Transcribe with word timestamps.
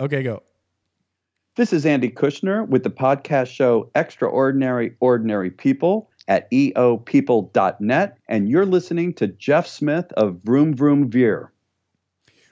Okay, 0.00 0.22
go. 0.22 0.42
This 1.56 1.72
is 1.72 1.84
Andy 1.84 2.08
Kushner 2.08 2.68
with 2.68 2.84
the 2.84 2.90
podcast 2.90 3.48
show 3.48 3.90
Extraordinary 3.96 4.94
Ordinary 5.00 5.50
People 5.50 6.08
at 6.28 6.48
eopeople.net, 6.52 8.18
and 8.28 8.48
you're 8.48 8.66
listening 8.66 9.12
to 9.14 9.26
Jeff 9.26 9.66
Smith 9.66 10.12
of 10.12 10.38
Vroom 10.44 10.72
Vroom 10.72 11.10
Veer. 11.10 11.52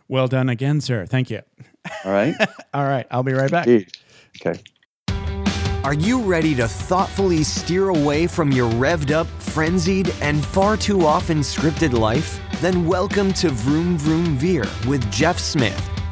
Well 0.08 0.26
done 0.26 0.48
again, 0.48 0.80
sir. 0.80 1.06
Thank 1.06 1.30
you. 1.30 1.42
All 2.04 2.12
right. 2.12 2.34
All 2.74 2.84
right. 2.84 3.06
I'll 3.12 3.22
be 3.22 3.32
right 3.32 3.50
back. 3.50 3.68
Okay. 3.68 4.60
Are 5.84 5.94
you 5.94 6.22
ready 6.22 6.52
to 6.56 6.66
thoughtfully 6.66 7.44
steer 7.44 7.90
away 7.90 8.26
from 8.26 8.50
your 8.50 8.68
revved 8.72 9.12
up, 9.12 9.28
frenzied, 9.38 10.12
and 10.20 10.44
far 10.44 10.76
too 10.76 11.06
often 11.06 11.38
scripted 11.38 11.92
life? 11.92 12.40
Then 12.60 12.86
welcome 12.86 13.32
to 13.34 13.50
Vroom 13.50 13.96
Vroom 13.96 14.36
Veer 14.36 14.64
with 14.88 15.08
Jeff 15.12 15.38
Smith, 15.38 15.80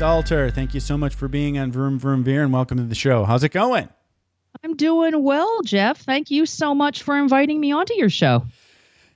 Stalter, 0.00 0.50
thank 0.50 0.72
you 0.72 0.80
so 0.80 0.96
much 0.96 1.14
for 1.14 1.28
being 1.28 1.58
on 1.58 1.70
Vroom 1.70 1.98
Vroom 1.98 2.24
Veer 2.24 2.42
and 2.42 2.54
welcome 2.54 2.78
to 2.78 2.84
the 2.84 2.94
show. 2.94 3.26
How's 3.26 3.44
it 3.44 3.50
going? 3.50 3.86
I'm 4.64 4.74
doing 4.74 5.22
well, 5.22 5.60
Jeff. 5.62 6.00
Thank 6.00 6.30
you 6.30 6.46
so 6.46 6.74
much 6.74 7.02
for 7.02 7.18
inviting 7.18 7.60
me 7.60 7.72
onto 7.72 7.92
your 7.92 8.08
show. 8.08 8.46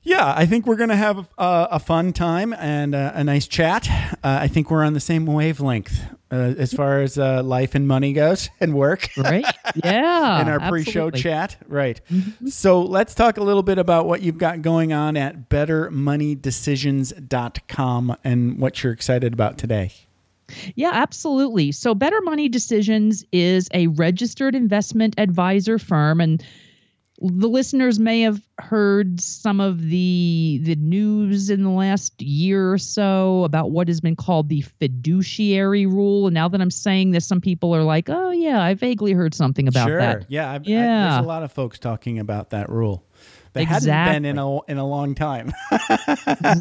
Yeah, 0.03 0.35
I 0.37 0.45
think 0.45 0.67
we're 0.67 0.77
going 0.77 0.91
to 0.91 0.97
have 0.97 1.27
uh, 1.39 1.69
a 1.71 1.81
fun 1.81 2.13
time 2.13 2.53
and 2.53 2.95
uh, 2.95 3.13
a 3.15 3.25
nice 3.25 3.47
chat. 3.47 3.89
Uh, 4.23 4.41
I 4.43 4.49
think 4.49 4.71
we're 4.71 4.85
on 4.85 4.93
the 4.93 5.01
same 5.01 5.25
wavelength 5.25 5.99
uh, 6.31 6.53
as 6.59 6.75
far 6.75 7.01
as 7.01 7.17
uh, 7.17 7.43
life 7.43 7.75
and 7.75 7.89
money 7.89 8.13
goes 8.13 8.51
and 8.61 8.75
work. 8.75 9.09
Right? 9.17 9.47
Yeah. 9.83 10.41
in 10.43 10.51
our 10.51 10.69
pre-show 10.69 11.11
chat, 11.13 11.57
right? 11.67 11.99
So 12.49 12.83
let's 12.83 13.15
talk 13.15 13.39
a 13.39 13.43
little 13.43 13.63
bit 13.63 13.79
about 13.79 14.05
what 14.05 14.21
you've 14.21 14.37
got 14.37 14.61
going 14.61 14.93
on 14.93 15.17
at 15.17 15.49
BetterMoneyDecisions.com 15.49 18.17
and 18.23 18.59
what 18.59 18.83
you're 18.83 18.93
excited 18.93 19.33
about 19.33 19.57
today. 19.57 19.91
Yeah, 20.75 20.91
absolutely. 20.93 21.73
So, 21.73 21.95
Better 21.95 22.21
Money 22.23 22.49
Decisions 22.49 23.25
is 23.33 23.69
a 23.73 23.87
registered 23.89 24.55
investment 24.55 25.15
advisor 25.19 25.79
firm, 25.79 26.21
and 26.21 26.45
the 27.21 27.49
listeners 27.49 27.99
may 28.01 28.23
have 28.23 28.41
heard 28.59 29.21
some 29.21 29.61
of 29.61 29.81
the 29.81 30.61
the 30.63 30.75
news 30.75 31.49
in 31.49 31.63
the 31.63 31.71
last 31.71 32.21
year 32.21 32.73
or 32.73 32.79
so 32.79 33.45
about 33.45 33.71
what 33.71 33.89
has 33.89 34.01
been 34.01 34.17
called 34.17 34.49
the 34.49 34.63
fiduciary 34.63 35.87
rule. 35.87 36.27
And 36.27 36.35
now 36.35 36.49
that 36.49 36.61
I'm 36.61 36.73
saying 36.73 37.13
this, 37.13 37.27
some 37.27 37.41
people 37.41 37.75
are 37.75 37.85
like, 37.85 38.11
"Oh, 38.11 38.31
yeah, 38.31 38.63
I 38.63 38.75
vaguely 38.75 39.13
heard 39.13 39.33
something 39.35 39.69
about 39.69 39.89
sure. 39.89 39.99
that." 39.99 40.27
Yeah. 40.29 40.51
I, 40.51 40.61
Yeah. 40.65 41.11
there's 41.11 41.25
a 41.25 41.29
lot 41.29 41.43
of 41.43 41.53
folks 41.53 41.79
talking 41.79 42.19
about 42.19 42.51
that 42.51 42.69
rule. 42.69 43.07
They 43.55 43.65
hadn't 43.65 44.05
been 44.05 44.25
in 44.25 44.39
a 44.39 44.63
in 44.65 44.79
a 44.79 44.87
long 44.87 45.15
time. 45.15 45.53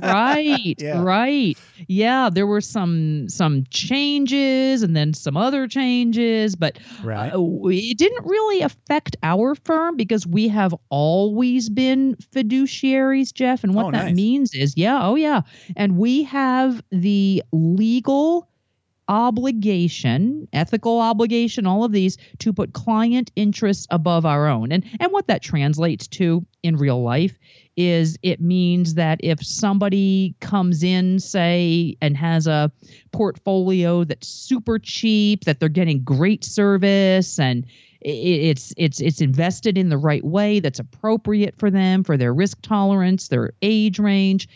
right 0.01 0.75
Yeah. 0.79 1.01
right 1.01 1.57
yeah 1.87 2.29
there 2.29 2.45
were 2.47 2.61
some 2.61 3.27
some 3.29 3.63
changes 3.69 4.83
and 4.83 4.95
then 4.95 5.13
some 5.13 5.35
other 5.37 5.67
changes 5.67 6.55
but 6.55 6.77
Right. 7.03 7.33
uh, 7.33 7.39
it 7.67 7.97
didn't 7.97 8.25
really 8.25 8.61
affect 8.61 9.15
our 9.23 9.55
firm 9.55 9.95
because 9.97 10.25
we 10.27 10.47
have 10.49 10.73
always 10.89 11.69
been 11.69 12.15
fiduciaries 12.33 13.33
jeff 13.33 13.63
and 13.63 13.73
what 13.75 13.85
Oh, 13.87 13.91
that 13.91 14.05
nice. 14.05 14.15
means 14.15 14.53
is 14.53 14.73
yeah 14.77 14.99
oh 15.05 15.15
yeah 15.15 15.41
and 15.75 15.97
we 15.97 16.23
have 16.23 16.81
the 16.91 17.43
legal 17.51 18.47
obligation, 19.07 20.47
ethical 20.53 20.99
obligation, 20.99 21.65
all 21.65 21.83
of 21.83 21.91
these 21.91 22.17
to 22.39 22.53
put 22.53 22.73
client 22.73 23.31
interests 23.35 23.87
above 23.89 24.25
our 24.25 24.47
own. 24.47 24.71
And 24.71 24.83
and 24.99 25.11
what 25.11 25.27
that 25.27 25.41
translates 25.41 26.07
to 26.07 26.45
in 26.63 26.77
real 26.77 27.01
life 27.01 27.37
is 27.75 28.17
it 28.21 28.39
means 28.39 28.93
that 28.95 29.19
if 29.23 29.43
somebody 29.43 30.35
comes 30.39 30.83
in 30.83 31.19
say 31.19 31.95
and 32.01 32.15
has 32.15 32.47
a 32.47 32.71
portfolio 33.11 34.03
that's 34.03 34.27
super 34.27 34.79
cheap, 34.79 35.45
that 35.45 35.59
they're 35.59 35.69
getting 35.69 36.03
great 36.03 36.43
service 36.43 37.39
and 37.39 37.65
it's 38.05 38.73
it's 38.77 38.99
it's 38.99 39.21
invested 39.21 39.77
in 39.77 39.89
the 39.89 39.97
right 39.97 40.23
way 40.25 40.59
that's 40.59 40.79
appropriate 40.79 41.57
for 41.57 41.71
them 41.71 42.03
for 42.03 42.17
their 42.17 42.33
risk 42.33 42.61
tolerance, 42.61 43.29
their 43.29 43.53
age 43.61 43.97
range, 43.99 44.47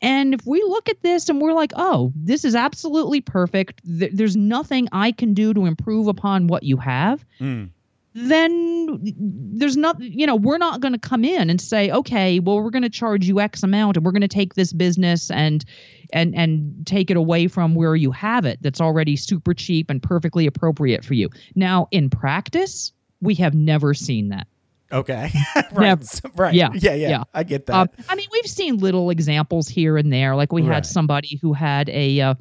and 0.00 0.34
if 0.34 0.46
we 0.46 0.62
look 0.62 0.88
at 0.88 1.02
this 1.02 1.28
and 1.28 1.40
we're 1.40 1.52
like, 1.52 1.72
oh, 1.76 2.12
this 2.14 2.44
is 2.44 2.54
absolutely 2.54 3.20
perfect, 3.20 3.82
th- 3.84 4.12
there's 4.14 4.36
nothing 4.36 4.88
I 4.92 5.12
can 5.12 5.34
do 5.34 5.52
to 5.54 5.66
improve 5.66 6.06
upon 6.08 6.46
what 6.46 6.62
you 6.62 6.76
have, 6.76 7.24
Mm. 7.40 7.70
then 8.14 8.98
there's 9.02 9.76
not, 9.76 10.00
you 10.00 10.26
know, 10.26 10.36
we're 10.36 10.58
not 10.58 10.80
going 10.80 10.92
to 10.92 10.98
come 10.98 11.24
in 11.24 11.50
and 11.50 11.60
say, 11.60 11.90
okay, 11.90 12.40
well, 12.40 12.60
we're 12.62 12.70
going 12.70 12.82
to 12.82 12.88
charge 12.90 13.26
you 13.26 13.40
X 13.40 13.62
amount 13.62 13.96
and 13.96 14.04
we're 14.04 14.12
going 14.12 14.22
to 14.22 14.28
take 14.28 14.54
this 14.54 14.72
business 14.72 15.30
and 15.30 15.64
and 16.12 16.34
and 16.34 16.86
take 16.86 17.10
it 17.10 17.16
away 17.16 17.48
from 17.48 17.74
where 17.74 17.94
you 17.94 18.10
have 18.12 18.46
it 18.46 18.58
that's 18.62 18.80
already 18.80 19.14
super 19.14 19.52
cheap 19.52 19.90
and 19.90 20.02
perfectly 20.02 20.46
appropriate 20.46 21.04
for 21.04 21.14
you. 21.14 21.28
Now, 21.54 21.86
in 21.90 22.08
practice, 22.10 22.92
we 23.20 23.34
have 23.36 23.54
never 23.54 23.94
seen 23.94 24.30
that. 24.30 24.46
Okay. 24.92 25.30
Right. 25.72 26.20
Right. 26.36 26.54
Yeah, 26.54 26.70
Yeah. 26.74 26.94
Yeah. 26.94 27.08
yeah. 27.10 27.24
I 27.34 27.42
get 27.42 27.66
that. 27.66 27.74
Um, 27.76 27.88
I 28.08 28.14
mean, 28.14 28.28
we've 28.32 28.46
seen 28.46 28.78
little 28.78 29.10
examples 29.10 29.68
here 29.68 29.96
and 29.98 30.12
there. 30.12 30.34
Like 30.36 30.52
we 30.52 30.62
Right. 30.62 30.74
had 30.76 30.86
somebody 30.86 31.38
who 31.42 31.52
had 31.52 31.88
a 31.90 32.20
uh, 32.20 32.34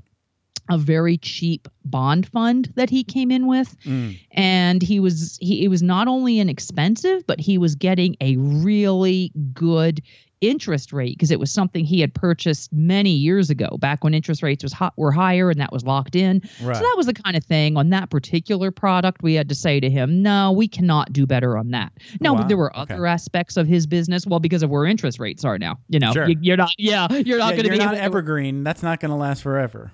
a 0.69 0.77
very 0.77 1.17
cheap 1.17 1.67
bond 1.85 2.27
fund 2.27 2.71
that 2.75 2.89
he 2.89 3.03
came 3.03 3.31
in 3.31 3.47
with, 3.47 3.75
Mm. 3.85 4.19
and 4.31 4.81
he 4.81 4.99
was 4.99 5.37
he 5.41 5.63
it 5.63 5.69
was 5.69 5.81
not 5.81 6.07
only 6.07 6.39
inexpensive, 6.39 7.25
but 7.27 7.39
he 7.39 7.57
was 7.57 7.75
getting 7.75 8.15
a 8.21 8.35
really 8.37 9.31
good 9.53 10.01
interest 10.41 10.93
rate 10.93 11.17
because 11.17 11.31
it 11.31 11.39
was 11.39 11.51
something 11.51 11.83
he 11.85 11.99
had 12.01 12.13
purchased 12.13 12.71
many 12.73 13.11
years 13.11 13.49
ago, 13.49 13.77
back 13.79 14.03
when 14.03 14.13
interest 14.13 14.43
rates 14.43 14.63
was 14.63 14.73
hot, 14.73 14.93
were 14.97 15.11
higher 15.11 15.49
and 15.49 15.59
that 15.59 15.71
was 15.71 15.83
locked 15.83 16.15
in. 16.15 16.41
Right. 16.61 16.75
So 16.75 16.81
that 16.81 16.93
was 16.95 17.05
the 17.05 17.13
kind 17.13 17.35
of 17.35 17.43
thing 17.43 17.77
on 17.77 17.89
that 17.89 18.09
particular 18.09 18.71
product 18.71 19.23
we 19.23 19.33
had 19.33 19.49
to 19.49 19.55
say 19.55 19.79
to 19.79 19.89
him, 19.89 20.21
no, 20.21 20.51
we 20.51 20.67
cannot 20.67 21.11
do 21.13 21.25
better 21.25 21.57
on 21.57 21.71
that. 21.71 21.91
No, 22.21 22.33
Wow, 22.33 22.39
but 22.41 22.47
there 22.47 22.57
were 22.57 22.75
okay. 22.77 22.93
other 22.93 23.05
aspects 23.07 23.57
of 23.57 23.67
his 23.67 23.87
business. 23.87 24.25
Well, 24.27 24.39
because 24.39 24.63
of 24.63 24.69
where 24.69 24.85
interest 24.85 25.19
rates 25.19 25.43
are 25.45 25.57
now, 25.57 25.77
you 25.89 25.99
know, 25.99 26.13
Sure. 26.13 26.27
you, 26.29 26.37
you're 26.41 26.57
not, 26.57 26.71
yeah, 26.77 27.07
you're 27.11 27.37
not 27.39 27.55
yeah, 27.55 27.61
going 27.61 27.63
to 27.65 27.69
be 27.71 27.77
not 27.77 27.91
to- 27.91 28.01
evergreen. 28.01 28.63
That's 28.63 28.83
not 28.83 28.99
going 28.99 29.09
to 29.11 29.15
last 29.17 29.41
forever. 29.43 29.91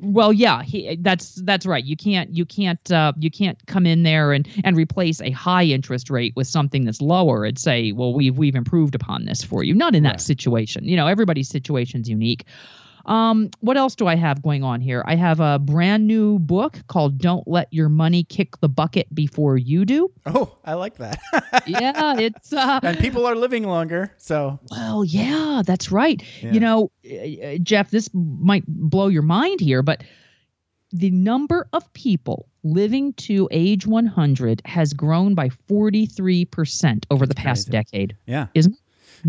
Well 0.00 0.32
yeah 0.32 0.62
he, 0.62 0.96
that's 1.00 1.34
that's 1.44 1.66
right. 1.66 1.84
You 1.84 1.96
can't 1.96 2.30
you 2.30 2.44
can't 2.44 2.92
uh, 2.92 3.12
you 3.18 3.30
can't 3.30 3.58
come 3.66 3.86
in 3.86 4.02
there 4.02 4.32
and 4.32 4.48
and 4.64 4.76
replace 4.76 5.20
a 5.20 5.30
high 5.30 5.64
interest 5.64 6.10
rate 6.10 6.34
with 6.36 6.46
something 6.46 6.84
that's 6.84 7.00
lower 7.00 7.44
and 7.44 7.58
say 7.58 7.92
well 7.92 8.14
we've 8.14 8.36
we've 8.38 8.54
improved 8.54 8.94
upon 8.94 9.24
this 9.24 9.42
for 9.42 9.62
you. 9.64 9.74
Not 9.74 9.94
in 9.94 10.04
that 10.04 10.12
Right. 10.12 10.20
situation. 10.20 10.84
You 10.84 10.96
know 10.96 11.06
everybody's 11.08 11.48
situation's 11.48 12.08
unique 12.08 12.44
um 13.06 13.50
what 13.60 13.76
else 13.76 13.94
do 13.94 14.06
i 14.06 14.14
have 14.14 14.42
going 14.42 14.62
on 14.62 14.80
here 14.80 15.02
i 15.06 15.14
have 15.14 15.40
a 15.40 15.58
brand 15.58 16.06
new 16.06 16.38
book 16.38 16.78
called 16.86 17.18
don't 17.18 17.46
let 17.48 17.66
your 17.72 17.88
money 17.88 18.22
kick 18.24 18.58
the 18.60 18.68
bucket 18.68 19.12
before 19.14 19.56
you 19.56 19.84
do 19.84 20.10
Oh, 20.26 20.56
I 20.64 20.74
like 20.74 20.96
that. 20.98 21.18
yeah 21.66 22.16
it's 22.18 22.52
uh 22.52 22.78
and 22.82 22.98
people 22.98 23.26
are 23.26 23.34
living 23.34 23.64
longer, 23.64 24.14
so 24.18 24.60
Well, 24.70 25.04
yeah, 25.04 25.62
that's 25.66 25.90
right. 25.90 26.22
Yeah. 26.40 26.52
You 26.52 26.60
know, 26.60 26.90
uh, 27.10 27.46
uh, 27.46 27.58
Jeff, 27.58 27.90
this 27.90 28.08
might 28.14 28.64
blow 28.66 29.08
your 29.08 29.22
mind 29.22 29.60
here, 29.60 29.82
but 29.82 30.04
the 30.92 31.10
number 31.10 31.66
of 31.72 31.92
people 31.94 32.48
living 32.62 33.14
to 33.14 33.48
age 33.50 33.86
100 33.86 34.62
has 34.64 34.92
grown 34.92 35.34
by 35.34 35.48
43% 35.68 37.04
over 37.10 37.26
the 37.26 37.34
past 37.34 37.70
decade. 37.70 38.16
yeah, 38.26 38.46
Isn't 38.54 38.74
it? 38.74 38.78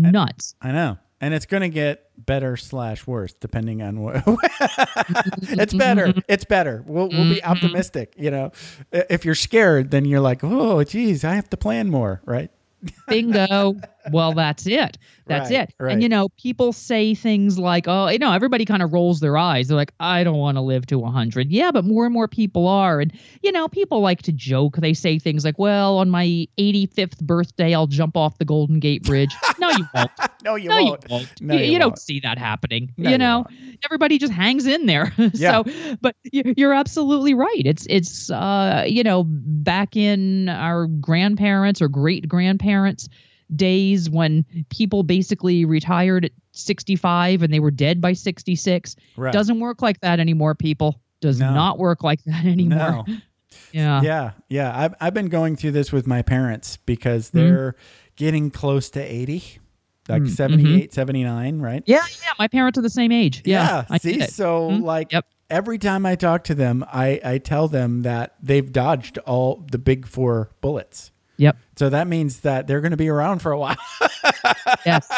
Nuts. 0.00 0.54
I 0.60 0.72
know. 0.72 0.98
And 1.20 1.32
it's 1.32 1.46
going 1.46 1.62
to 1.62 1.68
get 1.68 2.10
better 2.18 2.56
slash 2.56 3.06
worse 3.06 3.32
depending 3.34 3.82
on 3.82 4.00
what. 4.00 4.22
it's 5.42 5.72
better. 5.72 6.12
It's 6.28 6.44
better. 6.44 6.82
We'll, 6.86 7.08
we'll 7.08 7.28
be 7.32 7.40
Mm-hmm. 7.40 7.50
optimistic. 7.50 8.14
You 8.18 8.30
know, 8.30 8.52
if 8.92 9.24
you're 9.24 9.34
scared, 9.34 9.90
then 9.90 10.04
you're 10.04 10.20
like, 10.20 10.40
oh, 10.42 10.82
geez, 10.84 11.24
I 11.24 11.34
have 11.34 11.48
to 11.50 11.56
plan 11.56 11.90
more, 11.90 12.20
right? 12.26 12.50
Bingo. 13.08 13.76
Well, 14.12 14.32
that's 14.32 14.66
it. 14.66 14.98
That's 15.26 15.50
Right, 15.50 15.60
it. 15.60 15.74
right. 15.80 15.92
And 15.92 16.02
you 16.02 16.08
know, 16.08 16.28
people 16.38 16.72
say 16.74 17.14
things 17.14 17.58
like, 17.58 17.84
"Oh, 17.88 18.08
you 18.08 18.18
know, 18.18 18.32
everybody 18.32 18.64
kind 18.66 18.82
of 18.82 18.92
rolls 18.92 19.20
their 19.20 19.38
eyes. 19.38 19.68
They're 19.68 19.76
like, 19.76 19.92
I 19.98 20.22
don't 20.22 20.36
want 20.36 20.56
to 20.56 20.60
live 20.60 20.84
to 20.88 20.98
100." 20.98 21.50
Yeah, 21.50 21.70
but 21.70 21.84
more 21.84 22.04
and 22.04 22.12
more 22.12 22.28
people 22.28 22.68
are. 22.68 23.00
And 23.00 23.12
you 23.42 23.50
know, 23.50 23.66
people 23.68 24.00
like 24.00 24.20
to 24.22 24.32
joke. 24.32 24.76
They 24.76 24.92
say 24.92 25.18
things 25.18 25.44
like, 25.44 25.58
"Well, 25.58 25.98
on 25.98 26.10
my 26.10 26.46
85th 26.58 27.20
birthday, 27.22 27.74
I'll 27.74 27.86
jump 27.86 28.16
off 28.16 28.36
the 28.38 28.44
Golden 28.44 28.80
Gate 28.80 29.02
Bridge." 29.04 29.34
no, 29.58 29.70
you 29.70 29.86
won't. 29.94 30.10
no, 30.44 30.54
you 30.56 30.68
no, 30.68 30.76
won't. 30.82 31.02
you 31.08 31.14
won't. 31.16 31.40
No, 31.40 31.54
you, 31.54 31.60
you 31.64 31.72
you 31.72 31.78
don't 31.78 31.90
won't. 31.90 31.98
see 32.00 32.20
that 32.20 32.36
happening. 32.38 32.92
No, 32.98 33.08
you 33.08 33.12
you 33.14 33.18
know, 33.18 33.46
everybody 33.86 34.18
just 34.18 34.32
hangs 34.32 34.66
in 34.66 34.86
there. 34.86 35.12
Yeah. 35.34 35.62
so, 35.62 35.96
but 36.02 36.16
you- 36.30 36.52
you're 36.56 36.74
absolutely 36.74 37.32
right. 37.34 37.62
It's 37.64 37.86
it's 37.88 38.30
uh, 38.30 38.84
you 38.86 39.02
know 39.02 39.24
back 39.26 39.96
in 39.96 40.48
our 40.50 40.86
grandparents 40.86 41.80
or 41.80 41.88
great 41.88 42.28
grandparents 42.28 43.08
days 43.54 44.08
when 44.10 44.44
people 44.70 45.02
basically 45.02 45.64
retired 45.64 46.24
at 46.26 46.32
65 46.52 47.42
and 47.42 47.52
they 47.52 47.60
were 47.60 47.70
dead 47.70 48.00
by 48.00 48.12
66. 48.12 48.96
Right. 49.16 49.32
Doesn't 49.32 49.60
work 49.60 49.82
like 49.82 50.00
that 50.00 50.20
anymore. 50.20 50.54
People 50.54 51.00
does 51.20 51.40
No. 51.40 51.52
not 51.54 51.78
work 51.78 52.02
like 52.02 52.22
that 52.24 52.44
anymore. 52.46 52.78
No. 52.78 53.04
Yeah. 53.72 54.02
yeah, 54.02 54.30
yeah. 54.48 54.76
I've 54.76 54.94
I've 55.00 55.14
been 55.14 55.28
going 55.28 55.54
through 55.54 55.72
this 55.72 55.92
with 55.92 56.08
my 56.08 56.22
parents 56.22 56.76
because 56.76 57.28
Mm-hmm. 57.30 57.38
they're 57.38 57.74
getting 58.16 58.50
close 58.50 58.90
to 58.90 59.00
80, 59.00 59.58
like 60.08 60.22
Mm, 60.22 60.28
78, 60.28 60.92
79, 60.92 61.60
right? 61.60 61.82
Yeah, 61.86 61.98
yeah. 62.22 62.30
My 62.38 62.48
parents 62.48 62.78
are 62.78 62.82
the 62.82 62.90
same 62.90 63.12
age. 63.12 63.42
Yeah. 63.44 63.84
I 63.88 63.98
see, 63.98 64.20
so 64.22 64.70
Mhm. 64.70 64.82
like 64.82 65.12
Yep. 65.12 65.26
every 65.50 65.78
time 65.78 66.04
I 66.04 66.16
talk 66.16 66.42
to 66.44 66.54
them, 66.56 66.84
I 66.92 67.20
I 67.24 67.38
tell 67.38 67.68
them 67.68 68.02
that 68.02 68.34
they've 68.42 68.70
dodged 68.72 69.18
all 69.18 69.64
the 69.70 69.78
big 69.78 70.06
four 70.06 70.50
bullets. 70.60 71.12
Yep. 71.36 71.56
So 71.76 71.90
that 71.90 72.06
means 72.06 72.40
that 72.40 72.66
they're 72.66 72.80
going 72.80 72.92
to 72.92 72.96
be 72.96 73.08
around 73.08 73.40
for 73.40 73.52
a 73.52 73.58
while. 73.58 73.76
Yes. 74.86 75.08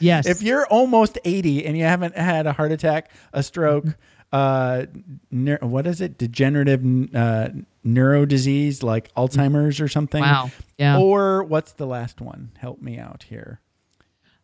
Yes. 0.00 0.26
if 0.26 0.42
you're 0.42 0.66
almost 0.66 1.18
80 1.24 1.66
and 1.66 1.76
you 1.76 1.84
haven't 1.84 2.16
had 2.16 2.46
a 2.46 2.52
heart 2.52 2.72
attack, 2.72 3.10
a 3.34 3.42
stroke, 3.42 3.84
uh, 4.32 4.86
neur- 5.32 5.62
what 5.62 5.86
is 5.86 6.00
it? 6.00 6.16
Degenerative 6.16 6.82
uh, 7.14 7.48
neuro 7.82 8.24
disease 8.24 8.82
like 8.82 9.12
Alzheimer's 9.14 9.80
or 9.80 9.88
something. 9.88 10.22
Wow. 10.22 10.50
Yeah. 10.78 10.98
Or 10.98 11.44
what's 11.44 11.72
the 11.72 11.86
last 11.86 12.20
one? 12.20 12.50
Help 12.58 12.80
me 12.80 12.98
out 12.98 13.24
here. 13.24 13.60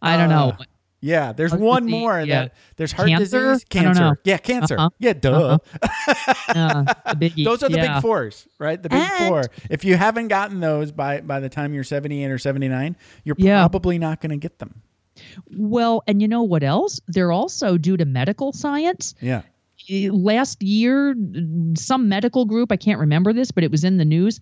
I 0.03 0.17
don't 0.17 0.29
know. 0.29 0.57
Uh, 1.03 1.07
Yeah, 1.07 1.33
there's 1.33 1.51
Heart 1.53 1.63
one 1.63 1.83
disease, 1.87 2.01
more 2.01 2.21
yeah. 2.21 2.27
that 2.43 2.55
there's 2.77 2.93
heart 2.93 3.09
Cancer? 3.09 3.53
disease, 3.55 3.65
cancer. 3.71 4.21
Yeah, 4.25 4.37
cancer. 4.39 4.77
Uh-huh. 4.79 4.91
Yeah, 4.99 5.13
duh. 5.15 5.59
Uh, 6.49 6.83
the 6.83 7.15
biggie. 7.17 7.45
Those 7.45 7.63
are 7.63 7.69
the 7.69 7.77
yeah. 7.77 7.95
big 7.95 8.03
fours, 8.03 8.47
right? 8.59 8.83
The 8.83 8.89
big 8.89 8.99
And- 9.01 9.29
four. 9.29 9.43
If 9.71 9.85
you 9.85 9.97
haven't 9.97 10.29
gotten 10.29 10.61
those 10.61 10.91
by 10.93 11.21
by 11.21 11.39
the 11.41 11.49
time 11.49 11.73
you're 11.75 11.85
78 11.85 12.31
or 12.31 12.39
79, 12.39 12.97
you're 13.25 13.37
Yeah. 13.39 13.61
probably 13.69 13.99
not 13.99 14.21
going 14.21 14.31
to 14.31 14.37
get 14.37 14.59
them. 14.59 14.83
Well, 15.57 16.03
and 16.07 16.21
you 16.21 16.29
know 16.29 16.43
what 16.43 16.63
else? 16.63 17.01
They're 17.07 17.31
also 17.33 17.79
due 17.79 17.97
to 17.97 18.05
medical 18.05 18.53
science. 18.53 19.15
Yeah. 19.21 19.43
Eh, 19.89 20.09
Last 20.11 20.63
year, 20.63 21.15
some 21.77 22.09
medical 22.09 22.45
group, 22.47 22.73
I 22.73 22.77
can't 22.77 22.99
remember 22.99 23.33
this, 23.33 23.51
but 23.51 23.63
it 23.65 23.71
was 23.71 23.85
in 23.85 23.97
the 23.97 24.05
news. 24.05 24.41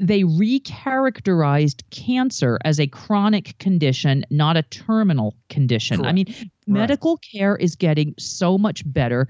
They 0.00 0.22
recharacterized 0.22 1.82
cancer 1.90 2.58
as 2.64 2.78
a 2.80 2.86
chronic 2.86 3.58
condition, 3.58 4.24
not 4.30 4.56
a 4.56 4.62
terminal 4.62 5.34
condition. 5.48 6.00
I 6.00 6.12
Correct. 6.12 6.14
mean, 6.14 6.50
medical 6.66 7.18
care 7.18 7.56
is 7.56 7.76
getting 7.76 8.14
so 8.18 8.58
much 8.58 8.82
better 8.90 9.28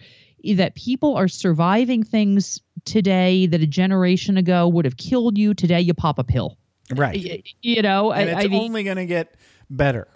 that 0.55 0.75
people 0.75 1.17
are 1.17 1.29
surviving 1.29 2.03
things 2.03 2.61
today 2.85 3.47
that 3.47 3.61
a 3.63 3.67
generation 3.67 4.37
ago 4.37 4.69
would 4.69 4.85
have 4.85 4.97
killed 4.97 5.37
you. 5.37 5.55
Today, 5.55 5.81
you 5.81 5.95
pop 5.95 6.19
a 6.19 6.25
pill. 6.25 6.57
Right. 6.95 7.17
Y- 7.23 7.43
You 7.63 7.83
know, 7.83 8.13
and 8.13 8.31
I, 8.31 8.33
it's 8.35 8.45
I 8.45 8.49
mean, 8.49 8.63
only 8.63 8.85
going 8.85 8.97
to 8.99 9.07
get 9.07 9.35
better. 9.71 10.07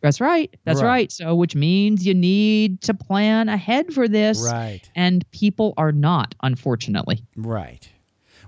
That's 0.00 0.20
right. 0.20 0.54
That's 0.64 0.80
Right. 0.82 0.88
right. 0.88 1.12
So, 1.12 1.34
which 1.34 1.54
means 1.54 2.04
you 2.06 2.14
need 2.14 2.80
to 2.82 2.94
plan 2.94 3.48
ahead 3.48 3.92
for 3.92 4.08
this. 4.08 4.42
Right. 4.42 4.80
And 4.96 5.28
people 5.30 5.74
are 5.76 5.92
not, 5.92 6.34
unfortunately. 6.42 7.22
Right. 7.36 7.88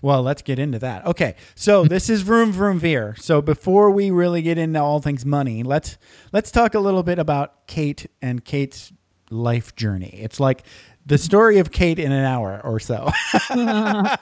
Well, 0.05 0.23
let's 0.23 0.43
get 0.43 0.59
into 0.59 0.79
that. 0.81 1.07
Okay, 1.07 1.35
so 1.55 1.85
this 1.89 2.11
is 2.11 2.21
Vroom 2.21 2.53
Vroom 2.53 2.79
Veer. 2.79 3.15
So 3.19 3.41
before 3.41 3.91
we 3.91 4.11
really 4.11 4.43
get 4.43 4.59
into 4.59 4.79
all 4.81 5.01
things 5.01 5.25
money, 5.25 5.63
let's 5.63 5.97
let's 6.31 6.51
talk 6.51 6.75
a 6.75 6.79
little 6.81 7.03
bit 7.03 7.19
about 7.19 7.67
Kate 7.67 8.07
and 8.21 8.45
Kate's 8.45 8.93
life 9.31 9.75
journey. 9.77 10.11
It's 10.23 10.39
like 10.39 10.65
the 11.07 11.17
story 11.17 11.59
of 11.59 11.71
Kate 11.71 11.99
in 11.99 12.13
an 12.13 12.25
hour 12.25 12.61
or 12.65 12.79
so, 12.81 13.11
Uh, 13.51 14.17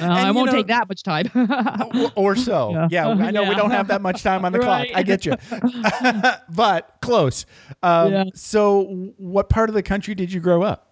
I 0.00 0.30
won't 0.30 0.46
know- 0.46 0.52
take 0.56 0.66
that 0.68 0.88
much 0.88 1.02
time. 1.02 1.30
or, 2.14 2.36
so. 2.36 2.72
Yeah, 2.72 2.88
Yeah. 2.90 3.08
I 3.08 3.30
know 3.30 3.44
we 3.44 3.54
don't 3.54 3.70
have 3.70 3.88
that 3.88 4.00
much 4.02 4.22
time 4.22 4.44
on 4.44 4.52
the 4.52 4.58
Right. 4.58 4.88
clock. 4.90 4.98
I 4.98 5.02
get 5.02 5.24
you, 5.26 5.36
but 6.54 6.96
close. 7.00 7.46
Um, 7.82 8.12
Yeah. 8.12 8.24
So, 8.34 9.12
what 9.18 9.48
part 9.48 9.68
of 9.68 9.74
the 9.74 9.82
country 9.82 10.14
did 10.14 10.32
you 10.32 10.40
grow 10.40 10.62
up? 10.62 10.91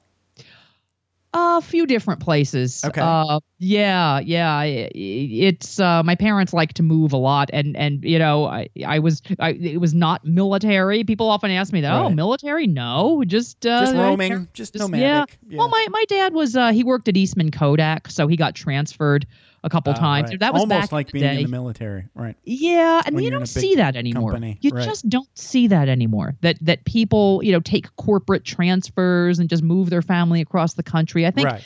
A 1.32 1.60
few 1.60 1.86
different 1.86 2.20
places. 2.20 2.84
Okay. 2.84 3.00
Uh, 3.00 3.40
yeah, 3.58 4.18
yeah. 4.20 4.62
It's 4.64 5.78
uh, 5.78 6.02
my 6.02 6.14
parents 6.14 6.52
like 6.52 6.74
to 6.74 6.82
move 6.82 7.12
a 7.12 7.16
lot, 7.16 7.50
and 7.52 7.76
and 7.76 8.02
you 8.04 8.18
know, 8.18 8.46
I 8.46 8.68
I 8.84 8.98
was 8.98 9.22
I 9.38 9.50
it 9.50 9.80
was 9.80 9.94
not 9.94 10.24
military. 10.24 11.04
People 11.04 11.28
often 11.30 11.50
ask 11.50 11.72
me 11.72 11.82
that. 11.82 11.92
Oh, 11.92 12.10
military? 12.10 12.66
No, 12.66 13.22
just 13.26 13.64
uh, 13.66 13.80
Just 13.80 13.94
roaming, 13.94 14.48
just, 14.54 14.72
just- 14.72 14.76
nomadic. 14.76 15.38
Yeah. 15.48 15.58
Well, 15.58 15.68
my 15.68 15.86
my 15.90 16.04
dad 16.08 16.32
was 16.32 16.56
uh, 16.56 16.72
he 16.72 16.84
worked 16.84 17.08
at 17.08 17.16
Eastman 17.16 17.50
Kodak, 17.50 18.08
so 18.10 18.26
he 18.26 18.36
got 18.36 18.54
transferred 18.54 19.26
a 19.62 19.68
couple 19.68 19.92
Ah, 19.94 19.96
times. 19.98 20.30
right. 20.30 20.40
That 20.40 20.52
was 20.54 20.60
almost 20.60 20.80
back 20.80 20.92
like 20.92 21.08
in 21.08 21.12
being 21.12 21.22
the 21.24 21.28
day. 21.34 21.36
in 21.38 21.42
the 21.44 21.50
military, 21.50 22.04
right? 22.14 22.36
Yeah, 22.44 23.02
and 23.04 23.14
when 23.14 23.24
you 23.24 23.30
don't 23.30 23.46
see 23.46 23.74
that 23.76 23.94
anymore. 23.96 24.32
company, 24.32 24.58
You 24.62 24.70
right. 24.70 24.84
just 24.84 25.08
don't 25.08 25.28
see 25.38 25.66
that 25.68 25.88
anymore. 25.88 26.34
That 26.40 26.56
that 26.62 26.84
people, 26.86 27.40
you 27.42 27.52
know, 27.52 27.60
take 27.60 27.94
corporate 27.96 28.44
transfers 28.44 29.38
and 29.38 29.48
just 29.50 29.62
move 29.62 29.90
their 29.90 30.02
family 30.02 30.40
across 30.40 30.74
the 30.74 30.82
country. 30.82 31.26
I 31.26 31.30
think 31.30 31.46
right. 31.48 31.62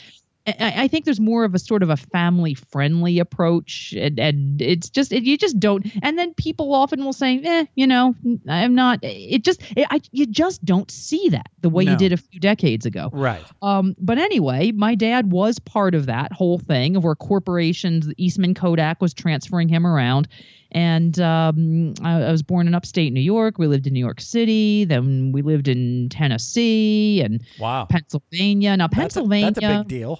I, 0.47 0.87
think 0.87 1.05
there's 1.05 1.19
more 1.19 1.43
of 1.43 1.55
a 1.55 1.59
sort 1.59 1.81
of 1.81 1.89
a 1.89 1.97
family 1.97 2.53
friendly 2.53 3.17
approach, 3.17 3.93
and, 3.97 4.19
and 4.19 4.61
it's 4.61 4.89
just 4.91 5.11
it, 5.11 5.23
you 5.23 5.37
just 5.37 5.59
don't. 5.59 5.85
And 6.03 6.19
then 6.19 6.35
people 6.35 6.73
often 6.73 7.03
will 7.03 7.13
say, 7.13 7.41
"Eh, 7.43 7.65
you 7.73 7.87
know, 7.87 8.13
I'm 8.47 8.75
not." 8.75 8.99
It 9.01 9.43
just 9.43 9.63
it, 9.75 9.87
I 9.89 10.01
you 10.11 10.27
just 10.27 10.63
don't 10.63 10.91
see 10.91 11.29
that 11.29 11.47
the 11.61 11.69
way 11.69 11.85
No. 11.85 11.93
you 11.93 11.97
did 11.97 12.13
a 12.13 12.17
few 12.17 12.39
decades 12.39 12.85
ago. 12.85 13.09
Right. 13.11 13.43
Um, 13.63 13.95
but 13.99 14.19
anyway, 14.19 14.71
my 14.71 14.93
dad 14.93 15.31
was 15.31 15.57
part 15.57 15.95
of 15.95 16.05
that 16.05 16.31
whole 16.31 16.59
thing 16.59 16.95
of 16.95 17.03
where 17.03 17.15
corporations, 17.15 18.07
Eastman 18.17 18.53
Kodak 18.53 19.01
was 19.01 19.13
transferring 19.15 19.67
him 19.67 19.85
around. 19.87 20.27
And 20.71 21.17
um, 21.21 21.93
I, 22.03 22.21
I 22.23 22.31
was 22.31 22.43
born 22.43 22.67
in 22.67 22.75
upstate 22.75 23.13
New 23.13 23.21
York. 23.21 23.57
We 23.57 23.65
lived 23.67 23.87
in 23.87 23.93
New 23.93 23.99
York 23.99 24.19
City. 24.19 24.83
Then 24.83 25.31
we 25.31 25.41
lived 25.41 25.67
in 25.69 26.09
Tennessee 26.09 27.21
and 27.21 27.41
Wow. 27.59 27.85
Pennsylvania. 27.85 28.75
Now, 28.75 28.87
That's 28.87 29.15
a- 29.15 29.21
Pennsylvania. 29.21 29.51
That's 29.51 29.65
a, 29.65 29.77
big 29.79 29.87
deal. 29.87 30.19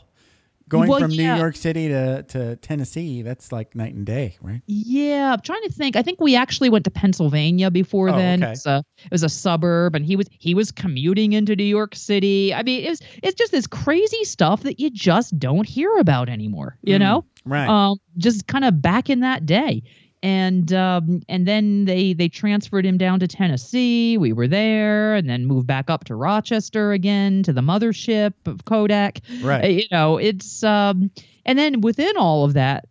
Going 0.67 0.89
Well, 0.89 0.99
from 0.99 1.11
yeah. 1.11 1.33
New 1.35 1.39
York 1.41 1.55
City 1.55 1.89
to, 1.89 2.23
to 2.29 2.55
Tennessee, 2.55 3.21
that's 3.21 3.51
like 3.51 3.75
night 3.75 3.93
and 3.93 4.03
day, 4.03 4.35
right? 4.41 4.61
Yeah, 4.65 5.33
I'm 5.33 5.41
trying 5.41 5.61
to 5.61 5.71
think. 5.71 5.95
I 5.95 6.01
think 6.01 6.19
we 6.19 6.35
actually 6.35 6.69
went 6.69 6.85
to 6.85 6.91
Pennsylvania 6.91 7.69
before 7.69 8.09
Oh, 8.09 8.17
then. 8.17 8.41
okay. 8.41 8.47
It, 8.47 8.53
was 8.53 8.65
a, 8.65 8.83
it 9.03 9.11
was 9.11 9.23
a 9.23 9.29
suburb, 9.29 9.93
and 9.95 10.03
he 10.03 10.15
was 10.15 10.27
he 10.39 10.55
was 10.55 10.71
commuting 10.71 11.33
into 11.33 11.55
New 11.55 11.63
York 11.63 11.95
City. 11.95 12.51
I 12.51 12.63
mean, 12.63 12.83
it's 12.85 12.99
it's 13.21 13.35
just 13.35 13.51
this 13.51 13.67
crazy 13.67 14.23
stuff 14.23 14.63
that 14.63 14.79
you 14.79 14.89
just 14.89 15.37
don't 15.37 15.67
hear 15.67 15.95
about 15.97 16.29
anymore. 16.29 16.77
You 16.81 16.95
Mm, 16.95 16.99
know, 16.99 17.25
Right. 17.45 17.69
um, 17.69 17.97
just 18.17 18.47
kind 18.47 18.65
of 18.65 18.81
back 18.81 19.09
in 19.11 19.19
that 19.19 19.45
day. 19.45 19.83
And 20.25 20.73
um, 20.73 21.21
and 21.29 21.47
then 21.47 21.85
they 21.85 22.13
they 22.13 22.29
transferred 22.29 22.83
him 22.83 22.97
down 22.97 23.19
to 23.19 23.27
Tennessee. 23.27 24.17
We 24.17 24.33
were 24.33 24.47
there, 24.47 25.13
and 25.13 25.29
then 25.29 25.45
moved 25.45 25.67
back 25.67 25.87
up 25.91 26.05
to 26.05 26.15
Rochester 26.15 26.93
again 26.93 27.43
to 27.43 27.53
the 27.53 27.61
mothership 27.61 28.33
of 28.47 28.65
Kodak. 28.65 29.19
Uh, 29.43 29.45
right. 29.47 29.71
You 29.71 29.83
know, 29.91 30.17
it's 30.17 30.63
um, 30.63 31.11
and 31.45 31.59
then 31.59 31.81
within 31.81 32.17
all 32.17 32.43
of 32.43 32.53
that, 32.53 32.87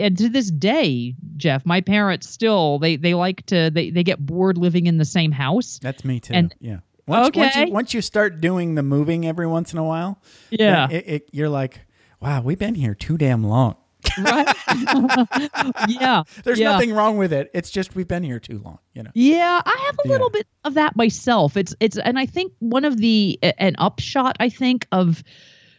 and 0.00 0.16
to 0.16 0.28
this 0.28 0.48
day, 0.48 1.16
Jeff, 1.36 1.66
my 1.66 1.80
parents 1.80 2.28
still 2.28 2.78
they 2.78 2.94
they 2.94 3.14
like 3.14 3.44
to 3.46 3.68
they 3.74 3.90
they 3.90 4.04
get 4.04 4.24
bored 4.24 4.56
living 4.56 4.86
in 4.86 4.96
the 4.98 5.04
same 5.04 5.32
house. 5.32 5.80
That's 5.82 6.04
me 6.04 6.20
too. 6.20 6.34
and- 6.34 6.54
yeah. 6.60 6.78
Once, 7.08 7.36
once, 7.36 7.52
Okay. 7.56 7.66
you, 7.66 7.72
once 7.72 7.94
you 7.94 8.00
start 8.02 8.40
doing 8.40 8.74
the 8.74 8.82
moving 8.82 9.26
every 9.26 9.46
once 9.46 9.72
in 9.72 9.78
a 9.78 9.84
while, 9.84 10.20
Yeah, 10.50 10.88
it, 10.90 11.04
it, 11.06 11.28
you're 11.30 11.48
like, 11.48 11.80
wow, 12.20 12.42
we've 12.42 12.58
been 12.58 12.74
here 12.74 12.94
too 12.96 13.16
damn 13.16 13.44
long. 13.44 13.76
Right. 14.18 14.56
yeah, 15.88 16.22
There's 16.44 16.58
Yeah. 16.58 16.72
nothing 16.72 16.92
wrong 16.92 17.16
with 17.16 17.32
it. 17.32 17.50
It's 17.54 17.70
just 17.70 17.94
we've 17.94 18.08
been 18.08 18.22
here 18.22 18.40
too 18.40 18.58
long, 18.64 18.78
you 18.94 19.02
know. 19.02 19.10
Yeah, 19.14 19.60
I 19.64 19.82
have 19.86 19.96
a 20.04 20.08
Yeah. 20.08 20.12
little 20.12 20.30
bit 20.30 20.46
of 20.64 20.74
that 20.74 20.96
myself. 20.96 21.56
It's 21.56 21.74
it's 21.80 21.98
and 21.98 22.18
I 22.18 22.26
think 22.26 22.52
one 22.58 22.84
of 22.84 22.98
the 22.98 23.38
an 23.42 23.74
upshot 23.78 24.36
I 24.40 24.48
think 24.48 24.86
of 24.92 25.22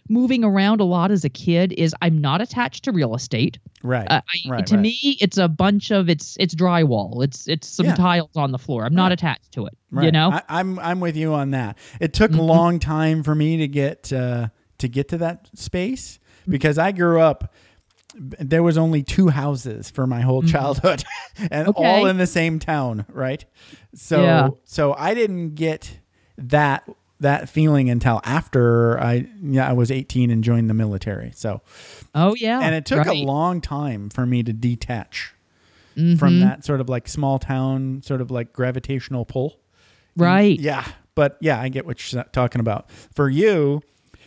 moving 0.10 0.44
around 0.46 0.80
a 0.80 0.86
lot 0.86 1.12
as 1.12 1.26
a 1.26 1.30
kid 1.30 1.74
is 1.74 1.94
I'm 2.02 2.20
not 2.20 2.40
attached 2.42 2.86
to 2.86 2.94
real 2.94 3.14
estate. 3.14 3.60
Right. 3.84 4.08
Uh, 4.10 4.22
I, 4.26 4.50
Right, 4.50 4.66
to 4.68 4.76
right. 4.76 4.82
me, 4.82 5.18
it's 5.20 5.38
a 5.38 5.50
bunch 5.50 5.92
of 5.92 6.08
it's 6.10 6.38
it's 6.40 6.56
drywall. 6.56 7.24
It's 7.24 7.48
it's 7.48 7.68
some 7.68 7.88
Yeah. 7.88 7.96
tiles 7.96 8.36
on 8.38 8.52
the 8.52 8.58
floor. 8.58 8.86
I'm 8.86 8.96
not 8.96 9.06
Right. 9.06 9.14
attached 9.14 9.52
to 9.54 9.66
it. 9.66 9.78
right. 9.92 10.06
You 10.06 10.12
know. 10.12 10.32
I, 10.32 10.42
I'm 10.48 10.80
I'm 10.80 11.00
with 11.02 11.18
you 11.18 11.34
on 11.34 11.52
that. 11.52 11.78
It 12.00 12.14
took 12.14 12.32
Mhm. 12.32 12.40
a 12.40 12.42
long 12.44 12.80
time 12.80 13.22
for 13.24 13.36
me 13.36 13.58
to 13.58 13.68
get 13.68 14.12
uh, 14.14 14.48
to 14.78 14.88
get 14.88 15.10
to 15.10 15.18
that 15.18 15.50
space 15.56 16.20
because 16.48 16.78
I 16.78 16.92
grew 16.94 17.20
up. 17.20 17.54
There 18.16 18.64
was 18.64 18.78
only 18.78 19.04
two 19.04 19.28
houses 19.30 19.90
for 19.90 20.08
my 20.08 20.22
whole 20.22 20.42
childhood, 20.44 21.04
and 21.52 21.68
Okay. 21.68 21.86
all 21.86 22.06
in 22.06 22.18
the 22.18 22.26
same 22.28 22.58
town, 22.60 23.06
right? 23.10 23.44
So, 23.94 24.22
Yeah. 24.24 24.50
so 24.66 24.94
I 24.94 25.14
didn't 25.14 25.56
get 25.56 26.00
that 26.38 26.90
that 27.20 27.50
feeling 27.50 27.90
until 27.90 28.22
after 28.24 29.00
I 29.00 29.28
yeah 29.42 29.68
I 29.68 29.74
was 29.74 29.90
18 29.90 30.30
and 30.30 30.44
joined 30.44 30.70
the 30.70 30.74
military. 30.76 31.32
So, 31.36 31.62
oh 32.14 32.36
yeah. 32.36 32.60
and 32.62 32.76
it 32.76 32.86
took 32.86 33.00
right. 33.06 33.08
a 33.24 33.26
long 33.26 33.60
time 33.60 34.10
for 34.10 34.26
me 34.26 34.44
to 34.44 34.54
detach. 34.54 35.34
from 35.96 36.36
Mhm. 36.36 36.42
that 36.42 36.64
sort 36.64 36.80
of 36.80 36.90
like 36.90 37.08
small 37.08 37.40
town, 37.40 38.04
sort 38.04 38.22
of 38.22 38.30
like 38.30 38.54
gravitational 38.54 39.26
pull. 39.26 39.58
Right. 40.16 40.60
Yeah, 40.60 40.86
but 41.16 41.38
yeah, 41.42 41.60
I 41.60 41.70
get 41.70 41.88
what 41.88 42.14
you're 42.14 42.24
talking 42.32 42.60
about. 42.62 42.92
For 43.16 43.28
you, 43.32 43.82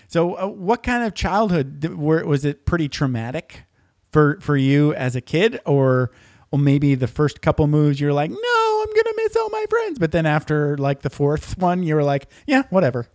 so 0.09 0.35
uh, 0.35 0.49
what 0.49 0.83
kind 0.83 1.05
of 1.05 1.15
childhood 1.15 1.85
were, 1.95 2.25
was 2.27 2.45
it? 2.45 2.67
Pretty 2.67 2.89
traumatic 2.89 3.63
for 4.13 4.39
for 4.41 4.57
you 4.57 4.93
as 4.95 5.17
a 5.17 5.21
kid, 5.21 5.61
or 5.67 6.11
or 6.53 6.59
maybe 6.59 6.95
the 6.97 7.07
first 7.07 7.41
couple 7.43 7.67
moves 7.67 8.01
you're 8.01 8.13
like, 8.13 8.31
no, 8.31 8.37
I'm 8.37 8.95
gonna 8.95 9.17
miss 9.17 9.37
all 9.37 9.51
my 9.51 9.65
friends, 9.71 9.99
but 9.99 10.13
then 10.13 10.27
after 10.27 10.77
like 10.79 11.03
the 11.03 11.11
fourth 11.11 11.57
one, 11.59 11.83
you 11.83 11.95
were 11.95 12.03
like, 12.05 12.29
yeah, 12.47 12.63
whatever. 12.71 13.07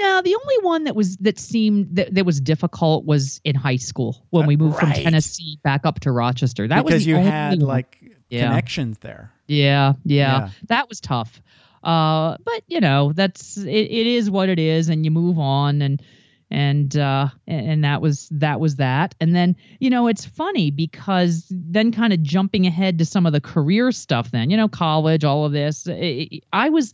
Now, 0.00 0.20
the 0.22 0.34
only 0.34 0.56
one 0.62 0.84
that 0.84 0.96
was 0.96 1.16
that 1.18 1.38
seemed 1.38 1.94
that, 1.94 2.12
that 2.14 2.26
was 2.26 2.40
difficult 2.40 3.04
was 3.04 3.40
in 3.44 3.54
high 3.54 3.76
school 3.76 4.26
when 4.30 4.44
Uh, 4.44 4.48
we 4.48 4.56
moved 4.56 4.82
right. 4.82 4.92
from 4.96 5.04
Tennessee 5.04 5.60
back 5.62 5.86
up 5.86 6.00
to 6.00 6.10
Rochester. 6.10 6.66
That 6.66 6.84
because 6.84 6.94
was 7.02 7.06
you 7.06 7.14
had 7.16 7.58
one. 7.60 7.68
like 7.68 7.98
Yeah. 8.28 8.48
connections 8.48 8.98
there. 8.98 9.30
Yeah, 9.46 9.92
yeah, 10.04 10.38
Yeah. 10.38 10.48
that 10.68 10.88
was 10.88 11.00
tough. 11.00 11.40
Uh, 11.84 12.38
but 12.44 12.62
you 12.66 12.80
know, 12.80 13.12
that's 13.12 13.56
it, 13.58 13.68
it 13.68 14.06
is 14.08 14.28
what 14.30 14.48
it 14.48 14.58
is, 14.58 14.88
and 14.88 15.04
you 15.04 15.12
move 15.12 15.38
on, 15.38 15.80
and 15.80 16.02
and 16.50 16.96
uh, 16.96 17.28
and 17.46 17.84
that 17.84 18.00
was 18.00 18.28
that 18.30 18.60
was 18.60 18.76
that. 18.76 19.14
And 19.20 19.34
then 19.34 19.56
you 19.80 19.90
know, 19.90 20.06
it's 20.06 20.24
funny 20.24 20.70
because 20.70 21.46
then 21.50 21.92
kind 21.92 22.12
of 22.12 22.22
jumping 22.22 22.66
ahead 22.66 22.98
to 22.98 23.04
some 23.04 23.26
of 23.26 23.32
the 23.32 23.40
career 23.40 23.92
stuff. 23.92 24.30
Then 24.30 24.50
you 24.50 24.56
know, 24.56 24.68
college, 24.68 25.24
all 25.24 25.44
of 25.44 25.52
this. 25.52 25.88
I, 25.88 26.40
I 26.52 26.68
was. 26.68 26.92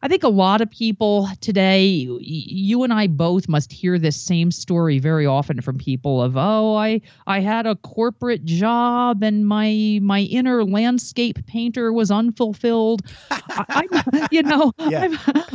I 0.00 0.06
think 0.06 0.22
a 0.22 0.28
lot 0.28 0.60
of 0.60 0.70
people 0.70 1.28
today, 1.40 2.06
you 2.20 2.84
and 2.84 2.92
I 2.92 3.08
both 3.08 3.48
must 3.48 3.72
hear 3.72 3.98
this 3.98 4.16
same 4.16 4.52
story 4.52 5.00
very 5.00 5.26
often 5.26 5.60
from 5.60 5.76
people 5.76 6.22
of, 6.22 6.36
oh, 6.36 6.76
I 6.76 7.00
I 7.26 7.40
had 7.40 7.66
a 7.66 7.74
corporate 7.76 8.44
job 8.44 9.24
and 9.24 9.46
my 9.46 9.98
my 10.00 10.20
inner 10.20 10.64
landscape 10.64 11.44
painter 11.46 11.92
was 11.92 12.12
unfulfilled. 12.12 13.02
I, 13.30 13.64
I'm, 13.90 14.28
you 14.30 14.42
know, 14.44 14.72
Yeah. 14.88 15.08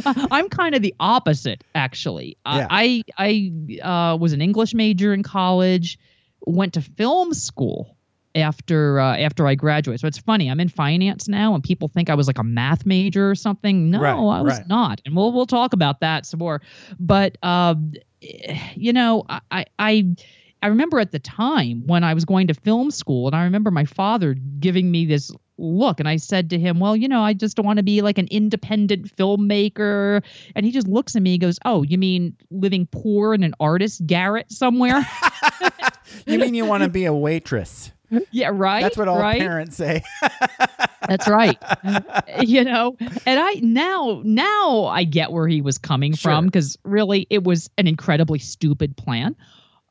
I'm, 0.05 0.27
I'm 0.31 0.49
kind 0.49 0.75
of 0.75 0.81
the 0.81 0.93
opposite 0.99 1.63
actually. 1.73 2.37
Yeah. 2.45 2.67
I 2.69 3.03
I 3.17 3.51
uh, 3.81 4.17
was 4.17 4.33
an 4.33 4.41
English 4.41 4.73
major 4.73 5.13
in 5.13 5.23
college, 5.23 5.97
went 6.45 6.73
to 6.73 6.81
film 6.81 7.33
school 7.33 7.95
after 8.35 8.99
uh, 8.99 9.17
after 9.17 9.47
I 9.47 9.55
graduated. 9.55 10.01
So 10.01 10.07
it's 10.07 10.17
funny. 10.17 10.49
I'm 10.49 10.59
in 10.59 10.69
finance 10.69 11.27
now, 11.27 11.53
and 11.53 11.63
people 11.63 11.87
think 11.87 12.09
I 12.09 12.15
was 12.15 12.27
like 12.27 12.39
a 12.39 12.43
math 12.43 12.85
major 12.85 13.29
or 13.29 13.35
something. 13.35 13.91
No, 13.91 13.99
Right, 13.99 14.11
I 14.13 14.41
was 14.41 14.57
right. 14.59 14.67
not, 14.67 15.01
and 15.05 15.15
we'll 15.15 15.31
we'll 15.31 15.45
talk 15.45 15.73
about 15.73 15.99
that 16.01 16.25
some 16.25 16.39
more. 16.39 16.61
But 16.99 17.37
um, 17.43 17.93
you 18.75 18.93
know, 18.93 19.23
I 19.29 19.41
I. 19.51 19.65
I 19.79 20.15
I 20.61 20.67
remember 20.67 20.97
at 21.01 21.11
the 21.11 21.19
time 21.19 21.83
when 21.87 22.05
I 22.05 22.13
was 22.13 22.23
going 22.23 22.47
to 22.47 22.53
film 22.53 22.89
school, 22.89 23.27
and 23.27 23.35
I 23.35 23.43
remember 23.43 23.69
my 23.69 23.83
father 23.83 24.33
giving 24.33 24.89
me 24.89 25.05
this 25.05 25.29
look, 25.57 25.99
and 25.99 26.07
I 26.07 26.15
said 26.15 26.49
to 26.51 26.57
him, 26.57 26.79
"Well, 26.79 26.95
you 26.95 27.09
know, 27.09 27.21
I 27.21 27.33
just 27.33 27.59
want 27.59 27.77
to 27.79 27.83
be 27.83 28.01
like 28.01 28.17
an 28.17 28.29
independent 28.31 29.13
filmmaker." 29.13 30.23
And 30.55 30.65
he 30.65 30.71
just 30.71 30.87
looks 30.87 31.17
at 31.17 31.21
me, 31.21 31.33
and 31.33 31.41
goes, 31.41 31.59
"Oh, 31.65 31.83
you 31.83 31.97
mean 31.97 32.37
living 32.49 32.87
poor 32.89 33.33
in 33.33 33.43
an 33.43 33.53
artist 33.59 34.07
garret 34.07 34.53
somewhere?" 34.53 35.05
You 36.27 36.37
mean 36.37 36.53
you 36.53 36.65
want 36.65 36.83
to 36.83 36.89
be 36.89 37.05
a 37.05 37.13
waitress? 37.13 37.91
Yeah, 38.31 38.51
right. 38.53 38.81
That's 38.81 38.97
what 38.97 39.07
all 39.07 39.19
right? 39.19 39.39
parents 39.39 39.75
say. 39.77 40.03
That's 41.07 41.27
right. 41.27 41.57
you 42.41 42.63
know, 42.63 42.95
and 43.25 43.39
I 43.39 43.53
now 43.61 44.21
now 44.23 44.85
I 44.85 45.03
get 45.03 45.31
where 45.31 45.47
he 45.47 45.61
was 45.61 45.77
coming 45.77 46.13
Sure. 46.13 46.31
from 46.31 46.45
because 46.45 46.77
really 46.83 47.27
it 47.29 47.43
was 47.43 47.69
an 47.77 47.87
incredibly 47.87 48.39
stupid 48.39 48.95
plan. 48.95 49.35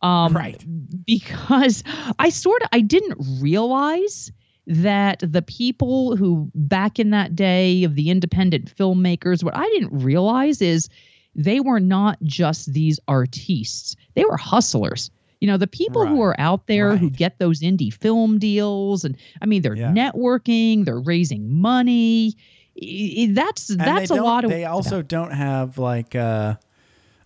Um, 0.02 0.34
Right. 0.34 0.64
Because 1.06 1.84
I 2.18 2.30
sort 2.30 2.62
of 2.62 2.68
I 2.72 2.80
didn't 2.80 3.18
realize 3.40 4.32
that 4.66 5.22
the 5.26 5.42
people 5.42 6.16
who 6.16 6.50
back 6.54 6.98
in 6.98 7.10
that 7.10 7.34
day 7.36 7.84
of 7.84 7.94
the 7.94 8.10
independent 8.10 8.74
filmmakers, 8.76 9.42
what 9.44 9.56
I 9.56 9.64
didn't 9.70 10.02
realize 10.02 10.62
is 10.62 10.88
they 11.34 11.60
were 11.60 11.80
not 11.80 12.18
just 12.22 12.72
these 12.72 12.98
artistes; 13.08 13.96
they 14.14 14.24
were 14.24 14.36
hustlers. 14.36 15.10
You 15.42 15.48
know, 15.48 15.56
the 15.56 15.66
people 15.66 16.06
who 16.06 16.22
are 16.22 16.38
out 16.38 16.68
there 16.68 16.96
who 16.96 17.10
get 17.10 17.40
those 17.40 17.62
indie 17.62 17.92
film 17.92 18.38
deals, 18.38 19.04
and 19.04 19.16
I 19.42 19.46
mean, 19.46 19.62
they're 19.62 19.74
Yeah. 19.74 19.90
networking, 19.92 20.84
they're 20.84 21.00
raising 21.00 21.52
money. 21.60 22.34
That's 22.76 23.68
And 23.70 23.80
that's 23.80 24.10
a 24.10 24.14
lot 24.14 24.44
of. 24.44 24.50
They 24.50 24.64
also 24.66 25.02
don't 25.02 25.32
have 25.32 25.78
like 25.78 26.14
uh, 26.14 26.54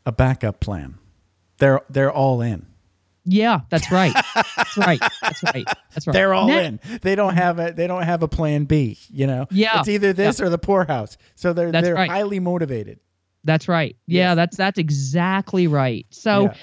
a 0.07 0.13
backup 0.13 0.61
plan. 0.61 0.95
They're 1.59 1.83
they're 1.91 2.11
all 2.11 2.41
in. 2.41 2.65
yeah, 3.27 3.61
that's 3.69 3.91
right. 3.93 4.15
that's 4.35 4.77
right. 4.79 5.01
That's 5.21 5.43
right. 5.43 5.67
That's 5.93 6.07
right. 6.07 6.13
They're 6.15 6.33
all 6.33 6.51
in. 6.51 6.81
They 7.03 7.17
don't 7.17 7.35
have 7.35 7.59
a 7.59 7.73
they 7.73 7.87
don't 7.87 8.03
have 8.05 8.23
a 8.23 8.29
plan 8.29 8.65
B. 8.65 8.97
You 9.11 9.27
know. 9.27 9.47
Yeah. 9.51 9.81
It's 9.81 9.89
either 9.89 10.15
this 10.15 10.41
or 10.41 10.49
the 10.49 10.59
poorhouse. 10.59 11.19
So 11.35 11.53
they're 11.53 11.71
That's 11.71 11.85
they're 11.85 11.95
right. 11.95 12.11
highly 12.11 12.41
motivated. 12.41 12.99
That's 13.45 13.69
right. 13.69 13.95
Yeah, 14.07 14.31
Yes. 14.31 14.37
that's 14.37 14.57
that's 14.57 14.79
exactly 14.79 15.67
right. 15.67 16.07
So. 16.11 16.45
Yeah. 16.45 16.55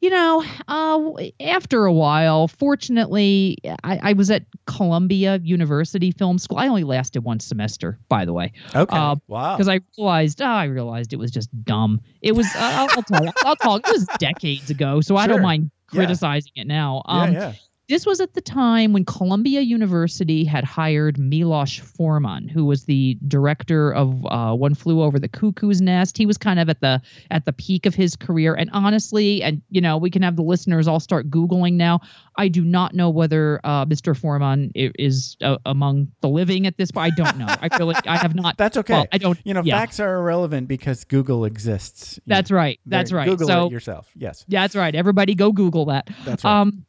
You 0.00 0.10
know, 0.10 0.44
uh, 0.68 1.12
after 1.40 1.84
a 1.86 1.92
while, 1.92 2.46
fortunately, 2.48 3.58
I, 3.84 3.98
I 4.02 4.12
was 4.12 4.30
at 4.30 4.44
Columbia 4.66 5.40
University 5.42 6.12
Film 6.12 6.38
School. 6.38 6.58
I 6.58 6.68
only 6.68 6.84
lasted 6.84 7.24
one 7.24 7.40
semester, 7.40 7.98
by 8.08 8.24
the 8.24 8.32
way, 8.32 8.52
Okay. 8.74 8.96
uh, 8.96 9.16
wow. 9.26 9.56
because 9.56 9.68
I 9.68 9.80
realized, 9.96 10.40
oh, 10.40 10.46
I 10.46 10.64
realized 10.64 11.12
it 11.12 11.18
was 11.18 11.30
just 11.30 11.48
dumb. 11.64 12.00
It 12.22 12.32
was, 12.32 12.54
uh, 12.54 12.58
I'll, 12.60 12.90
I'll 12.94 13.02
tell 13.02 13.24
you, 13.24 13.32
I'll 13.42 13.56
talk. 13.56 13.82
It 13.86 13.90
was 13.90 14.08
decades 14.18 14.70
ago, 14.70 15.00
so 15.00 15.16
I 15.16 15.26
don't 15.26 15.42
mind 15.42 15.70
Yeah. 15.92 15.96
criticizing 15.98 16.52
it 16.56 16.66
now. 16.66 17.02
Um, 17.06 17.32
yeah, 17.32 17.40
yeah. 17.40 17.52
This 17.88 18.04
was 18.04 18.20
at 18.20 18.34
the 18.34 18.40
time 18.40 18.92
when 18.92 19.04
Columbia 19.04 19.62
University 19.62 20.44
had 20.44 20.62
hired 20.62 21.18
Milos 21.18 21.78
Forman, 21.78 22.46
who 22.46 22.66
was 22.66 22.84
the 22.84 23.16
director 23.26 23.92
of 23.94 24.26
uh, 24.26 24.54
One 24.54 24.74
Flew 24.74 25.02
Over 25.02 25.18
the 25.18 25.28
Cuckoo's 25.28 25.80
Nest. 25.80 26.18
He 26.18 26.26
was 26.26 26.36
kind 26.36 26.60
of 26.60 26.68
at 26.68 26.80
the 26.80 27.00
at 27.30 27.46
the 27.46 27.52
peak 27.52 27.86
of 27.86 27.94
his 27.94 28.14
career, 28.14 28.54
and 28.54 28.68
honestly, 28.74 29.42
and 29.42 29.62
you 29.70 29.80
know, 29.80 29.96
we 29.96 30.10
can 30.10 30.20
have 30.22 30.36
the 30.36 30.42
listeners 30.42 30.86
all 30.86 31.00
start 31.00 31.30
googling 31.30 31.74
now. 31.74 32.00
I 32.36 32.48
do 32.48 32.62
not 32.62 32.94
know 32.94 33.08
whether 33.08 33.60
uh, 33.64 33.86
Mr. 33.86 34.16
Forman 34.16 34.70
is 34.74 35.36
uh, 35.42 35.56
among 35.64 36.08
the 36.20 36.28
living 36.28 36.66
at 36.66 36.76
this 36.76 36.90
point. 36.90 37.12
I 37.12 37.16
don't 37.16 37.38
know. 37.38 37.46
I 37.48 37.74
feel 37.74 37.86
like 37.86 38.06
I 38.06 38.18
have 38.18 38.34
not. 38.34 38.56
That's 38.58 38.76
okay. 38.76 38.94
Well, 38.94 39.06
I 39.12 39.18
don't. 39.18 39.38
you 39.44 39.54
know, 39.54 39.62
yeah. 39.64 39.78
facts 39.78 39.98
are 39.98 40.16
irrelevant 40.16 40.68
because 40.68 41.04
Google 41.04 41.46
exists. 41.46 42.20
That's 42.26 42.50
know, 42.50 42.58
right. 42.58 42.80
That's 42.84 43.12
right. 43.12 43.26
Google 43.26 43.46
so 43.46 43.66
it 43.66 43.72
yourself. 43.72 44.10
Yes. 44.14 44.44
Yeah, 44.46 44.62
that's 44.62 44.76
right. 44.76 44.94
Everybody 44.94 45.34
go 45.34 45.52
Google 45.52 45.86
that. 45.86 46.10
That's 46.26 46.44
right. 46.44 46.60
Um, 46.60 46.84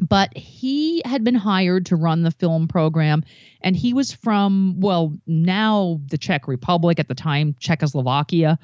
but 0.00 0.36
he 0.36 1.02
had 1.04 1.22
been 1.22 1.34
hired 1.34 1.86
to 1.86 1.96
run 1.96 2.22
the 2.22 2.30
film 2.30 2.66
program, 2.66 3.22
and 3.60 3.76
he 3.76 3.92
was 3.92 4.12
from, 4.12 4.80
well, 4.80 5.16
now 5.26 6.00
the 6.06 6.18
Czech 6.18 6.48
Republic, 6.48 6.98
at 6.98 7.08
the 7.08 7.14
time, 7.14 7.54
Czechoslovakia. 7.60 8.58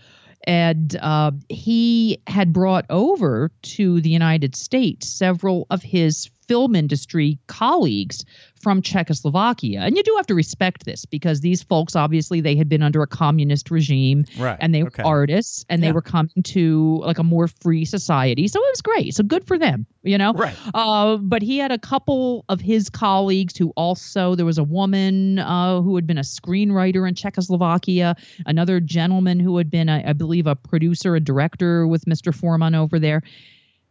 And 0.46 0.96
uh, 0.96 1.32
he 1.48 2.22
had 2.26 2.52
brought 2.52 2.86
over 2.88 3.50
to 3.62 4.00
the 4.00 4.10
United 4.10 4.54
States 4.54 5.08
several 5.08 5.66
of 5.70 5.82
his 5.82 6.30
film 6.48 6.74
industry 6.74 7.38
colleagues 7.46 8.24
from 8.60 8.82
Czechoslovakia. 8.82 9.80
And 9.80 9.96
you 9.96 10.02
do 10.02 10.14
have 10.16 10.26
to 10.26 10.34
respect 10.34 10.84
this 10.84 11.04
because 11.04 11.40
these 11.40 11.62
folks, 11.62 11.94
obviously, 11.94 12.40
they 12.40 12.56
had 12.56 12.68
been 12.68 12.82
under 12.82 13.02
a 13.02 13.06
communist 13.06 13.70
regime 13.70 14.24
right. 14.38 14.56
and 14.60 14.74
they 14.74 14.82
were 14.82 14.90
artists 15.04 15.64
and 15.68 15.82
they 15.82 15.92
were 15.92 16.02
coming 16.02 16.42
to 16.42 17.00
like 17.04 17.18
a 17.18 17.22
more 17.22 17.48
free 17.48 17.84
society. 17.84 18.48
So 18.48 18.58
it 18.58 18.70
was 18.72 18.82
great. 18.82 19.14
So 19.14 19.22
good 19.22 19.46
for 19.46 19.58
them, 19.58 19.86
you 20.02 20.18
know? 20.18 20.32
Right. 20.32 20.56
Uh, 20.74 21.16
but 21.18 21.42
he 21.42 21.58
had 21.58 21.70
a 21.70 21.78
couple 21.78 22.44
of 22.48 22.60
his 22.60 22.90
colleagues 22.90 23.56
who 23.56 23.70
also, 23.76 24.34
there 24.34 24.46
was 24.46 24.58
a 24.58 24.64
woman 24.64 25.38
uh, 25.38 25.80
who 25.82 25.94
had 25.94 26.06
been 26.06 26.18
a 26.18 26.22
screenwriter 26.22 27.06
in 27.06 27.14
Czechoslovakia, 27.14 28.16
another 28.46 28.80
gentleman 28.80 29.38
who 29.38 29.56
had 29.58 29.70
been, 29.70 29.88
a, 29.88 30.02
I 30.06 30.12
believe, 30.12 30.46
a 30.46 30.56
producer, 30.56 31.14
a 31.14 31.20
director 31.20 31.86
with 31.86 32.04
Mr. 32.06 32.34
Forman 32.34 32.74
over 32.74 32.98
there. 32.98 33.22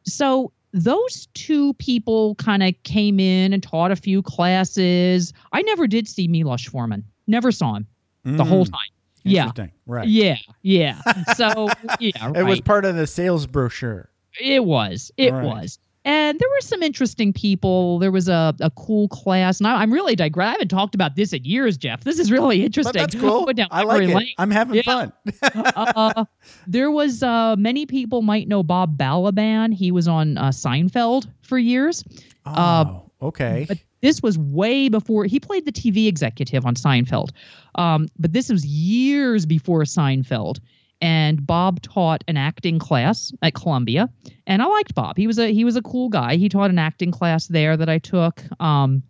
So 0.03 0.51
those 0.75 1.27
two 1.33 1.73
people 1.75 2.35
kind 2.35 2.61
of 2.61 2.75
came 2.83 3.17
in 3.19 3.53
and 3.53 3.63
taught 3.63 3.91
a 3.91 3.95
few 3.95 4.21
classes. 4.21 5.31
I 5.53 5.61
never 5.61 5.87
did 5.87 6.05
see 6.07 6.27
Milos 6.27 6.65
Forman, 6.65 7.03
never 7.27 7.51
saw 7.51 7.75
him 7.75 7.87
the 8.25 8.43
whole 8.43 8.65
Mm, 8.65 8.71
time. 8.71 8.89
Yeah. 9.23 9.51
Right. 9.87 10.07
Yeah, 10.07 10.35
yeah. 10.63 11.01
So 11.35 11.69
yeah, 11.99 12.31
It 12.35 12.43
was 12.43 12.59
part 12.61 12.83
of 12.85 12.95
the 12.95 13.07
sales 13.07 13.47
brochure. 13.47 14.09
It 14.39 14.65
was. 14.65 15.11
It 15.17 15.31
Right. 15.31 15.45
was. 15.45 15.79
And 16.05 16.39
there 16.39 16.47
were 16.49 16.61
some 16.61 16.83
interesting 16.83 17.33
people. 17.33 17.97
There 17.97 18.11
was 18.11 18.29
a, 18.29 18.55
a 18.59 18.69
cool 18.69 19.07
class. 19.07 19.59
And 19.59 19.67
I, 19.67 19.81
I'm 19.81 19.91
really 19.91 20.15
digress. 20.15 20.49
I 20.49 20.51
haven't 20.51 20.67
talked 20.67 20.93
about 20.93 21.15
this 21.15 21.33
in 21.33 21.43
years, 21.43 21.77
Jeff. 21.77 22.03
This 22.03 22.19
is 22.19 22.31
really 22.31 22.59
But 22.59 22.65
interesting. 22.65 22.93
that's 23.01 23.15
cool. 23.15 23.49
I 23.71 23.81
like 23.83 24.03
it. 24.03 24.15
Lane. 24.15 24.29
I'm 24.37 24.51
having 24.51 24.75
Yeah. 24.75 24.83
fun. 24.83 25.13
uh, 25.43 26.25
there 26.67 26.91
was 26.91 27.23
uh, 27.23 27.55
many 27.57 27.87
people 27.87 28.21
might 28.21 28.47
know 28.47 28.61
Bob 28.61 28.97
Balaban. 28.97 29.73
He 29.73 29.91
was 29.91 30.07
on 30.07 30.37
uh, 30.37 30.49
Seinfeld 30.49 31.27
for 31.41 31.57
years. 31.57 32.03
Oh, 32.45 33.09
okay. 33.23 33.63
uh, 33.63 33.65
But 33.69 33.79
this 34.01 34.21
was 34.21 34.37
way 34.37 34.89
before 34.89 35.25
he 35.25 35.39
played 35.39 35.65
the 35.65 35.71
TV 35.71 36.05
executive 36.07 36.67
on 36.67 36.75
Seinfeld. 36.75 37.31
Um, 37.73 38.07
but 38.19 38.31
this 38.31 38.49
was 38.49 38.63
years 38.63 39.47
before 39.47 39.81
Seinfeld. 39.85 40.59
And 41.01 41.45
Bob 41.45 41.81
taught 41.81 42.23
an 42.27 42.37
acting 42.37 42.79
class 42.79 43.33
at 43.41 43.53
Columbia, 43.53 44.09
and 44.47 44.61
I 44.61 44.65
liked 44.65 44.95
Bob. 44.95 45.17
He 45.17 45.27
was 45.27 45.37
a 45.37 45.53
he 45.53 45.65
was 45.65 45.75
a 45.75 45.81
cool 45.81 46.09
guy. 46.09 46.35
He 46.37 46.49
taught 46.49 46.69
an 46.69 46.79
acting 46.79 47.11
class 47.11 47.47
there 47.47 47.75
that 47.75 47.89
I 47.89 47.99
took. 47.99 48.41
Um, 48.61 49.03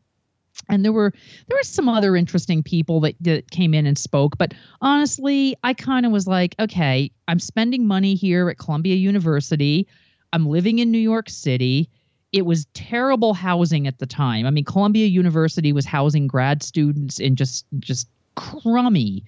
and 0.70 0.84
there 0.84 0.92
were 0.92 1.14
there 1.48 1.58
were 1.58 1.64
some 1.64 1.90
other 1.90 2.16
interesting 2.16 2.64
people 2.64 3.00
that, 3.02 3.16
that 3.22 3.52
came 3.52 3.74
in 3.74 3.86
and 3.86 3.98
spoke 3.98 4.38
but 4.38 4.54
honestly 4.82 5.56
i 5.64 5.74
kind 5.74 6.06
of 6.06 6.12
was 6.12 6.28
like 6.28 6.56
okay 6.60 7.12
i'm 7.28 7.40
spending 7.40 7.86
money 7.86 8.16
here 8.16 8.50
at 8.50 8.58
columbia 8.58 8.96
university 8.96 9.88
i'm 10.34 10.48
living 10.48 10.80
in 10.80 10.92
new 10.92 10.98
york 10.98 11.30
city 11.30 11.90
it 12.32 12.46
was 12.46 12.66
terrible 12.74 13.34
housing 13.34 13.88
at 13.88 14.00
the 14.00 14.06
time 14.06 14.46
i 14.46 14.50
mean 14.50 14.66
columbia 14.66 15.06
university 15.06 15.74
was 15.74 15.86
housing 15.86 16.28
grad 16.28 16.64
students 16.64 17.20
in 17.20 17.36
just 17.36 17.66
just 17.80 18.08
crummy 18.36 19.24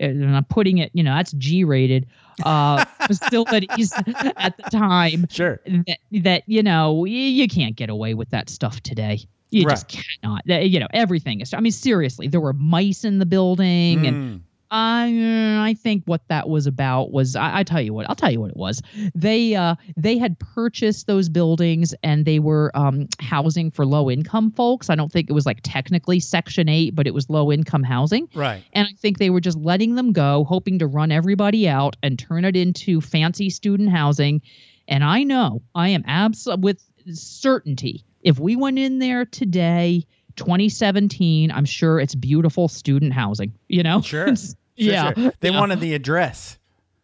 and 0.00 0.36
i'm 0.36 0.44
putting 0.44 0.78
it 0.78 0.90
you 0.94 1.02
know 1.02 1.14
that's 1.14 1.32
g 1.32 1.64
rated 1.64 2.06
uh 2.44 2.84
facilities 3.06 3.92
at 4.36 4.56
the 4.56 4.62
time 4.70 5.26
Sure. 5.30 5.60
that, 5.66 5.98
that 6.12 6.42
you 6.46 6.62
know 6.62 6.92
y- 6.92 7.08
you 7.08 7.48
can't 7.48 7.76
get 7.76 7.88
away 7.90 8.14
with 8.14 8.30
that 8.30 8.48
stuff 8.50 8.80
today 8.82 9.20
you 9.50 9.64
just 9.64 9.88
cannot 9.88 10.42
you 10.46 10.80
know 10.80 10.88
everything 10.92 11.40
is 11.40 11.54
i 11.54 11.60
mean 11.60 11.72
seriously 11.72 12.28
there 12.28 12.40
were 12.40 12.52
mice 12.52 13.04
in 13.04 13.18
the 13.18 13.26
building 13.26 14.06
and 14.06 14.16
Mm. 14.16 14.40
I 14.70 15.68
I 15.68 15.74
think 15.74 16.04
what 16.06 16.22
that 16.28 16.48
was 16.48 16.66
about 16.66 17.10
was 17.12 17.36
I, 17.36 17.58
I 17.58 17.62
tell 17.62 17.80
you 17.80 17.92
what 17.92 18.08
I'll 18.08 18.16
tell 18.16 18.30
you 18.30 18.40
what 18.40 18.50
it 18.50 18.56
was. 18.56 18.82
They 19.14 19.54
uh 19.54 19.76
they 19.96 20.18
had 20.18 20.38
purchased 20.38 21.06
those 21.06 21.28
buildings 21.28 21.94
and 22.02 22.24
they 22.24 22.38
were 22.38 22.70
um 22.74 23.08
housing 23.20 23.70
for 23.70 23.86
low 23.86 24.10
income 24.10 24.50
folks. 24.50 24.90
I 24.90 24.94
don't 24.94 25.10
think 25.10 25.30
it 25.30 25.32
was 25.32 25.46
like 25.46 25.60
technically 25.62 26.20
Section 26.20 26.68
Eight, 26.68 26.94
but 26.94 27.06
it 27.06 27.14
was 27.14 27.30
low 27.30 27.52
income 27.52 27.82
housing. 27.82 28.28
Right. 28.34 28.62
And 28.72 28.88
I 28.88 28.92
think 28.98 29.18
they 29.18 29.30
were 29.30 29.40
just 29.40 29.58
letting 29.58 29.94
them 29.94 30.12
go, 30.12 30.44
hoping 30.44 30.78
to 30.80 30.86
run 30.86 31.12
everybody 31.12 31.68
out 31.68 31.96
and 32.02 32.18
turn 32.18 32.44
it 32.44 32.56
into 32.56 33.00
fancy 33.00 33.50
student 33.50 33.90
housing. 33.90 34.42
And 34.88 35.02
I 35.04 35.22
know 35.22 35.62
I 35.74 35.90
am 35.90 36.04
abs 36.06 36.48
with 36.60 36.82
certainty 37.12 38.04
if 38.26 38.40
we 38.40 38.56
went 38.56 38.76
in 38.76 38.98
there 38.98 39.24
today, 39.24 40.04
2017, 40.36 41.50
I'm 41.50 41.64
sure 41.64 42.00
it's 42.00 42.14
beautiful 42.14 42.68
student 42.68 43.12
housing. 43.12 43.52
You 43.68 43.82
know, 43.82 44.00
Sure. 44.00 44.28
Sure, 44.78 44.92
yeah, 44.92 45.14
sure. 45.14 45.32
They 45.40 45.48
yeah. 45.48 45.58
wanted 45.58 45.80
the 45.80 45.94
address. 45.94 46.58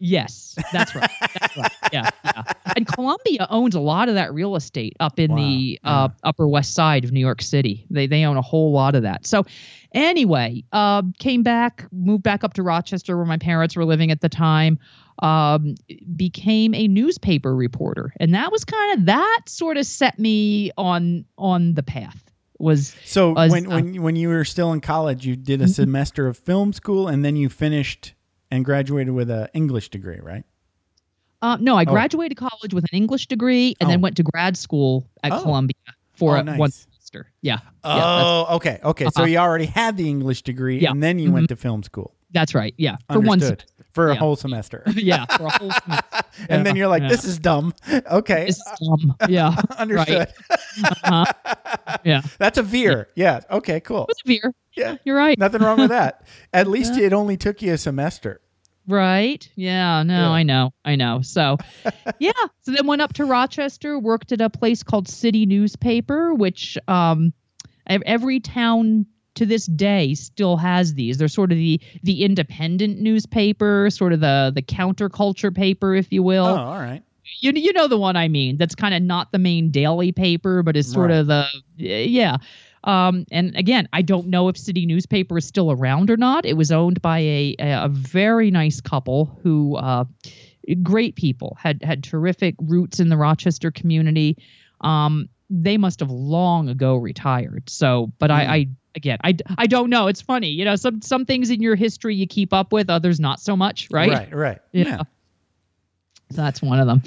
Yes, 0.05 0.57
that's 0.73 0.97
right. 0.97 1.09
That's 1.41 1.57
right. 1.57 1.73
Yeah, 1.93 2.11
yeah. 2.25 2.43
And 2.77 2.89
Columbia 2.89 3.47
owns 3.49 3.77
a 3.77 3.81
lot 3.81 4.09
of 4.09 4.17
that 4.17 4.35
real 4.35 4.57
estate 4.57 4.97
up 4.99 5.21
in 5.21 5.31
Wow, 5.31 5.37
the 5.39 5.81
uh, 5.85 6.09
Upper 6.25 6.49
West 6.49 6.75
Side 6.75 7.05
of 7.05 7.13
New 7.13 7.21
York 7.21 7.41
City. 7.41 7.87
They 7.89 8.09
they 8.09 8.25
own 8.25 8.37
a 8.37 8.43
whole 8.43 8.73
lot 8.73 8.97
of 8.97 9.05
that. 9.05 9.27
So, 9.27 9.45
anyway, 9.95 10.65
uh, 10.73 11.03
came 11.21 11.45
back, 11.45 11.87
moved 11.93 12.25
back 12.25 12.43
up 12.43 12.55
to 12.55 12.65
Rochester 12.65 13.17
where 13.17 13.25
my 13.25 13.39
parents 13.39 13.77
were 13.77 13.85
living 13.85 14.11
at 14.11 14.21
the 14.21 14.29
time. 14.29 14.77
Um, 15.21 15.77
became 16.17 16.75
a 16.75 16.89
newspaper 16.89 17.55
reporter, 17.55 18.13
and 18.19 18.35
that 18.35 18.51
was 18.51 18.65
kind 18.65 18.99
of 18.99 19.07
that 19.07 19.43
sort 19.47 19.77
of 19.77 19.87
set 19.87 20.19
me 20.19 20.73
on 20.77 21.25
on 21.39 21.75
the 21.75 21.83
path. 21.85 22.32
Was 22.59 22.95
So 23.05 23.33
Was, 23.33 23.51
when 23.51 23.67
uh, 23.67 23.71
when 23.77 24.03
when 24.03 24.17
you 24.17 24.29
were 24.29 24.45
still 24.45 24.73
in 24.73 24.81
college, 24.81 25.27
you 25.27 25.37
did 25.37 25.61
a 25.61 25.65
Mhm. 25.65 25.75
semester 25.75 26.27
of 26.29 26.37
film 26.39 26.73
school, 26.73 27.09
and 27.09 27.25
then 27.25 27.35
you 27.37 27.49
finished 27.49 28.15
and 28.51 28.65
graduated 28.65 29.15
with 29.15 29.31
an 29.31 29.49
English 29.55 29.89
degree, 29.89 30.21
right? 30.23 30.45
Uh, 31.41 31.57
no, 31.61 31.77
I 31.77 31.83
Oh. 31.83 31.87
graduated 31.87 32.37
college 32.37 32.73
with 32.73 32.85
an 32.85 32.97
English 32.97 33.27
degree 33.27 33.75
and 33.81 33.89
Oh. 33.89 33.91
then 33.91 34.01
went 34.01 34.17
to 34.19 34.23
grad 34.23 34.57
school 34.57 35.09
at 35.25 35.33
Oh. 35.33 35.43
Columbia 35.43 35.75
for 36.15 36.39
Oh, 36.39 36.43
nice. 36.43 36.59
one 36.59 36.71
semester. 36.71 37.33
Yeah. 37.41 37.59
yeah, 37.85 38.23
Oh, 38.25 38.57
okay, 38.57 38.79
okay. 38.85 39.05
So 39.07 39.23
Uh-huh. 39.23 39.25
you 39.25 39.39
already 39.39 39.67
had 39.67 39.97
the 39.97 40.09
English 40.09 40.43
degree, 40.43 40.79
Yeah. 40.81 40.93
and 40.93 41.03
then 41.03 41.19
you 41.19 41.33
went 41.33 41.49
to 41.49 41.57
film 41.57 41.83
school 41.83 42.15
that's 42.33 42.55
right. 42.55 42.75
Yeah. 42.77 42.97
For 43.11 43.19
one 43.21 43.43
Understood. 43.43 43.65
for 43.93 44.09
a 44.11 44.15
Yeah. 44.15 44.19
whole 44.19 44.37
semester. 44.37 44.83
Yeah. 44.95 45.25
For 45.37 45.47
a 45.47 45.51
whole 45.51 45.71
semester. 45.71 46.25
and 46.49 46.65
then 46.67 46.77
you're 46.77 46.89
like, 46.89 47.03
yeah. 47.03 47.09
"This 47.09 47.25
is 47.25 47.39
dumb." 47.39 47.75
Okay, 48.11 48.47
This 48.47 48.59
is 48.59 48.65
dumb. 48.81 49.17
Yeah. 49.29 49.55
understood. 49.79 50.29
Uh-huh. 50.85 51.25
Yeah. 52.05 52.23
That's 52.39 52.59
a 52.59 52.63
veer. 52.63 53.09
Yeah. 53.15 53.41
Okay. 53.51 53.81
Cool. 53.81 54.03
It 54.03 54.09
was 54.09 54.17
a 54.25 54.29
veer. 54.29 54.55
Yeah. 54.75 54.97
You're 55.05 55.17
right. 55.17 55.39
Nothing 55.39 55.63
wrong 55.63 55.79
with 55.79 55.91
that. 55.91 56.27
At 56.53 56.67
least 56.69 56.97
it 56.97 57.13
only 57.13 57.37
took 57.37 57.61
you 57.63 57.75
a 57.75 57.79
semester. 57.79 58.41
Right. 58.89 59.49
Yeah. 59.55 60.03
No, 60.03 60.15
Yeah. 60.15 60.31
I 60.31 60.43
know. 60.43 60.73
I 60.85 60.97
know. 60.97 61.21
So, 61.23 61.59
yeah. 62.19 62.33
So 62.63 62.73
then 62.73 62.87
went 62.87 63.03
up 63.03 63.13
to 63.15 63.25
Rochester, 63.25 63.99
worked 63.99 64.33
at 64.33 64.41
a 64.41 64.51
place 64.51 64.83
called 64.83 65.07
City 65.09 65.47
Newspaper, 65.47 66.35
which 66.35 66.77
um, 66.89 67.33
every 67.87 68.41
town 68.41 69.07
to 69.35 69.47
this 69.47 69.67
day 69.67 70.15
still 70.15 70.57
has 70.57 70.95
these. 70.95 71.19
They're 71.19 71.29
sort 71.29 71.53
of 71.53 71.59
the 71.59 71.81
the 72.03 72.25
independent 72.25 72.99
newspaper, 73.01 73.89
sort 73.91 74.13
of 74.13 74.21
the 74.21 74.53
the 74.55 74.63
counterculture 74.63 75.55
paper, 75.55 75.95
if 75.95 76.13
you 76.13 76.23
will. 76.23 76.47
oh, 76.47 76.57
all 76.57 76.79
right. 76.79 77.03
You 77.41 77.53
you 77.53 77.73
know 77.73 77.89
the 77.89 77.97
one 77.99 78.17
I 78.17 78.29
mean. 78.29 78.57
That's 78.59 78.75
kind 78.75 78.95
of 78.95 79.03
not 79.03 79.33
the 79.33 79.39
main 79.39 79.71
daily 79.71 80.13
paper, 80.13 80.63
but 80.63 80.77
is 80.77 80.91
sort 80.91 81.11
Right. 81.11 81.19
of 81.19 81.27
the 81.29 81.47
yeah. 81.77 82.37
Um, 82.85 83.27
and 83.31 83.55
again, 83.57 83.89
I 83.93 84.03
don't 84.03 84.27
know 84.27 84.49
if 84.49 84.57
City 84.59 84.87
Newspaper 84.87 85.39
is 85.39 85.45
still 85.47 85.71
around 85.71 86.11
or 86.11 86.17
not. 86.17 86.45
It 86.45 86.57
was 86.57 86.73
owned 86.73 87.01
by 87.01 87.21
a 87.21 87.57
a, 87.61 87.85
a 87.85 87.89
very 87.89 88.51
nice 88.51 88.81
couple 88.81 89.39
who 89.43 89.77
uh, 89.77 90.05
great 90.83 91.15
people 91.17 91.57
had 91.61 91.83
had 91.83 92.03
terrific 92.03 92.57
roots 92.61 92.99
in 93.01 93.09
the 93.09 93.17
Rochester 93.17 93.71
community. 93.71 94.37
Um, 94.81 95.29
they 95.49 95.77
must 95.77 96.01
have 96.01 96.11
long 96.11 96.69
ago 96.69 96.97
retired. 96.97 97.69
So, 97.71 98.13
but 98.19 98.31
Mm. 98.31 98.35
I, 98.35 98.55
I 98.57 98.67
again, 98.95 99.19
I, 99.25 99.37
I 99.59 99.67
don't 99.67 99.91
know. 99.91 100.07
It's 100.09 100.21
funny, 100.21 100.49
you 100.49 100.65
know, 100.65 100.77
some 100.77 101.01
some 101.03 101.25
things 101.25 101.51
in 101.51 101.63
your 101.63 101.77
history 101.77 102.15
you 102.15 102.27
keep 102.27 102.53
up 102.53 102.73
with, 102.73 102.91
others 102.91 103.21
not 103.21 103.41
so 103.41 103.57
much, 103.57 103.89
right? 103.91 104.11
Right. 104.11 104.35
Right. 104.35 104.59
Yeah. 104.73 104.99
So 106.31 106.37
that's 106.43 106.63
one 106.63 106.81
of 106.81 106.87
them. 106.87 107.03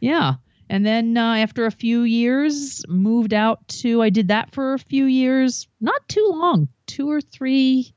Yeah. 0.00 0.34
And 0.70 0.84
then 0.84 1.16
uh, 1.16 1.36
after 1.36 1.66
a 1.66 1.70
few 1.70 2.02
years, 2.02 2.84
moved 2.88 3.34
out 3.34 3.66
to, 3.68 4.02
I 4.02 4.10
did 4.10 4.28
that 4.28 4.52
for 4.52 4.74
a 4.74 4.78
few 4.78 5.04
years, 5.04 5.68
not 5.80 6.08
too 6.08 6.26
long, 6.32 6.68
two 6.86 7.10
or 7.10 7.20
three. 7.20 7.92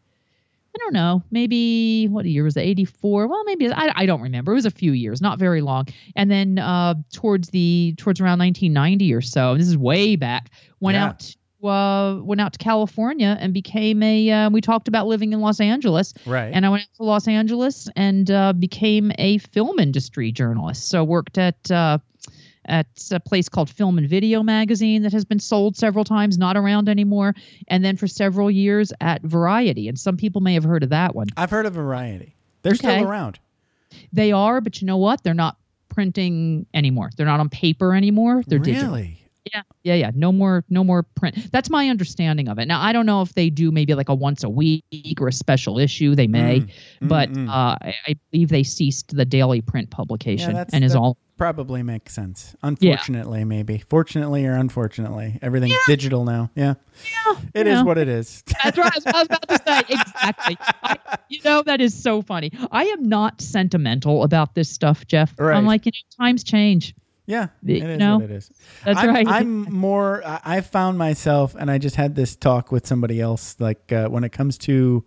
I 0.75 0.79
don't 0.79 0.93
know, 0.93 1.23
maybe 1.31 2.07
what 2.07 2.25
year 2.25 2.43
was 2.43 2.55
it? 2.55 2.61
84. 2.61 3.25
Well, 3.27 3.43
maybe 3.45 3.71
I, 3.71 3.91
I 3.95 4.05
don't 4.05 4.21
remember. 4.21 4.51
It 4.51 4.55
was 4.55 4.65
a 4.67 4.71
few 4.71 4.91
years, 4.91 5.21
not 5.21 5.39
very 5.39 5.61
long. 5.61 5.87
And 6.15 6.29
then 6.29 6.59
uh, 6.59 6.93
towards 7.11 7.49
the 7.49 7.95
towards 7.97 8.19
around 8.21 8.37
1990 8.39 9.13
or 9.13 9.21
so, 9.21 9.57
this 9.57 9.67
is 9.67 9.75
way 9.77 10.15
back, 10.17 10.51
went 10.79 10.95
Yeah. 10.95 11.05
out 11.07 11.35
uh, 11.63 12.19
went 12.21 12.39
out 12.41 12.53
to 12.53 12.59
California 12.59 13.37
and 13.39 13.53
became 13.53 14.03
a. 14.03 14.29
Uh, 14.29 14.49
we 14.49 14.61
talked 14.61 14.87
about 14.87 15.07
living 15.07 15.33
in 15.33 15.41
Los 15.41 15.59
Angeles, 15.59 16.13
Right. 16.25 16.51
and 16.53 16.65
I 16.65 16.69
went 16.69 16.83
out 16.83 16.95
to 16.97 17.03
Los 17.03 17.27
Angeles 17.27 17.89
and 17.95 18.29
uh, 18.29 18.53
became 18.53 19.11
a 19.17 19.37
film 19.39 19.79
industry 19.79 20.31
journalist. 20.31 20.89
So 20.89 21.03
worked 21.03 21.37
at 21.37 21.69
uh, 21.71 21.97
at 22.65 22.87
a 23.11 23.19
place 23.19 23.47
called 23.47 23.69
Film 23.69 23.97
and 23.97 24.09
Video 24.09 24.43
Magazine 24.43 25.01
that 25.03 25.13
has 25.13 25.23
been 25.23 25.39
sold 25.39 25.77
several 25.77 26.03
times, 26.03 26.37
not 26.37 26.57
around 26.57 26.89
anymore. 26.89 27.33
And 27.69 27.83
then 27.83 27.95
for 27.95 28.07
several 28.07 28.51
years 28.51 28.91
at 28.99 29.21
Variety, 29.23 29.87
and 29.87 29.97
some 29.97 30.17
people 30.17 30.41
may 30.41 30.53
have 30.53 30.65
heard 30.65 30.83
of 30.83 30.89
that 30.89 31.15
one. 31.15 31.27
I've 31.37 31.49
heard 31.49 31.65
of 31.65 31.73
Variety. 31.73 32.35
They're 32.63 32.73
Okay. 32.73 32.97
still 32.97 33.03
around. 33.09 33.39
They 34.11 34.31
are, 34.33 34.59
but 34.59 34.81
you 34.81 34.85
know 34.85 34.97
what? 34.97 35.23
They're 35.23 35.33
not 35.33 35.57
printing 35.89 36.65
anymore. 36.73 37.09
They're 37.15 37.25
not 37.25 37.39
on 37.39 37.47
paper 37.49 37.95
anymore. 37.95 38.43
They're 38.45 38.59
digital. 38.59 38.97
Yeah, 39.53 39.61
yeah, 39.83 39.93
yeah. 39.95 40.11
No 40.15 40.31
more, 40.31 40.63
no 40.69 40.83
more 40.83 41.03
print. 41.03 41.51
That's 41.51 41.69
my 41.69 41.89
understanding 41.89 42.47
of 42.47 42.59
it. 42.59 42.65
Now 42.67 42.81
I 42.81 42.93
don't 42.93 43.05
know 43.05 43.21
if 43.21 43.33
they 43.33 43.49
do 43.49 43.71
maybe 43.71 43.93
like 43.95 44.09
a 44.09 44.15
once 44.15 44.43
a 44.43 44.49
week 44.49 44.83
or 45.19 45.27
a 45.27 45.33
special 45.33 45.79
issue. 45.79 46.15
They 46.15 46.27
may, 46.27 46.47
Mm, 46.47 46.69
but 47.01 47.31
mm. 47.31 47.47
uh, 47.49 47.77
I, 47.81 48.15
believe 48.31 48.49
they 48.49 48.63
ceased 48.63 49.15
the 49.15 49.25
daily 49.25 49.61
print 49.61 49.89
publication 49.89 50.53
that's- 50.53 50.73
and 50.73 50.83
is 50.83 50.95
all. 50.95 51.17
Probably 51.37 51.83
makes 51.83 52.13
sense. 52.13 52.55
Unfortunately, 52.63 53.43
maybe. 53.43 53.77
Fortunately 53.77 54.43
or 54.47 54.53
unfortunately, 54.53 55.37
everything's 55.43 55.77
digital 55.85 56.25
now. 56.25 56.49
Yeah. 56.55 56.73
Yeah. 57.27 57.35
It 57.53 57.67
is 57.67 57.73
yeah. 57.73 57.83
what 57.83 57.99
it 57.99 58.07
is. 58.09 58.43
That's 58.63 58.75
right. 58.75 58.91
I 58.91 58.95
was 58.95 59.27
about 59.27 59.47
to 59.47 59.59
say 59.63 59.81
exactly. 59.89 60.57
I, 60.81 60.97
you 61.29 61.39
know 61.45 61.61
that 61.61 61.79
is 61.79 61.93
so 61.93 62.23
funny. 62.23 62.51
I 62.71 62.85
am 62.85 63.07
not 63.07 63.39
sentimental 63.39 64.23
about 64.23 64.55
this 64.55 64.67
stuff, 64.67 65.05
Jeff. 65.05 65.35
Right. 65.37 65.55
I'm 65.55 65.67
like, 65.67 65.85
you 65.85 65.91
know, 65.91 66.25
times 66.25 66.43
change. 66.43 66.95
Yeah, 67.27 67.49
Y- 67.61 67.73
it 67.73 67.83
is 67.83 67.99
no, 67.99 68.15
what 68.15 68.23
it 68.25 68.31
is. 68.31 68.49
That's 68.85 68.99
I'm, 68.99 69.09
right. 69.09 69.27
I'm 69.27 69.63
more. 69.71 70.23
I 70.25 70.61
found 70.61 70.97
myself, 70.97 71.53
and 71.59 71.69
I 71.69 71.77
just 71.77 71.95
had 71.97 72.15
this 72.15 72.35
talk 72.35 72.71
with 72.71 72.87
somebody 72.87 73.19
else. 73.21 73.55
Like 73.59 73.91
uh, 73.91 74.07
when 74.07 74.23
it 74.23 74.31
comes 74.31 74.57
to 74.59 75.03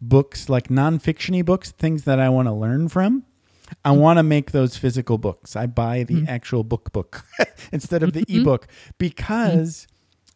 books, 0.00 0.48
like 0.48 0.68
nonfictiony 0.68 1.44
books, 1.44 1.70
things 1.70 2.02
that 2.04 2.18
I 2.18 2.28
want 2.28 2.48
to 2.48 2.52
learn 2.52 2.88
from. 2.88 3.24
I 3.84 3.90
Mm-hmm. 3.90 4.00
want 4.00 4.18
to 4.18 4.22
make 4.22 4.50
those 4.50 4.76
physical 4.76 5.16
books. 5.16 5.56
I 5.56 5.64
buy 5.66 6.02
the 6.02 6.26
actual 6.28 6.62
book 6.62 6.92
book 6.92 7.24
instead 7.72 8.02
of 8.02 8.12
the 8.12 8.20
Mm-hmm. 8.26 8.40
ebook 8.42 8.66
because 8.98 9.86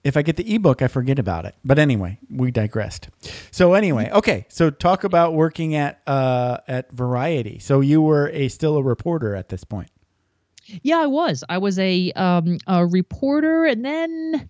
if 0.05 0.17
I 0.17 0.23
get 0.23 0.37
the 0.37 0.55
ebook, 0.55 0.81
I 0.81 0.89
forget 0.89 1.19
about 1.19 1.45
it. 1.45 1.55
But 1.65 1.79
anyway, 1.79 2.19
we 2.31 2.51
digressed. 2.53 3.09
So 3.51 3.75
anyway, 3.75 4.09
okay. 4.13 4.47
So 4.49 4.71
talk 4.71 5.03
about 5.05 5.35
working 5.35 5.75
at 5.75 6.01
uh, 6.07 6.59
at 6.69 6.93
Variety. 6.93 7.59
So 7.59 7.81
you 7.81 8.01
were 8.01 8.29
a 8.31 8.49
still 8.49 8.77
a 8.77 8.83
reporter 8.83 9.35
at 9.35 9.49
this 9.49 9.65
point. 9.65 9.91
Yeah, 10.83 10.99
I 10.99 11.07
was. 11.07 11.45
I 11.49 11.59
was 11.59 11.79
a 11.79 12.13
um 12.13 12.59
a 12.67 12.87
reporter 12.87 13.65
and 13.65 13.85
then 13.85 14.49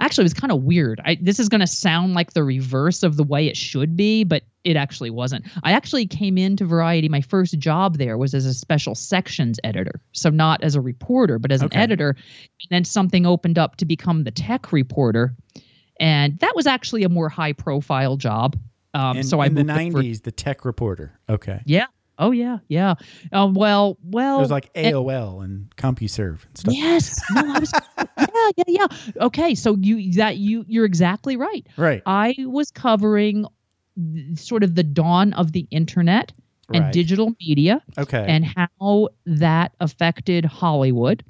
actually 0.00 0.22
it 0.22 0.26
was 0.26 0.34
kind 0.34 0.52
of 0.52 0.62
weird. 0.62 1.00
I 1.04 1.16
this 1.20 1.38
is 1.40 1.48
going 1.48 1.60
to 1.60 1.66
sound 1.66 2.14
like 2.14 2.32
the 2.32 2.44
reverse 2.44 3.02
of 3.02 3.16
the 3.16 3.24
way 3.24 3.46
it 3.48 3.56
should 3.56 3.96
be, 3.96 4.24
but 4.24 4.44
it 4.64 4.76
actually 4.76 5.10
wasn't. 5.10 5.46
I 5.64 5.72
actually 5.72 6.06
came 6.06 6.36
into 6.38 6.64
Variety 6.66 7.08
my 7.08 7.20
first 7.22 7.58
job 7.58 7.96
there 7.98 8.18
was 8.18 8.34
as 8.34 8.44
a 8.44 8.52
special 8.54 8.94
sections 8.94 9.58
editor. 9.64 10.00
So 10.12 10.30
not 10.30 10.62
as 10.62 10.74
a 10.74 10.80
reporter, 10.80 11.38
but 11.38 11.50
as 11.50 11.62
Okay. 11.62 11.74
an 11.76 11.82
editor. 11.82 12.10
And 12.10 12.68
then 12.70 12.84
something 12.84 13.24
opened 13.26 13.58
up 13.58 13.76
to 13.76 13.84
become 13.86 14.24
the 14.24 14.30
tech 14.30 14.72
reporter. 14.72 15.34
and 16.00 16.38
that 16.38 16.52
was 16.54 16.66
actually 16.68 17.02
a 17.02 17.08
more 17.08 17.28
high 17.28 17.52
profile 17.52 18.16
job. 18.16 18.56
Um, 18.94 19.16
in, 19.18 19.24
so 19.24 19.40
I 19.40 19.46
in 19.46 19.54
the 19.54 19.64
moved 19.64 19.92
for- 19.92 20.02
'90s, 20.02 20.22
the 20.22 20.30
tech 20.30 20.64
reporter. 20.64 21.18
Okay, 21.28 21.60
yeah. 21.66 21.86
Oh 22.18 22.32
yeah, 22.32 22.58
yeah. 22.68 22.94
Um, 23.32 23.54
well, 23.54 23.96
well. 24.02 24.38
it 24.38 24.40
was 24.40 24.50
like 24.50 24.72
AOL 24.74 25.44
and 25.44 25.74
CompuServe 25.76 26.44
and 26.44 26.58
stuff. 26.58 26.74
Yes. 26.74 27.20
No, 27.32 27.54
I 27.54 27.58
was. 27.60 27.72
yeah, 28.18 28.50
yeah, 28.56 28.64
yeah. 28.66 28.86
Okay, 29.20 29.54
so 29.54 29.76
you 29.76 30.12
that 30.14 30.38
you 30.38 30.64
you're 30.66 30.84
exactly 30.84 31.36
right. 31.36 31.66
Right, 31.76 32.02
I 32.06 32.34
was 32.38 32.70
covering 32.70 33.46
sort 34.34 34.64
of 34.64 34.74
the 34.74 34.82
dawn 34.82 35.32
of 35.34 35.52
the 35.52 35.66
internet 35.70 36.32
and 36.72 36.84
right. 36.84 36.92
digital 36.92 37.34
media 37.40 37.82
okay, 37.96 38.24
and 38.28 38.44
how 38.44 39.08
that 39.26 39.72
affected 39.80 40.44
Hollywood. 40.44 41.24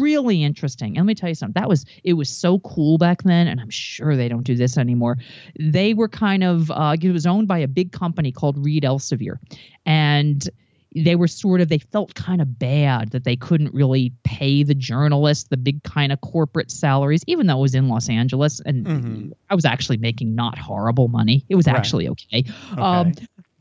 Really 0.00 0.42
interesting. 0.44 0.96
And 0.96 1.04
let 1.04 1.06
me 1.06 1.14
tell 1.14 1.28
you 1.28 1.34
something. 1.34 1.60
That 1.60 1.68
was 1.68 1.84
it 2.04 2.12
was 2.12 2.28
so 2.28 2.60
cool 2.60 2.96
back 2.98 3.22
then, 3.24 3.48
and 3.48 3.60
I'm 3.60 3.70
sure 3.70 4.14
they 4.16 4.28
don't 4.28 4.44
do 4.44 4.54
this 4.54 4.78
anymore. 4.78 5.18
They 5.58 5.94
were 5.94 6.08
kind 6.08 6.44
of 6.44 6.70
uh, 6.70 6.96
it 7.00 7.10
was 7.10 7.26
owned 7.26 7.48
by 7.48 7.58
a 7.58 7.66
big 7.68 7.90
company 7.90 8.30
called 8.30 8.56
Reed 8.64 8.84
Elsevier, 8.84 9.38
and 9.84 10.48
they 10.94 11.16
were 11.16 11.26
sort 11.26 11.60
of 11.60 11.68
they 11.68 11.78
felt 11.78 12.14
kind 12.14 12.40
of 12.40 12.56
bad 12.56 13.10
that 13.10 13.24
they 13.24 13.34
couldn't 13.34 13.74
really 13.74 14.12
pay 14.22 14.62
the 14.62 14.76
journalists 14.76 15.48
the 15.48 15.56
big 15.56 15.82
kind 15.82 16.12
of 16.12 16.20
corporate 16.20 16.70
salaries, 16.70 17.22
even 17.26 17.48
though 17.48 17.58
it 17.58 17.62
was 17.62 17.74
in 17.74 17.88
Los 17.88 18.08
Angeles, 18.08 18.60
and 18.60 18.86
Mhm. 18.86 19.32
I 19.50 19.56
was 19.56 19.64
actually 19.64 19.96
making 19.96 20.36
not 20.36 20.56
horrible 20.56 21.08
money. 21.08 21.44
It 21.48 21.56
was 21.56 21.66
Right. 21.66 21.74
actually 21.74 22.08
okay. 22.10 22.44
okay. 22.74 22.80
Um, 22.80 23.12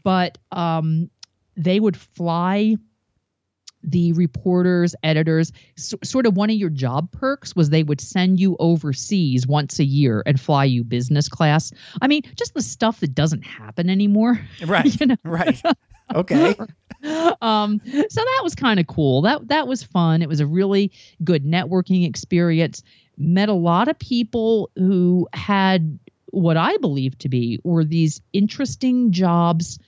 but 0.03 0.37
um, 0.51 1.09
they 1.57 1.79
would 1.79 1.97
fly 1.97 2.75
the 3.83 4.13
reporters, 4.13 4.95
editors. 5.03 5.51
S- 5.77 5.93
sort 6.03 6.25
of 6.25 6.35
one 6.35 6.49
of 6.49 6.55
your 6.55 6.69
job 6.69 7.11
perks 7.11 7.55
was 7.55 7.69
they 7.69 7.83
would 7.83 8.01
send 8.01 8.39
you 8.39 8.55
overseas 8.59 9.45
once 9.45 9.79
a 9.79 9.83
year 9.83 10.23
and 10.25 10.39
fly 10.39 10.65
you 10.65 10.83
business 10.83 11.29
class. 11.29 11.71
I 12.01 12.07
mean, 12.07 12.23
just 12.35 12.53
the 12.53 12.61
stuff 12.61 12.99
that 13.01 13.13
doesn't 13.13 13.43
happen 13.43 13.89
anymore. 13.89 14.39
right, 14.65 14.99
you 14.99 15.07
know? 15.07 15.17
right. 15.23 15.61
Okay, 16.13 16.53
um, 17.41 17.81
so 17.85 18.21
that 18.21 18.41
was 18.43 18.55
kind 18.55 18.79
of 18.79 18.87
cool. 18.87 19.21
That 19.21 19.47
that 19.47 19.67
was 19.69 19.83
fun. 19.83 20.21
It 20.21 20.27
was 20.27 20.41
a 20.41 20.45
really 20.45 20.91
good 21.23 21.45
networking 21.45 22.05
experience. 22.05 22.83
Met 23.17 23.47
a 23.47 23.53
lot 23.53 23.87
of 23.87 23.97
people 23.97 24.69
who 24.75 25.27
had 25.33 25.97
what 26.27 26.57
I 26.57 26.75
believe 26.77 27.17
to 27.19 27.29
be 27.29 27.59
were 27.63 27.85
these 27.85 28.21
interesting 28.33 29.11
jobs 29.11 29.79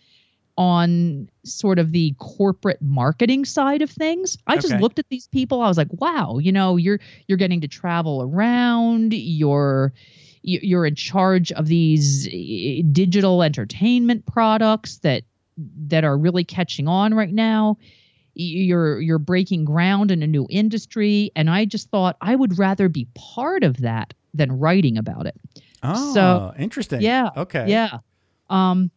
on 0.58 1.30
sort 1.44 1.80
of 1.80 1.92
the 1.92 2.14
corporate 2.18 2.82
marketing 2.82 3.44
side 3.46 3.82
of 3.82 3.90
things. 3.90 4.38
I 4.48 4.56
just 4.56 4.72
Okay. 4.74 4.82
looked 4.82 5.00
at 5.00 5.06
these 5.10 5.28
people. 5.28 5.62
I 5.62 5.68
was 5.68 5.78
like, 5.78 5.90
wow, 5.92 6.38
you 6.38 6.52
know, 6.52 6.78
you're 6.78 7.00
you're 7.28 7.38
getting 7.38 7.62
to 7.62 7.68
travel 7.68 8.22
around. 8.22 9.14
You're 9.14 9.92
you- 10.44 10.60
you're 10.62 10.86
in 10.86 10.96
charge 10.96 11.52
of 11.54 11.68
these 11.68 12.28
eh, 12.32 12.82
digital 12.92 13.44
entertainment 13.44 14.26
products 14.28 15.00
that 15.00 15.24
that 15.88 16.04
are 16.04 16.18
really 16.18 16.44
catching 16.44 16.88
on 16.88 17.14
right 17.14 17.34
now. 17.34 17.78
You're 18.36 19.00
you're 19.02 19.20
breaking 19.20 19.66
ground 19.66 20.12
in 20.12 20.22
a 20.22 20.28
new 20.28 20.46
industry, 20.50 21.32
and 21.36 21.50
I 21.50 21.66
just 21.66 21.90
thought 21.90 22.18
I 22.22 22.36
would 22.36 22.58
rather 22.60 22.90
be 22.90 23.08
part 23.16 23.64
of 23.64 23.78
that 23.78 24.14
than 24.34 24.52
writing 24.60 24.98
about 24.98 25.26
it. 25.26 25.36
oh, 25.84 26.14
so 26.14 26.54
interesting. 26.60 27.02
Yeah, 27.02 27.30
okay, 27.38 27.70
Yeah. 27.70 28.00
Um 28.50 28.92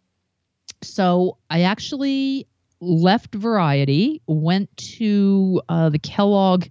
so 0.83 1.39
I 1.51 1.63
actually 1.63 2.47
left 2.81 3.35
Variety, 3.35 4.23
went 4.27 4.75
to 4.77 5.61
uh, 5.69 5.89
the 5.89 5.99
Kellogg 5.99 6.67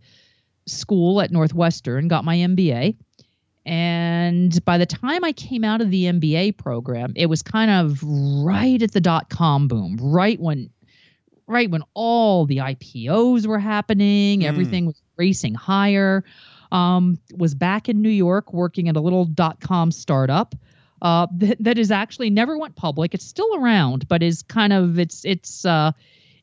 School 0.65 1.22
at 1.22 1.32
Northwestern, 1.32 2.08
got 2.08 2.24
my 2.26 2.38
MBA. 2.38 2.96
And 3.65 4.63
by 4.63 4.78
the 4.78 4.86
time 4.86 5.26
I 5.26 5.34
came 5.34 5.65
out 5.65 5.82
of 5.82 5.91
the 5.91 6.06
MBA 6.06 6.56
program, 6.58 7.12
it 7.15 7.26
was 7.26 7.41
kind 7.41 7.70
of 7.70 8.02
right 8.02 8.82
at 8.82 8.93
the 8.93 9.02
dot 9.02 9.30
com 9.30 9.67
boom, 9.67 9.98
right 10.02 10.39
when 10.39 10.70
right 11.48 11.70
when 11.70 11.82
all 11.93 12.46
the 12.46 12.58
IPOs 12.58 13.46
were 13.46 13.60
happening, 13.60 14.41
Mm. 14.41 14.46
everything 14.46 14.86
was 14.86 15.02
racing 15.17 15.54
higher. 15.54 16.24
Um, 16.72 17.17
was 17.38 17.56
back 17.56 17.88
in 17.88 18.02
New 18.02 18.10
York 18.10 18.54
working 18.54 18.88
at 18.89 18.96
a 18.98 19.02
little 19.02 19.26
dot 19.26 19.60
com 19.60 19.91
startup 19.91 20.56
uh, 21.01 21.27
that, 21.31 21.57
that 21.63 21.77
is 21.77 21.91
actually 21.91 22.29
never 22.29 22.57
went 22.57 22.75
public. 22.75 23.13
It's 23.13 23.25
still 23.25 23.55
around, 23.55 24.07
but 24.07 24.23
is 24.23 24.41
kind 24.43 24.73
of 24.73 24.97
it's 24.99 25.23
it's 25.25 25.65
uh, 25.65 25.91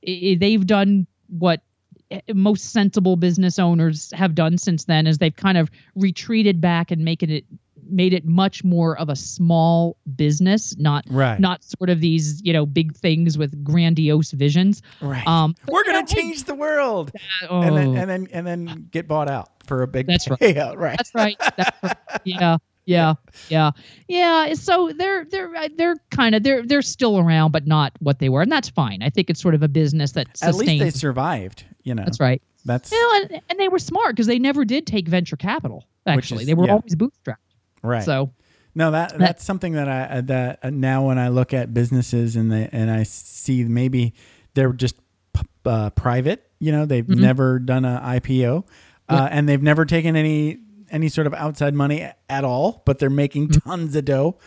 i- 0.07 0.37
they've 0.39 0.67
done 0.67 1.07
what 1.29 1.63
eh, 2.11 2.21
most 2.35 2.73
sensible 2.73 3.17
business 3.17 3.59
owners 3.59 4.13
have 4.13 4.35
done 4.35 4.59
since 4.59 4.85
then 4.85 5.07
is 5.07 5.19
they've 5.19 5.35
kind 5.37 5.59
of 5.59 5.71
retreated 5.95 6.61
back 6.61 6.91
and 6.91 7.05
making 7.05 7.31
it 7.31 7.45
made 7.91 8.15
it 8.15 8.25
much 8.25 8.65
more 8.65 8.97
of 8.99 9.11
a 9.11 9.17
small 9.17 9.99
business 10.17 10.75
not 10.79 11.05
right, 11.11 11.39
not 11.39 11.63
sort 11.63 11.91
of 11.91 12.01
these 12.01 12.41
you 12.43 12.51
know 12.51 12.65
big 12.65 12.95
things 12.97 13.37
with 13.37 13.63
grandiose 13.63 14.31
visions 14.31 14.81
right. 15.03 15.27
um 15.27 15.55
We're 15.69 15.85
gonna 15.85 15.99
you 15.99 16.03
know, 16.05 16.07
hey, 16.09 16.15
change 16.15 16.45
the 16.45 16.55
world, 16.55 17.11
oh, 17.51 17.61
and 17.61 17.77
then 17.77 17.97
and 17.97 18.09
then 18.11 18.29
and 18.33 18.47
then 18.47 18.89
get 18.91 19.07
bought 19.07 19.29
out 19.29 19.51
for 19.67 19.83
a 19.83 19.87
big 19.87 20.07
That's 20.07 20.29
right. 20.31 20.41
payout. 20.41 20.77
Right. 20.79 20.97
That's 20.97 21.15
right. 21.15 21.37
That's 21.57 21.83
right. 21.83 21.97
Yeah. 22.25 22.57
Yeah. 22.87 23.15
Yeah. 23.49 23.71
Yeah. 24.09 24.55
So 24.55 24.93
they're 24.97 25.25
they're 25.25 25.55
uh, 25.55 25.69
they're 25.77 25.97
kind 26.11 26.35
of 26.35 26.43
they're 26.43 26.65
they're 26.67 26.83
still 26.83 27.19
around, 27.19 27.53
but 27.53 27.67
not 27.67 27.93
what 28.01 28.19
they 28.19 28.29
were, 28.29 28.43
and 28.43 28.53
that's 28.53 28.69
fine. 28.69 29.03
I 29.03 29.11
think 29.11 29.31
it's 29.31 29.41
sort 29.41 29.55
of 29.55 29.63
a 29.63 29.69
business 29.69 30.13
that 30.13 30.27
At 30.43 30.55
least 30.55 30.81
they 30.81 30.91
survived. 30.91 31.65
You 31.83 31.95
know. 31.95 32.05
That's 32.05 32.21
right. 32.21 32.43
That's 32.67 32.91
You 32.93 32.99
know, 33.01 33.21
and, 33.31 33.43
and 33.51 33.61
they 33.61 33.69
were 33.69 33.79
smart 33.79 34.15
because 34.15 34.27
they 34.27 34.39
never 34.39 34.65
did 34.65 34.87
take 34.87 35.07
venture 35.09 35.37
capital. 35.37 35.85
Actually, 36.07 36.43
is- 36.43 36.47
they 36.47 36.55
were 36.55 36.67
yeah. 36.67 36.73
always 36.73 36.95
bootstrapped. 36.95 37.37
right. 37.83 38.03
So 38.03 38.31
No, 38.75 38.91
that 38.91 39.19
that's 39.19 39.45
something 39.45 39.73
that 39.75 39.89
I 39.89 40.21
that 40.23 40.59
uh, 40.63 40.71
now 40.71 41.07
when 41.07 41.19
I 41.19 41.29
look 41.29 41.53
at 41.55 41.73
businesses 41.75 42.37
and 42.37 42.51
they 42.53 42.69
and 42.73 42.91
I 42.91 43.03
see 43.05 43.65
maybe 43.65 44.15
they're 44.55 44.73
just 44.73 44.97
p- 45.33 45.43
uh, 45.67 45.91
private. 45.91 46.49
You 46.59 46.73
know, 46.73 46.87
they've 46.87 47.05
Mm-hmm. 47.05 47.21
never 47.21 47.59
done 47.59 47.85
an 47.85 48.01
IPO, 48.03 48.67
uh, 49.09 49.29
and 49.31 49.47
they've 49.49 49.63
never 49.63 49.85
taken 49.85 50.17
any 50.17 50.59
any 50.95 51.09
sort 51.11 51.27
of 51.27 51.35
outside 51.35 51.75
money 51.75 52.09
at 52.31 52.45
all. 52.45 52.83
But 52.87 52.99
they're 52.99 53.11
making 53.11 53.49
tons 53.51 53.95
of 53.97 54.05
dough. 54.07 54.39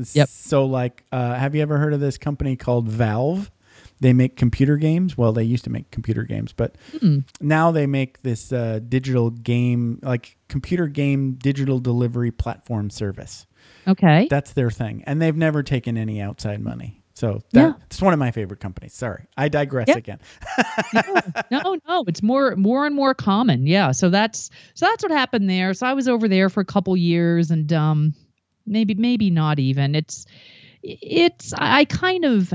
Mm-hmm. 0.00 0.18
Yep. 0.18 0.28
So, 0.28 0.64
like, 0.64 1.04
uh, 1.12 1.34
have 1.34 1.54
you 1.54 1.62
ever 1.62 1.78
heard 1.78 1.92
of 1.92 2.00
this 2.00 2.16
company 2.18 2.54
called 2.56 2.88
Valve? 2.88 3.50
They 3.98 4.12
make 4.12 4.36
computer 4.36 4.76
games. 4.76 5.16
Well, 5.16 5.32
they 5.32 5.42
used 5.44 5.64
to 5.64 5.70
make 5.70 5.90
computer 5.90 6.24
games, 6.24 6.52
but 6.52 6.76
Hmm. 7.00 7.20
now 7.40 7.70
they 7.70 7.86
make 7.86 8.20
this 8.22 8.52
uh, 8.52 8.80
digital 8.86 9.30
game, 9.30 9.98
like 10.02 10.36
computer 10.48 10.86
game 10.86 11.32
digital 11.32 11.78
delivery 11.78 12.30
platform 12.30 12.90
service. 12.90 13.46
okay. 13.88 14.26
That's 14.28 14.52
their 14.52 14.70
thing, 14.70 15.02
and 15.06 15.20
they've 15.22 15.34
never 15.36 15.62
taken 15.62 15.96
any 15.96 16.20
outside 16.20 16.60
money. 16.60 17.00
So 17.16 17.40
that, 17.52 17.74
it's 17.86 18.02
one 18.02 18.12
of 18.12 18.18
my 18.18 18.30
favorite 18.30 18.60
companies. 18.60 18.92
Sorry, 18.92 19.24
I 19.38 19.48
digress 19.48 19.88
Yeah. 19.88 19.96
again. 19.96 20.18
no, 21.50 21.78
no, 21.88 22.04
it's 22.06 22.22
more 22.22 22.54
more 22.56 22.84
and 22.86 22.94
more 22.94 23.14
common. 23.14 23.66
Yeah. 23.66 23.92
So 23.92 24.10
that's 24.10 24.50
so 24.74 24.84
that's 24.86 25.02
what 25.02 25.10
happened 25.10 25.48
there. 25.48 25.72
So 25.72 25.86
I 25.86 25.94
was 25.94 26.08
over 26.08 26.28
there 26.28 26.50
for 26.50 26.60
a 26.60 26.64
couple 26.66 26.94
years 26.94 27.50
and 27.50 27.72
um 27.72 28.14
maybe 28.66 28.94
maybe 28.94 29.30
not 29.30 29.58
even. 29.58 29.94
It's 29.94 30.26
it's 30.82 31.54
I 31.56 31.86
kind 31.86 32.26
of 32.26 32.52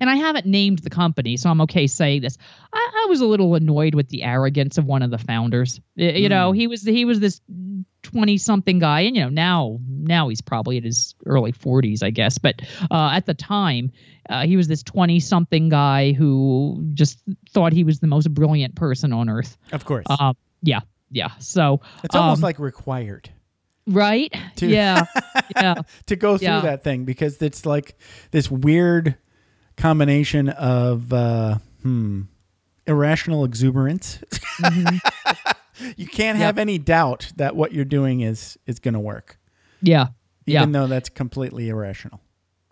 and 0.00 0.08
I 0.10 0.16
haven't 0.16 0.46
named 0.46 0.80
the 0.80 0.90
company, 0.90 1.36
so 1.36 1.50
I'm 1.50 1.60
okay 1.62 1.86
saying 1.86 2.22
this. 2.22 2.36
I, 2.72 3.04
I 3.04 3.06
was 3.08 3.20
a 3.20 3.26
little 3.26 3.54
annoyed 3.54 3.94
with 3.94 4.08
the 4.08 4.22
arrogance 4.22 4.78
of 4.78 4.84
one 4.86 5.02
of 5.02 5.10
the 5.10 5.18
founders. 5.18 5.80
Y- 5.96 6.04
You 6.10 6.28
know, 6.28 6.52
he 6.52 6.66
was 6.66 6.82
he 6.82 7.04
was 7.04 7.20
this 7.20 7.40
twenty 8.02 8.36
something 8.38 8.78
guy, 8.78 9.00
and 9.00 9.16
you 9.16 9.22
know 9.22 9.28
now 9.30 9.78
now 9.88 10.28
he's 10.28 10.40
probably 10.40 10.76
in 10.76 10.84
his 10.84 11.14
early 11.26 11.52
forties, 11.52 12.02
I 12.02 12.10
guess. 12.10 12.38
But 12.38 12.62
uh, 12.90 13.10
at 13.14 13.26
the 13.26 13.34
time, 13.34 13.92
uh, 14.28 14.44
he 14.46 14.56
was 14.56 14.68
this 14.68 14.82
twenty 14.82 15.20
something 15.20 15.68
guy 15.68 16.12
who 16.12 16.84
just 16.94 17.18
thought 17.50 17.72
he 17.72 17.84
was 17.84 18.00
the 18.00 18.06
most 18.06 18.32
brilliant 18.32 18.74
person 18.74 19.12
on 19.12 19.28
earth. 19.28 19.56
Of 19.72 19.84
course, 19.84 20.06
Um, 20.08 20.36
yeah, 20.62 20.80
yeah. 21.10 21.30
So 21.38 21.80
it's 22.02 22.14
almost 22.14 22.38
um, 22.40 22.42
like 22.42 22.58
required 22.58 23.30
right, 23.86 24.32
to 24.56 24.66
yeah, 24.66 25.04
yeah. 25.56 25.74
to 26.06 26.16
go 26.16 26.36
through 26.38 26.46
Yeah. 26.48 26.60
that 26.60 26.84
thing 26.84 27.04
because 27.04 27.40
it's 27.42 27.64
like 27.66 27.96
this 28.30 28.50
weird 28.50 29.16
combination 29.76 30.48
of 30.48 31.12
uh, 31.12 31.58
hmm 31.82 32.22
irrational 32.86 33.44
exuberance. 33.44 34.18
Mm-hmm. 34.60 35.90
you 35.96 36.06
can't 36.06 36.36
have 36.38 36.58
any 36.58 36.76
doubt 36.78 37.32
that 37.36 37.56
what 37.56 37.72
you're 37.72 37.84
doing 37.84 38.20
is 38.20 38.58
is 38.66 38.78
going 38.78 38.94
to 38.94 39.00
work, 39.00 39.38
Yeah, 39.82 40.08
even 40.46 40.72
yeah. 40.72 40.80
though 40.80 40.86
that's 40.86 41.08
completely 41.08 41.68
irrational. 41.70 42.20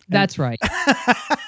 That's 0.09 0.37
right. 0.37 0.59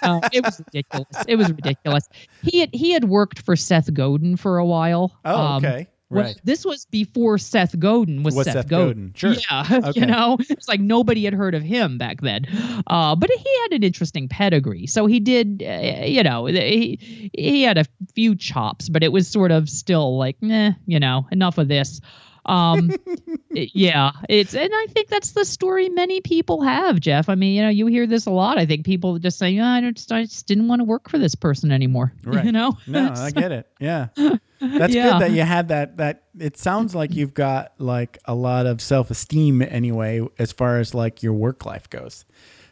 Uh, 0.02 0.20
it 0.32 0.44
was 0.44 0.60
ridiculous. 0.66 1.08
It 1.28 1.36
was 1.36 1.50
ridiculous. 1.50 2.08
He 2.42 2.60
had 2.60 2.70
he 2.74 2.92
had 2.92 3.04
worked 3.04 3.40
for 3.42 3.56
Seth 3.56 3.94
Godin 3.94 4.38
for 4.38 4.58
a 4.58 4.66
while. 4.66 5.18
Oh, 5.26 5.36
Um, 5.40 5.66
okay, 5.66 5.88
well, 5.88 5.95
right. 6.10 6.40
this 6.44 6.66
was 6.66 6.86
before 6.86 7.38
Seth 7.38 7.78
Godin 7.78 8.24
was, 8.24 8.36
Seth, 8.36 8.46
Seth 8.54 8.68
Godin. 8.68 8.88
Godin, 8.88 9.14
sure. 9.16 9.34
Yeah, 9.34 9.82
Okay. 9.90 10.00
you 10.00 10.06
know, 10.06 10.38
it's 10.40 10.68
like 10.68 10.80
nobody 10.80 11.26
had 11.26 11.34
heard 11.34 11.56
of 11.56 11.64
him 11.64 11.98
back 11.98 12.22
then. 12.22 12.46
Uh, 12.88 13.16
but 13.16 13.30
he 13.30 13.58
had 13.64 13.74
an 13.74 13.84
interesting 13.84 14.28
pedigree. 14.28 14.88
So 14.88 15.06
he 15.06 15.20
did, 15.20 15.64
uh, 15.66 16.06
you 16.06 16.24
know, 16.24 16.46
he 16.46 17.32
he 17.34 17.64
had 17.64 17.78
a 17.78 17.86
few 18.14 18.36
chops, 18.36 18.90
but 18.90 19.04
it 19.04 19.12
was 19.12 19.28
sort 19.28 19.52
of 19.52 19.70
still 19.70 20.18
like, 20.18 20.38
eh, 20.44 20.72
you 20.86 21.00
know, 21.00 21.28
enough 21.32 21.58
of 21.58 21.68
this. 21.68 22.02
Um, 22.46 22.92
yeah, 23.52 24.12
it's 24.30 24.54
and 24.54 24.70
I 24.74 24.86
think 24.90 25.10
that's 25.10 25.32
the 25.32 25.46
story 25.46 25.90
many 25.90 26.22
people 26.22 26.62
have, 26.62 27.00
Jeff. 27.00 27.28
I 27.30 27.36
mean, 27.36 27.56
you 27.56 27.64
know, 27.64 27.70
you 27.70 27.88
hear 27.88 28.06
this 28.08 28.26
a 28.26 28.32
lot. 28.32 28.58
I 28.58 28.66
think 28.66 28.86
people 28.86 29.18
just 29.20 29.38
say, 29.40 29.50
"Yeah, 29.52 29.68
I 29.72 29.92
just, 29.92 30.12
I 30.12 30.24
just 30.24 30.46
didn't 30.48 30.68
want 30.68 30.80
to 30.82 30.84
work 30.84 31.10
for 31.10 31.18
this 31.18 31.36
person 31.36 31.72
anymore." 31.72 32.14
Right. 32.24 32.46
You 32.46 32.52
know? 32.52 32.78
No, 32.88 33.14
I 33.16 33.32
get 33.36 33.52
it. 33.52 33.68
Yeah. 33.80 34.08
That's 34.16 34.94
Yeah. 34.94 35.12
good 35.14 35.22
that 35.22 35.32
you 35.32 35.42
had 35.44 35.68
that 35.70 35.98
that 35.98 36.24
it 36.40 36.58
sounds 36.58 36.94
like 36.96 37.14
you've 37.14 37.34
got 37.34 37.74
like 37.78 38.18
a 38.26 38.34
lot 38.36 38.66
of 38.66 38.82
self-esteem 38.82 39.62
anyway 39.62 40.22
as 40.40 40.52
far 40.52 40.80
as 40.80 40.94
like 40.94 41.22
your 41.24 41.34
work 41.34 41.66
life 41.66 41.90
goes. 41.90 42.26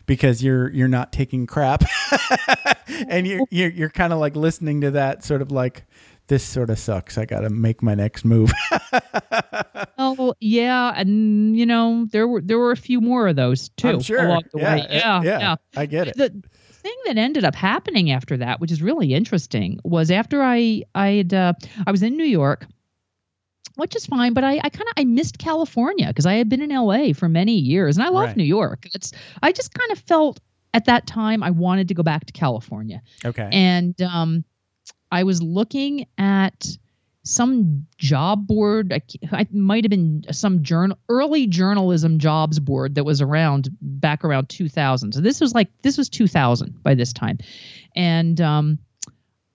Because 0.05 0.43
you're 0.43 0.69
you're 0.71 0.87
not 0.89 1.13
taking 1.13 1.45
crap. 1.47 1.83
and 3.07 3.25
you're 3.25 3.41
you're, 3.49 3.69
you're 3.69 3.89
kind 3.89 4.11
of 4.11 4.19
like 4.19 4.35
listening 4.35 4.81
to 4.81 4.91
that 4.91 5.23
sort 5.23 5.41
of 5.41 5.51
like 5.51 5.85
this 6.33 6.43
sort 6.43 6.71
of 6.71 6.79
sucks. 6.79 7.19
I 7.19 7.25
got 7.25 7.41
to 7.41 7.49
make 7.51 7.83
my 7.83 7.93
next 7.93 8.25
move. 8.25 8.51
Oh 9.97 10.33
yeah, 10.39 10.91
and 10.95 11.55
you 11.57 11.65
know 11.65 12.07
there 12.11 12.27
were 12.27 12.41
there 12.41 12.57
were 12.57 12.71
a 12.71 12.75
few 12.77 12.99
more 12.99 13.27
of 13.27 13.35
those 13.35 13.69
too 13.69 13.87
I'm 13.89 14.01
sure. 14.01 14.25
along 14.25 14.43
the 14.51 14.59
yeah, 14.59 14.75
way. 14.75 14.87
Yeah, 14.89 15.21
yeah, 15.23 15.39
yeah. 15.39 15.55
I 15.77 15.85
get 15.85 16.07
it. 16.07 16.17
The 16.17 16.29
thing 16.71 16.95
that 17.05 17.17
ended 17.17 17.45
up 17.45 17.55
happening 17.55 18.11
after 18.11 18.37
that, 18.37 18.59
which 18.59 18.71
is 18.71 18.81
really 18.81 19.13
interesting, 19.13 19.79
was 19.83 20.11
after 20.11 20.41
I 20.41 20.83
I 20.95 21.07
had 21.09 21.33
uh, 21.33 21.53
I 21.85 21.91
was 21.91 22.01
in 22.03 22.17
New 22.17 22.25
York, 22.25 22.65
which 23.75 23.95
is 23.95 24.05
fine, 24.05 24.33
but 24.33 24.43
I 24.43 24.57
I 24.63 24.69
kind 24.69 24.87
of 24.87 24.93
I 24.97 25.05
missed 25.05 25.37
California 25.37 26.07
because 26.07 26.25
I 26.25 26.33
had 26.33 26.49
been 26.49 26.61
in 26.61 26.69
LA 26.71 27.13
for 27.13 27.29
many 27.29 27.55
years 27.57 27.95
and 27.97 28.05
I 28.05 28.09
love 28.09 28.29
Right. 28.29 28.37
New 28.37 28.43
York. 28.43 28.87
It's 28.93 29.11
I 29.41 29.51
just 29.51 29.73
kind 29.73 29.91
of 29.91 29.99
felt 29.99 30.39
at 30.73 30.85
that 30.85 31.05
time 31.07 31.43
I 31.43 31.51
wanted 31.51 31.87
to 31.89 31.93
go 31.93 32.03
back 32.03 32.25
to 32.25 32.33
California 32.33 33.01
Okay. 33.23 33.47
and 33.51 33.99
um, 34.01 34.43
I 35.13 35.23
was 35.23 35.43
looking 35.43 36.07
at 36.17 36.65
some 37.23 37.85
job 37.97 38.47
board. 38.47 38.91
I, 38.91 39.01
I 39.31 39.47
might 39.51 39.83
have 39.83 39.91
been 39.91 40.23
some 40.31 40.63
journal, 40.63 40.97
early 41.07 41.45
journalism 41.45 42.17
jobs 42.17 42.59
board 42.59 42.95
that 42.95 43.05
was 43.05 43.21
around 43.21 43.69
back 43.79 44.25
around 44.25 44.49
2000. 44.49 45.13
So 45.13 45.21
this 45.21 45.39
was 45.39 45.53
like 45.53 45.69
this 45.83 45.99
was 45.99 46.09
2000 46.09 46.81
by 46.81 46.95
this 46.95 47.13
time, 47.13 47.37
and 47.95 48.41
um, 48.41 48.79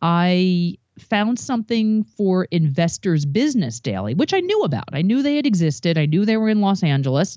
I 0.00 0.78
found 1.00 1.40
something 1.40 2.04
for 2.04 2.44
Investors 2.44 3.26
Business 3.26 3.80
Daily, 3.80 4.14
which 4.14 4.32
I 4.32 4.38
knew 4.38 4.62
about. 4.62 4.90
I 4.92 5.02
knew 5.02 5.22
they 5.22 5.36
had 5.36 5.46
existed. 5.46 5.98
I 5.98 6.06
knew 6.06 6.24
they 6.24 6.36
were 6.36 6.48
in 6.48 6.60
Los 6.60 6.84
Angeles. 6.84 7.36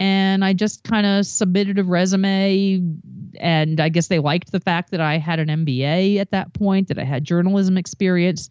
And 0.00 0.44
I 0.44 0.54
just 0.54 0.82
kind 0.82 1.06
of 1.06 1.24
submitted 1.24 1.78
a 1.78 1.84
resume, 1.84 2.80
and 3.40 3.80
I 3.80 3.88
guess 3.88 4.08
they 4.08 4.18
liked 4.18 4.52
the 4.52 4.60
fact 4.60 4.90
that 4.90 5.00
I 5.00 5.18
had 5.18 5.38
an 5.38 5.48
MBA 5.48 6.18
at 6.18 6.30
that 6.30 6.52
point, 6.54 6.88
that 6.88 6.98
I 6.98 7.04
had 7.04 7.24
journalism 7.24 7.76
experience. 7.76 8.50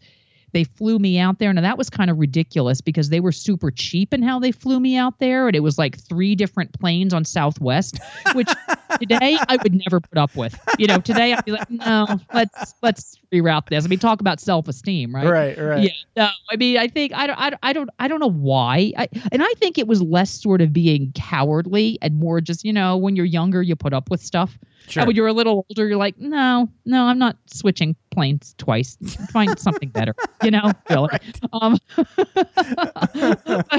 They 0.52 0.62
flew 0.62 1.00
me 1.00 1.18
out 1.18 1.40
there, 1.40 1.50
and 1.50 1.58
that 1.58 1.76
was 1.76 1.90
kind 1.90 2.10
of 2.10 2.18
ridiculous 2.20 2.80
because 2.80 3.08
they 3.08 3.18
were 3.18 3.32
super 3.32 3.72
cheap 3.72 4.14
in 4.14 4.22
how 4.22 4.38
they 4.38 4.52
flew 4.52 4.78
me 4.78 4.96
out 4.96 5.18
there, 5.18 5.48
and 5.48 5.56
it 5.56 5.60
was 5.60 5.78
like 5.78 5.98
three 5.98 6.36
different 6.36 6.72
planes 6.78 7.12
on 7.12 7.24
Southwest, 7.24 7.98
which 8.34 8.48
today 9.00 9.36
I 9.48 9.56
would 9.60 9.74
never 9.74 9.98
put 9.98 10.16
up 10.16 10.36
with. 10.36 10.56
You 10.78 10.86
know, 10.86 11.00
today 11.00 11.32
I'd 11.32 11.44
be 11.44 11.50
like, 11.50 11.68
no, 11.68 12.20
let's 12.32 12.74
let's 12.82 13.18
reroute 13.32 13.66
this. 13.66 13.84
I 13.84 13.88
mean, 13.88 13.98
talk 13.98 14.20
about 14.20 14.38
self-esteem, 14.38 15.12
right? 15.12 15.26
right, 15.26 15.58
right. 15.58 15.82
Yeah, 15.82 15.90
no. 16.16 16.28
I 16.48 16.54
mean, 16.56 16.78
I 16.78 16.86
think 16.86 17.12
I 17.12 17.26
don't, 17.26 17.36
I 17.36 17.50
don't, 17.50 17.60
I 17.64 17.72
don't, 17.72 17.90
I 17.98 18.08
don't 18.08 18.20
know 18.20 18.30
why. 18.30 18.92
I, 18.96 19.08
and 19.32 19.42
I 19.42 19.52
think 19.58 19.76
it 19.76 19.88
was 19.88 20.00
less 20.02 20.30
sort 20.30 20.60
of 20.60 20.72
being 20.72 21.10
cowardly 21.16 21.98
and 22.00 22.14
more 22.18 22.40
just, 22.40 22.64
you 22.64 22.72
know, 22.72 22.96
when 22.96 23.16
you're 23.16 23.26
younger, 23.26 23.60
you 23.60 23.74
put 23.74 23.92
up 23.92 24.08
with 24.08 24.22
stuff. 24.22 24.56
Sure. 24.88 25.02
And 25.02 25.08
when 25.08 25.16
you're 25.16 25.26
a 25.26 25.32
little 25.32 25.66
older, 25.68 25.88
you're 25.88 25.96
like, 25.96 26.18
no, 26.18 26.68
no, 26.84 27.04
I'm 27.04 27.18
not 27.18 27.36
switching 27.46 27.96
planes 28.10 28.54
twice. 28.58 28.96
Find 29.32 29.58
something 29.58 29.88
better, 29.88 30.14
you 30.42 30.50
know. 30.50 30.72
Really. 30.90 31.08
Um, 31.52 31.78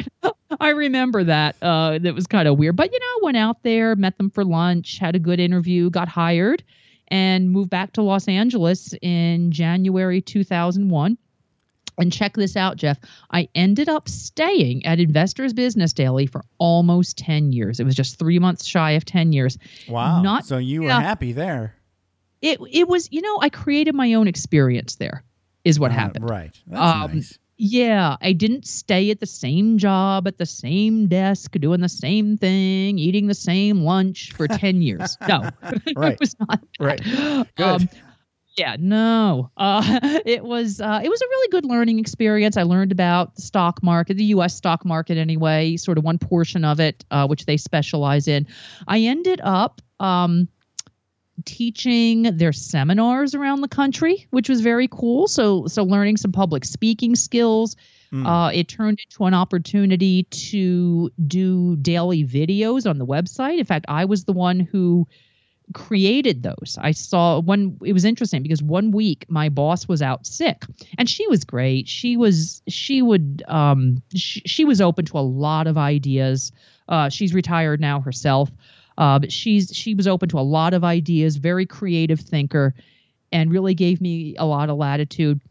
I 0.59 0.69
remember 0.69 1.23
that. 1.23 1.55
Uh, 1.61 1.99
that 1.99 2.15
was 2.15 2.27
kind 2.27 2.47
of 2.47 2.57
weird, 2.57 2.75
but 2.75 2.91
you 2.91 2.99
know, 2.99 3.19
went 3.23 3.37
out 3.37 3.63
there, 3.63 3.95
met 3.95 4.17
them 4.17 4.29
for 4.29 4.43
lunch, 4.43 4.97
had 4.97 5.15
a 5.15 5.19
good 5.19 5.39
interview, 5.39 5.89
got 5.89 6.07
hired, 6.07 6.63
and 7.09 7.51
moved 7.51 7.69
back 7.69 7.93
to 7.93 8.01
Los 8.01 8.27
Angeles 8.27 8.93
in 9.01 9.51
January 9.51 10.21
2001. 10.21 11.17
And 11.97 12.11
check 12.11 12.33
this 12.35 12.55
out, 12.57 12.77
Jeff. 12.77 12.99
I 13.31 13.47
ended 13.55 13.87
up 13.89 14.09
staying 14.09 14.85
at 14.85 14.99
Investors 14.99 15.53
Business 15.53 15.93
Daily 15.93 16.25
for 16.25 16.43
almost 16.57 17.17
10 17.17 17.51
years. 17.53 17.79
It 17.79 17.85
was 17.85 17.95
just 17.95 18.19
three 18.19 18.37
months 18.39 18.65
shy 18.65 18.91
of 18.91 19.05
10 19.05 19.31
years. 19.33 19.57
wow. 19.87 20.21
not- 20.21 20.45
so 20.45 20.57
you 20.57 20.81
were 20.81 20.87
yeah. 20.89 21.01
happy 21.01 21.31
there. 21.31 21.75
It 22.41 22.59
it 22.71 22.87
was, 22.87 23.07
you 23.11 23.21
know, 23.21 23.39
I 23.41 23.49
created 23.49 23.95
my 23.95 24.13
own 24.13 24.27
experience 24.27 24.95
there, 24.95 25.23
is 25.63 25.79
what 25.79 25.91
Uh, 25.91 25.95
happened. 25.95 26.29
Right. 26.29 26.51
Um, 26.71 27.15
nice. 27.15 27.39
Yeah, 27.57 28.17
I 28.21 28.33
didn't 28.33 28.67
stay 28.67 29.09
at 29.11 29.21
the 29.21 29.25
same 29.25 29.77
job, 29.77 30.27
at 30.27 30.37
the 30.37 30.45
same 30.45 31.07
desk, 31.07 31.53
doing 31.53 31.79
the 31.79 31.87
same 31.87 32.37
thing, 32.37 32.99
eating 32.99 33.27
the 33.27 33.33
same 33.33 33.79
lunch 33.81 34.33
for 34.33 34.45
10 34.49 34.81
years. 34.81 35.17
No, 35.27 35.49
Right. 35.95 36.13
it 36.13 36.19
was 36.19 36.35
not 36.37 36.59
that. 36.59 36.67
Right. 36.77 37.01
Good. 37.55 37.89
Yeah, 38.57 38.77
no. 38.79 39.51
Uh, 39.57 39.99
it 40.25 40.43
was 40.43 40.79
uh, 40.79 41.01
it 41.03 41.09
was 41.09 41.21
a 41.21 41.25
really 41.25 41.49
good 41.49 41.65
learning 41.65 41.99
experience. 41.99 42.57
I 42.57 42.63
learned 42.63 42.91
about 42.91 43.35
the 43.35 43.41
stock 43.41 43.83
market, 43.83 44.17
the 44.17 44.25
U.S. 44.25 44.55
stock 44.55 44.85
market, 44.85 45.17
anyway, 45.17 45.77
sort 45.77 45.97
of 45.97 46.03
one 46.03 46.17
portion 46.17 46.63
of 46.63 46.79
it, 46.79 47.03
uh, 47.11 47.27
which 47.27 47.45
they 47.45 47.57
specialize 47.57 48.27
in. 48.27 48.47
I 48.87 48.99
ended 48.99 49.41
up 49.43 49.81
um, 49.99 50.47
teaching 51.43 52.23
their 52.37 52.53
seminars 52.53 53.35
around 53.35 53.61
the 53.61 53.67
country, 53.67 54.27
which 54.31 54.47
was 54.47 54.61
very 54.61 54.87
cool. 54.87 55.27
So 55.27 55.67
so 55.67 55.83
learning 55.83 56.17
some 56.17 56.31
public 56.31 56.65
speaking 56.65 57.15
skills. 57.15 57.75
Mm. 58.13 58.25
Uh, 58.25 58.51
it 58.53 58.69
turned 58.69 58.99
into 59.03 59.25
an 59.25 59.33
opportunity 59.33 60.23
to 60.23 61.11
do 61.27 61.75
daily 61.77 62.23
videos 62.23 62.89
on 62.89 62.99
the 62.99 63.05
website. 63.05 63.57
In 63.57 63.65
fact, 63.65 63.85
I 63.89 64.05
was 64.05 64.23
the 64.23 64.31
one 64.31 64.59
who 64.59 65.07
created 65.73 66.43
those. 66.43 66.77
I 66.79 66.91
saw 66.91 67.39
one 67.39 67.77
it 67.83 67.93
was 67.93 68.05
interesting 68.05 68.43
because 68.43 68.61
one 68.61 68.91
week 68.91 69.25
my 69.27 69.49
boss 69.49 69.87
was 69.87 70.01
out 70.01 70.25
sick 70.25 70.63
and 70.97 71.09
she 71.09 71.27
was 71.27 71.43
great. 71.43 71.87
She 71.87 72.17
was 72.17 72.61
she 72.67 73.01
would 73.01 73.43
um 73.47 74.01
she, 74.13 74.41
she 74.41 74.65
was 74.65 74.81
open 74.81 75.05
to 75.05 75.17
a 75.17 75.21
lot 75.21 75.67
of 75.67 75.77
ideas. 75.77 76.51
Uh 76.87 77.09
she's 77.09 77.33
retired 77.33 77.79
now 77.81 77.99
herself. 77.99 78.51
Uh 78.97 79.19
but 79.19 79.31
she's 79.31 79.71
she 79.73 79.95
was 79.95 80.07
open 80.07 80.29
to 80.29 80.39
a 80.39 80.41
lot 80.41 80.73
of 80.73 80.83
ideas, 80.83 81.37
very 81.37 81.65
creative 81.65 82.19
thinker 82.19 82.73
and 83.31 83.51
really 83.51 83.73
gave 83.73 84.01
me 84.01 84.35
a 84.37 84.45
lot 84.45 84.69
of 84.69 84.77
latitude. 84.77 85.41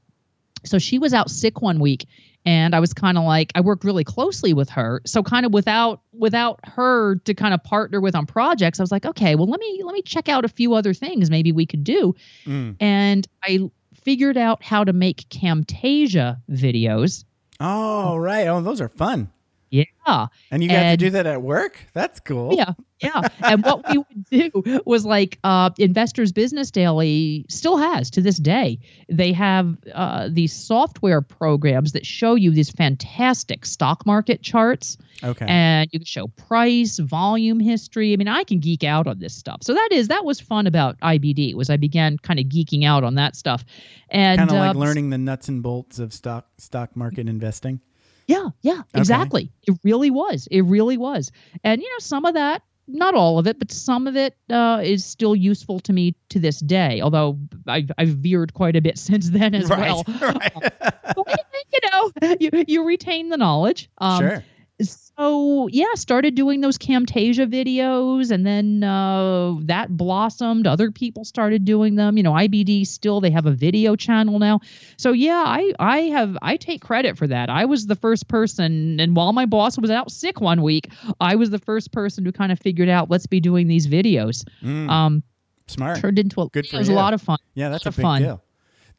So 0.65 0.79
she 0.79 0.99
was 0.99 1.13
out 1.13 1.31
sick 1.31 1.61
one 1.61 1.81
week 1.81 2.07
and 2.45 2.75
I 2.75 2.81
was 2.81 2.93
kind 2.93 3.17
of 3.17 3.25
like 3.25 3.53
I 3.55 3.61
worked 3.61 3.85
really 3.85 4.05
closely 4.05 4.53
with 4.53 4.69
her. 4.71 5.01
So 5.07 5.23
kind 5.23 5.47
of 5.47 5.53
without 5.53 6.03
without 6.13 6.61
her 6.65 7.17
to 7.17 7.35
kind 7.35 7.55
of 7.55 7.63
partner 7.65 8.01
with 8.01 8.15
on 8.15 8.27
projects, 8.27 8.81
I 8.81 8.83
was 8.83 8.93
like, 8.93 9.07
okay, 9.07 9.35
well 9.35 9.47
let 9.47 9.61
me 9.61 9.83
let 9.85 9.95
me 9.95 10.03
check 10.03 10.29
out 10.29 10.45
a 10.45 10.49
few 10.49 10.75
other 10.75 10.95
things 10.95 11.31
maybe 11.31 11.53
we 11.53 11.67
could 11.67 11.85
do. 11.85 12.15
Mm. 12.47 12.77
And 12.81 13.27
I 13.43 13.71
figured 13.95 14.37
out 14.37 14.63
how 14.63 14.85
to 14.85 14.93
make 14.93 15.29
Camtasia 15.31 16.41
videos. 16.51 17.25
Oh, 17.61 18.17
right. 18.17 18.47
Oh, 18.47 18.61
those 18.61 18.81
are 18.81 18.89
fun. 18.89 19.31
Yeah. 19.75 20.27
And 20.51 20.63
you 20.63 20.69
got 20.69 20.83
to 20.91 20.97
do 20.97 21.11
that 21.11 21.27
at 21.27 21.43
work? 21.43 21.79
That's 21.95 22.21
cool. 22.21 22.55
Yeah, 22.55 22.73
yeah. 23.01 23.23
And 23.43 23.65
what 23.65 23.89
we 23.89 23.99
would 23.99 24.25
do 24.63 24.83
was 24.85 25.05
like 25.05 25.39
uh, 25.43 25.71
Investors 25.79 26.31
Business 26.31 26.71
Daily 26.71 27.47
still 27.49 27.77
has 27.79 28.11
to 28.11 28.21
this 28.21 28.37
day. 28.37 28.79
They 29.09 29.33
have 29.33 29.77
uh, 29.95 30.29
these 30.31 30.53
software 30.53 31.23
programs 31.23 31.93
that 31.93 32.05
show 32.07 32.35
you 32.35 32.51
these 32.53 32.71
fantastic 32.71 33.65
stock 33.67 34.05
market 34.07 34.43
charts, 34.43 34.97
Okay. 35.23 35.47
and 35.49 35.89
you 35.93 35.99
can 35.99 36.07
show 36.07 36.29
price, 36.29 36.99
volume 36.99 37.59
history. 37.59 38.13
I 38.13 38.17
mean, 38.17 38.29
I 38.29 38.45
can 38.45 38.61
geek 38.61 38.85
out 38.85 39.07
on 39.07 39.19
this 39.19 39.35
stuff. 39.35 39.61
So 39.63 39.73
that 39.75 39.89
is 39.91 40.09
that 40.09 40.25
was 40.25 40.39
fun 40.39 40.67
about 40.67 41.01
IBD 41.01 41.55
was 41.55 41.71
I 41.71 41.79
began 41.79 42.19
kind 42.19 42.39
of 42.39 42.47
geeking 42.47 42.85
out 42.85 43.05
on 43.05 43.15
that 43.15 43.35
stuff, 43.37 43.65
and 44.11 44.39
kind 44.39 44.51
of 44.51 44.57
like 44.57 44.77
uh, 44.77 44.79
learning 44.79 45.11
the 45.11 45.19
nuts 45.19 45.49
and 45.49 45.63
bolts 45.63 45.99
of 45.99 46.13
stock 46.13 46.47
stock 46.59 46.95
market 46.95 47.27
investing. 47.29 47.81
Yeah, 48.27 48.49
yeah, 48.63 48.83
exactly. 48.95 49.51
It 49.67 49.79
really 49.83 50.11
was. 50.11 50.49
It 50.51 50.63
really 50.63 50.97
was. 50.97 51.31
And 51.63 51.81
you 51.81 51.89
know, 51.89 51.99
some 51.99 52.25
of 52.25 52.35
that, 52.35 52.63
not 52.87 53.15
all 53.15 53.39
of 53.39 53.47
it, 53.47 53.59
but 53.59 53.71
some 53.71 54.07
of 54.07 54.17
it 54.17 54.37
uh, 54.51 54.81
is 54.83 55.05
still 55.05 55.35
useful 55.35 55.81
to 55.81 55.93
me 55.93 56.15
to 56.31 56.39
this 56.39 56.61
day. 56.61 57.01
Although 57.01 57.39
I've, 57.67 57.91
I've 57.99 58.09
veered 58.09 58.55
quite 58.55 58.77
a 58.77 58.81
bit 58.81 58.99
since 59.11 59.31
then 59.31 59.55
as 59.55 59.69
right. 59.69 59.81
well. 59.81 60.05
right. 60.21 60.53
But, 61.17 61.29
you 61.73 61.79
know, 61.91 62.37
you 62.41 62.65
you 62.67 62.85
retain 62.85 63.29
the 63.29 63.37
knowledge. 63.37 63.91
Um, 63.99 64.21
sure. 64.21 64.45
So 64.83 65.69
yeah, 65.71 65.95
started 65.95 66.35
doing 66.35 66.61
those 66.61 66.77
Camtasia 66.79 67.47
videos, 67.49 68.33
and 68.33 68.45
then 68.45 68.83
uh, 68.83 69.55
that 69.63 69.97
blossomed. 69.97 70.67
Other 70.67 70.91
people 70.91 71.25
started 71.25 71.65
doing 71.65 71.95
them. 71.95 72.17
You 72.17 72.25
know, 72.25 72.33
IBD 72.33 72.85
still 72.87 73.21
they 73.21 73.31
have 73.31 73.47
a 73.47 73.53
video 73.53 73.95
channel 73.95 74.41
now. 74.41 74.59
So 74.97 75.13
yeah, 75.13 75.45
I 75.47 75.73
I 75.79 75.99
have 76.01 76.37
I 76.43 76.57
take 76.57 76.81
credit 76.83 77.17
for 77.17 77.29
that. 77.29 77.51
I 77.51 77.67
was 77.67 77.87
the 77.87 77.95
first 77.95 78.27
person, 78.27 78.99
and 78.99 79.15
while 79.15 79.33
my 79.33 79.47
boss 79.47 79.79
was 79.79 79.91
out 79.91 80.11
sick 80.11 80.41
one 80.41 80.63
week, 80.63 80.89
I 81.21 81.37
was 81.37 81.51
the 81.51 81.61
first 81.61 81.93
person 81.93 82.25
who 82.25 82.33
kind 82.33 82.51
of 82.51 82.59
figured 82.59 82.89
out 82.89 83.09
let's 83.11 83.27
be 83.27 83.39
doing 83.39 83.69
these 83.69 83.87
videos. 83.87 84.45
Mm, 84.63 84.91
Um, 84.91 85.23
smart. 85.69 86.01
turned 86.01 86.19
into 86.19 86.41
a 86.43 86.49
Good 86.49 86.67
it 86.67 86.73
was 86.77 86.89
you. 86.89 86.95
a 86.95 86.97
lot 86.97 87.15
of 87.15 87.23
fun. 87.23 87.39
Yeah, 87.55 87.69
that's 87.69 87.87
a 87.87 87.91
of 87.91 87.97
big 87.97 88.03
fun. 88.03 88.23
deal. 88.23 88.43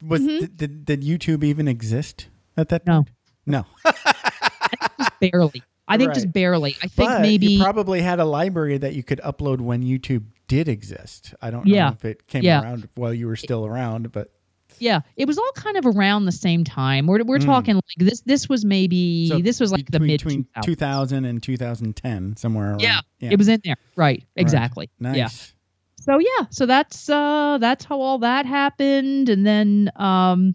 Was 0.02 0.22
Mhm. 0.22 0.40
did, 0.40 0.58
did, 0.58 0.86
did 0.86 1.02
YouTube 1.04 1.44
even 1.44 1.68
exist 1.68 2.28
at 2.56 2.70
that 2.70 2.86
No. 2.88 3.00
point? 3.04 3.10
No. 3.46 3.66
barely. 5.20 5.64
I 5.88 5.98
think 5.98 6.10
Right. 6.10 6.16
just 6.16 6.34
barely. 6.34 6.76
I 6.82 6.88
think 6.88 7.10
but 7.10 7.22
maybe 7.22 7.46
you 7.48 7.62
probably 7.62 8.02
had 8.02 8.20
a 8.20 8.26
library 8.26 8.78
that 8.80 8.96
you 8.96 9.04
could 9.04 9.20
upload 9.24 9.62
when 9.62 9.84
YouTube 9.84 10.24
did 10.48 10.68
exist. 10.68 11.34
I 11.42 11.52
don't 11.52 11.66
know 11.66 11.76
Yeah. 11.76 11.92
if 11.92 12.04
it 12.06 12.26
came 12.28 12.44
Yeah. 12.44 12.62
around 12.62 12.90
while 12.96 13.14
you 13.14 13.28
were 13.28 13.36
still 13.36 13.66
around, 13.66 14.12
but 14.12 14.32
yeah, 14.80 15.02
it 15.16 15.26
was 15.26 15.38
all 15.38 15.52
kind 15.56 15.78
of 15.78 15.86
around 15.86 16.26
the 16.26 16.32
same 16.32 16.64
time. 16.64 17.06
We're 17.08 17.24
we're 17.24 17.40
talking 17.40 17.76
like 17.76 17.84
this. 17.98 18.22
This 18.22 18.50
was 18.50 18.66
maybe 18.66 19.28
so 19.30 19.40
this 19.40 19.60
was 19.60 19.72
like 19.72 19.86
the 19.86 20.00
between, 20.00 20.08
mid 20.08 20.20
between 20.22 20.48
2000 20.64 21.24
and 21.26 21.42
2010, 21.42 22.36
somewhere 22.36 22.72
around. 22.72 22.82
Yeah, 22.82 23.00
It 23.22 23.38
was 23.38 23.48
in 23.48 23.62
there, 23.64 23.78
right? 23.96 24.24
Exactly. 24.36 24.90
nice. 25.00 25.16
Yeah. 25.18 25.28
so 26.02 26.20
yeah 26.20 26.46
so 26.52 26.66
that's 26.66 27.10
uh 27.10 27.58
that's 27.60 27.86
how 27.86 28.00
all 28.02 28.20
that 28.20 28.46
happened 28.46 29.30
and 29.30 29.46
then 29.46 29.90
um 29.96 30.54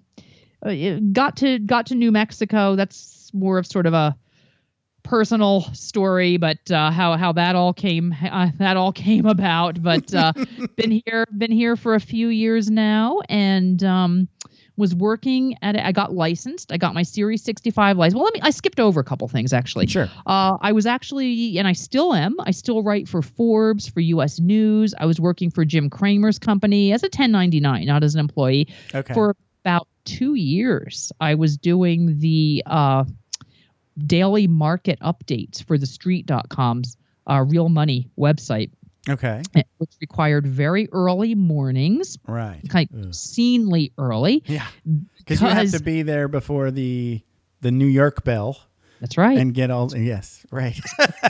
uh, 0.64 0.74
got 1.12 1.36
to 1.38 1.58
got 1.60 1.86
to 1.86 1.94
new 1.96 2.12
mexico 2.12 2.76
that's 2.76 2.96
more 3.32 3.58
of 3.58 3.66
sort 3.66 3.86
of 3.86 3.94
a 3.94 4.16
personal 5.02 5.62
story 5.72 6.36
but 6.36 6.70
uh 6.70 6.90
how 6.90 7.16
how 7.16 7.32
that 7.32 7.56
all 7.56 7.72
came 7.72 8.14
uh, 8.22 8.48
that 8.58 8.76
all 8.76 8.92
came 8.92 9.24
about 9.24 9.82
but 9.82 10.12
uh 10.14 10.30
been 10.76 10.90
here 10.90 11.24
been 11.38 11.50
here 11.50 11.74
for 11.74 11.94
a 11.94 12.00
few 12.00 12.28
years 12.28 12.70
now 12.70 13.18
and 13.28 13.82
um 13.82 14.28
was 14.80 14.94
working 14.94 15.54
at 15.62 15.76
I 15.76 15.92
got 15.92 16.12
licensed. 16.12 16.72
I 16.72 16.78
got 16.78 16.94
my 16.94 17.04
Series 17.04 17.44
65 17.44 17.96
license. 17.96 18.14
Well, 18.14 18.24
let 18.24 18.34
me 18.34 18.40
I 18.42 18.50
skipped 18.50 18.80
over 18.80 18.98
a 18.98 19.04
couple 19.04 19.28
things 19.28 19.52
actually. 19.52 19.86
Sure. 19.86 20.08
Uh, 20.26 20.56
I 20.60 20.72
was 20.72 20.86
actually, 20.86 21.58
and 21.58 21.68
I 21.68 21.72
still 21.72 22.14
am, 22.14 22.36
I 22.40 22.50
still 22.50 22.82
write 22.82 23.06
for 23.06 23.22
Forbes, 23.22 23.88
for 23.88 24.00
US 24.00 24.40
News. 24.40 24.94
I 24.98 25.06
was 25.06 25.20
working 25.20 25.50
for 25.50 25.64
Jim 25.64 25.88
Cramer's 25.88 26.38
company 26.38 26.92
as 26.92 27.02
a 27.02 27.06
1099, 27.06 27.86
not 27.86 28.02
as 28.02 28.14
an 28.14 28.20
employee. 28.20 28.68
Okay. 28.92 29.14
For 29.14 29.36
about 29.62 29.86
two 30.04 30.34
years, 30.34 31.12
I 31.20 31.34
was 31.34 31.56
doing 31.56 32.18
the 32.18 32.62
uh, 32.66 33.04
daily 34.06 34.46
market 34.46 34.98
updates 35.00 35.62
for 35.64 35.76
TheStreet.com's 35.76 36.96
uh, 37.28 37.44
real 37.46 37.68
money 37.68 38.10
website, 38.18 38.70
okay. 39.08 39.42
which 39.78 39.90
required 40.00 40.46
very 40.46 40.88
early 40.92 41.34
mornings, 41.34 42.18
Right. 42.26 42.60
kind 42.68 42.88
of 42.92 43.06
obscenely 43.06 43.92
early. 43.98 44.42
Yeah. 44.46 44.66
Because 45.18 45.40
you 45.40 45.48
have 45.48 45.70
to 45.72 45.82
be 45.82 46.02
there 46.02 46.28
before 46.28 46.70
the 46.70 47.22
the 47.60 47.70
New 47.70 47.86
York 47.86 48.24
bell 48.24 48.58
That's 49.00 49.18
right. 49.18 49.36
and 49.38 49.52
get 49.54 49.70
all. 49.70 49.94
Yes. 49.96 50.44
Right. 50.50 50.80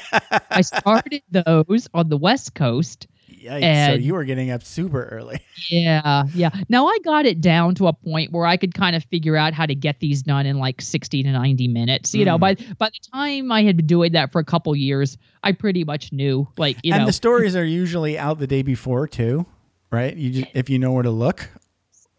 I 0.51 0.61
started 0.63 1.23
those 1.31 1.89
on 1.93 2.09
the 2.09 2.17
West 2.17 2.55
Coast. 2.55 3.09
Yikes. 3.43 3.87
so 3.87 3.93
you 3.95 4.15
were 4.15 4.25
getting 4.25 4.51
up 4.51 4.63
super 4.63 5.05
early. 5.05 5.41
Yeah, 5.69 6.25
yeah. 6.35 6.49
Now 6.71 6.87
I 6.87 6.99
got 7.05 7.27
it 7.27 7.41
down 7.41 7.75
to 7.77 7.87
a 7.87 7.93
point 7.93 8.33
where 8.33 8.47
I 8.47 8.57
could 8.57 8.73
kind 8.73 8.97
of 8.97 9.05
figure 9.05 9.37
out 9.37 9.53
how 9.53 9.67
to 9.67 9.75
get 9.75 10.01
these 10.01 10.23
done 10.23 10.47
in 10.47 10.59
like 10.59 10.81
60 10.81 11.23
to 11.23 11.31
90 11.33 11.69
minutes. 11.69 12.15
You 12.15 12.25
know, 12.25 12.39
Mm. 12.39 12.41
by 12.41 12.55
by 12.79 12.89
the 12.89 12.99
time 13.13 13.53
I 13.53 13.63
had 13.63 13.77
been 13.77 13.87
doing 13.87 14.13
that 14.13 14.33
for 14.33 14.41
a 14.41 14.45
couple 14.45 14.75
years, 14.75 15.19
I 15.45 15.53
pretty 15.53 15.85
much 15.85 16.13
knew 16.13 16.49
like, 16.57 16.79
you 16.83 16.93
and 16.95 17.03
know, 17.03 17.07
the 17.07 17.13
stories 17.13 17.55
are 17.57 17.65
usually 17.65 18.19
out 18.19 18.39
the 18.39 18.47
day 18.47 18.63
before 18.63 19.07
too, 19.07 19.45
right? 19.91 20.17
You 20.17 20.31
just, 20.31 20.49
if 20.55 20.71
you 20.71 20.79
know 20.79 20.93
where 20.93 21.03
to 21.03 21.11
look. 21.11 21.49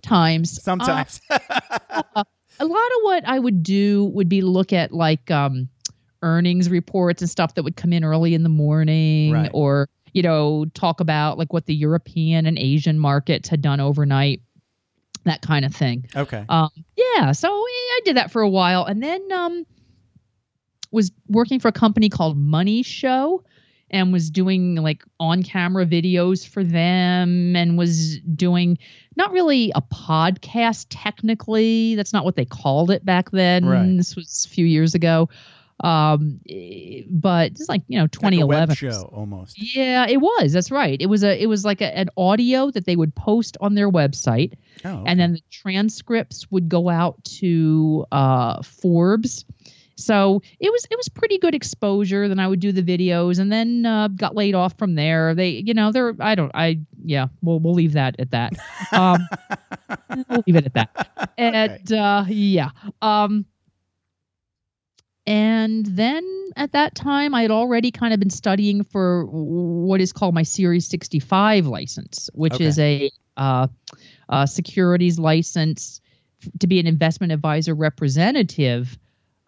times 0.03 0.61
Sometimes. 0.61 1.19
uh, 1.29 1.41
a 2.59 2.65
lot 2.65 2.87
of 2.97 3.01
what 3.03 3.27
I 3.27 3.39
would 3.39 3.63
do 3.63 4.05
would 4.13 4.29
be 4.29 4.41
look 4.41 4.71
at 4.73 4.91
like 4.93 5.29
um 5.31 5.67
earnings 6.21 6.69
reports 6.69 7.21
and 7.23 7.29
stuff 7.29 7.55
that 7.55 7.63
would 7.63 7.75
come 7.75 7.91
in 7.93 8.03
early 8.03 8.35
in 8.35 8.43
the 8.43 8.49
morning 8.49 9.31
Right. 9.33 9.49
or 9.53 9.89
you 10.13 10.21
know, 10.21 10.65
talk 10.73 10.99
about 10.99 11.37
like 11.37 11.53
what 11.53 11.65
the 11.65 11.75
European 11.75 12.45
and 12.45 12.57
Asian 12.57 12.99
markets 12.99 13.49
had 13.49 13.61
done 13.61 13.79
overnight. 13.79 14.41
That 15.23 15.41
kind 15.41 15.65
of 15.65 15.75
thing. 15.75 16.07
okay. 16.15 16.45
Um, 16.49 16.69
yeah, 16.97 17.31
so 17.31 17.47
I 17.51 17.99
did 18.05 18.17
that 18.17 18.31
for 18.31 18.41
a 18.41 18.49
while, 18.49 18.85
and 18.85 19.03
then 19.03 19.31
um, 19.31 19.65
was 20.91 21.11
working 21.27 21.59
for 21.59 21.67
a 21.67 21.71
company 21.71 22.09
called 22.09 22.37
Money 22.37 22.81
Show, 22.81 23.43
and 23.91 24.11
was 24.11 24.31
doing 24.31 24.75
like 24.75 25.03
on-camera 25.19 25.85
videos 25.85 26.47
for 26.47 26.63
them, 26.63 27.55
and 27.55 27.77
was 27.77 28.17
doing 28.19 28.79
not 29.15 29.31
really 29.31 29.71
a 29.75 29.81
podcast 29.81 30.87
technically. 30.89 31.93
That's 31.95 32.13
not 32.13 32.25
what 32.25 32.35
they 32.35 32.45
called 32.45 32.89
it 32.89 33.05
back 33.05 33.29
then. 33.29 33.65
Right. 33.65 33.97
This 33.97 34.15
was 34.15 34.47
a 34.49 34.49
few 34.49 34.65
years 34.65 34.95
ago, 34.95 35.29
um, 35.83 36.39
eh, 36.49 37.01
but 37.09 37.51
it's 37.51 37.67
like 37.69 37.81
you 37.87 37.97
know 37.97 38.03
Like 38.03 38.11
a 38.15 38.19
2011 38.19 38.69
web 38.69 38.77
show 38.77 39.09
almost. 39.13 39.75
Yeah, 39.75 40.05
it 40.07 40.17
was. 40.21 40.53
That's 40.53 40.71
right. 40.71 40.99
It 40.99 41.07
was 41.07 41.23
a 41.23 41.41
it 41.41 41.47
was 41.47 41.65
like 41.65 41.81
a, 41.81 41.97
an 41.97 42.09
audio 42.17 42.71
that 42.71 42.85
they 42.85 42.95
would 42.95 43.15
post 43.15 43.57
on 43.61 43.75
their 43.75 43.89
website 43.89 44.53
Oh. 44.83 44.89
okay. 45.01 45.11
and 45.11 45.19
then 45.19 45.33
the 45.33 45.41
transcripts 45.51 46.49
would 46.49 46.67
go 46.69 46.89
out 46.89 47.23
to 47.39 48.05
uh, 48.11 48.61
Forbes. 48.63 49.45
So 49.97 50.41
it 50.59 50.71
was 50.71 50.87
it 50.89 50.95
was 50.97 51.09
pretty 51.09 51.37
good 51.37 51.53
exposure. 51.53 52.27
Then 52.27 52.39
I 52.39 52.47
would 52.47 52.59
do 52.59 52.71
the 52.71 52.81
videos, 52.81 53.37
and 53.37 53.51
then 53.51 53.85
uh, 53.85 54.07
got 54.07 54.35
laid 54.35 54.55
off 54.55 54.75
from 54.79 54.95
there. 54.95 55.35
They, 55.35 55.49
you 55.49 55.75
know, 55.75 55.91
they're 55.91 56.15
I 56.19 56.33
don't 56.33 56.51
I 56.55 56.79
yeah. 57.03 57.27
We'll 57.43 57.59
we'll 57.59 57.75
leave 57.75 57.93
that 57.93 58.15
at 58.19 58.31
that. 58.31 58.53
Um, 58.91 59.27
we'll 60.29 60.43
leave 60.47 60.55
it 60.55 60.65
at 60.65 60.73
that. 60.73 61.31
And 61.37 61.91
uh, 61.93 62.25
yeah. 62.27 62.69
Um, 63.03 63.45
and 65.31 65.85
then 65.85 66.23
at 66.57 66.73
that 66.73 66.93
time, 66.95 67.33
I 67.33 67.41
had 67.43 67.51
already 67.51 67.89
kind 67.91 68.13
of 68.13 68.19
been 68.19 68.29
studying 68.29 68.83
for 68.83 69.25
what 69.25 70.01
is 70.01 70.11
called 70.11 70.35
my 70.35 70.43
Series 70.43 70.85
65 70.87 71.65
license, 71.67 72.29
which 72.33 72.53
Okay. 72.55 72.65
is 72.65 72.77
a 72.79 73.09
uh, 73.37 73.67
uh, 74.27 74.45
securities 74.45 75.17
license 75.17 76.01
to 76.59 76.67
be 76.67 76.79
an 76.79 76.87
investment 76.87 77.31
advisor 77.31 77.73
representative. 77.73 78.97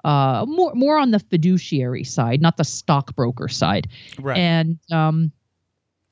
Uh, 0.06 0.46
more 0.48 0.74
more 0.76 0.98
on 0.98 1.12
the 1.12 1.20
fiduciary 1.20 2.04
side, 2.04 2.42
not 2.42 2.58
the 2.58 2.64
stockbroker 2.66 3.48
side, 3.48 3.88
right. 4.20 4.38
and 4.38 4.78
um, 4.92 5.32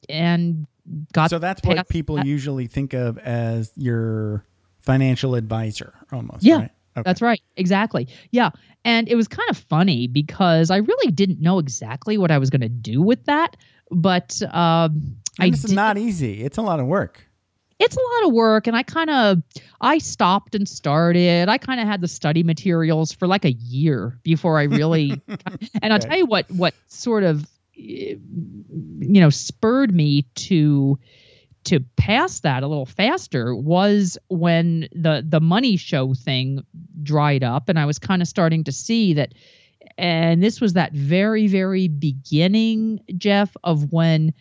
and 0.10 0.66
got 1.14 1.30
so 1.30 1.40
that's 1.40 1.62
what 1.64 1.88
people 1.90 2.16
that. 2.16 2.26
usually 2.26 2.68
think 2.68 2.94
of 2.94 3.18
as 3.18 3.72
your 3.76 4.46
financial 4.80 5.36
advisor 5.36 5.94
almost. 6.12 6.44
Yeah, 6.44 6.56
Right? 6.58 6.72
Okay. 6.98 7.04
That's 7.06 7.22
right. 7.22 7.42
Exactly. 7.58 8.08
Yeah. 8.32 8.50
And 8.84 9.08
it 9.08 9.16
was 9.16 9.28
kind 9.28 9.50
of 9.50 9.58
funny 9.58 10.08
because 10.08 10.72
I 10.72 10.78
really 10.78 11.12
didn't 11.12 11.40
know 11.40 11.60
exactly 11.60 12.18
what 12.18 12.32
I 12.32 12.38
was 12.38 12.50
going 12.50 12.62
to 12.62 12.70
do 12.70 13.02
with 13.02 13.24
that. 13.26 13.56
But 13.92 14.42
um, 14.44 15.16
I 15.40 15.46
And 15.46 15.54
this 15.54 15.64
is 15.64 15.72
did- 15.72 15.76
not 15.76 15.98
easy. 15.98 16.44
It's 16.44 16.58
a 16.58 16.62
lot 16.62 16.80
of 16.80 16.88
work. 16.88 17.28
it's 17.80 17.96
a 17.98 18.00
lot 18.00 18.28
of 18.30 18.34
work. 18.34 18.68
And 18.68 18.76
I 18.76 18.84
kind 18.84 19.10
of, 19.10 19.42
I 19.82 19.98
stopped 19.98 20.54
and 20.56 20.68
started. 20.68 21.50
I 21.50 21.58
kind 21.58 21.80
of 21.80 21.88
had 21.88 22.02
the 22.02 22.08
study 22.08 22.44
materials 22.44 23.12
for 23.12 23.28
like 23.28 23.44
a 23.46 23.52
year 23.54 24.20
before 24.24 24.60
I 24.60 24.64
really, 24.64 25.20
and 25.82 25.92
I'll 25.94 26.00
Okay. 26.00 26.08
tell 26.10 26.18
you 26.18 26.26
what, 26.26 26.50
what 26.52 26.74
sort 26.88 27.24
of, 27.24 27.44
eh, 27.78 28.16
you 28.18 29.20
know, 29.22 29.30
spurred 29.30 29.94
me 29.96 30.24
to, 30.36 30.98
to 31.64 31.80
pass 31.96 32.40
that 32.42 32.64
a 32.64 32.68
little 32.68 32.86
faster 32.86 33.56
was 33.56 34.18
when 34.30 34.88
the 34.94 35.24
the 35.28 35.40
money 35.40 35.78
show 35.78 36.14
thing 36.14 36.64
dried 37.04 37.44
up 37.44 37.70
and 37.70 37.78
I 37.78 37.86
was 37.86 38.00
kind 38.00 38.22
of 38.22 38.28
starting 38.28 38.64
to 38.64 38.72
see 38.72 39.14
that 39.14 39.34
and 39.98 40.42
this 40.42 40.60
was 40.60 40.74
that 40.74 40.94
very 40.94 41.48
very 41.48 41.88
beginning 41.88 43.00
Jeff 43.18 43.56
of 43.64 43.92
when 43.92 44.34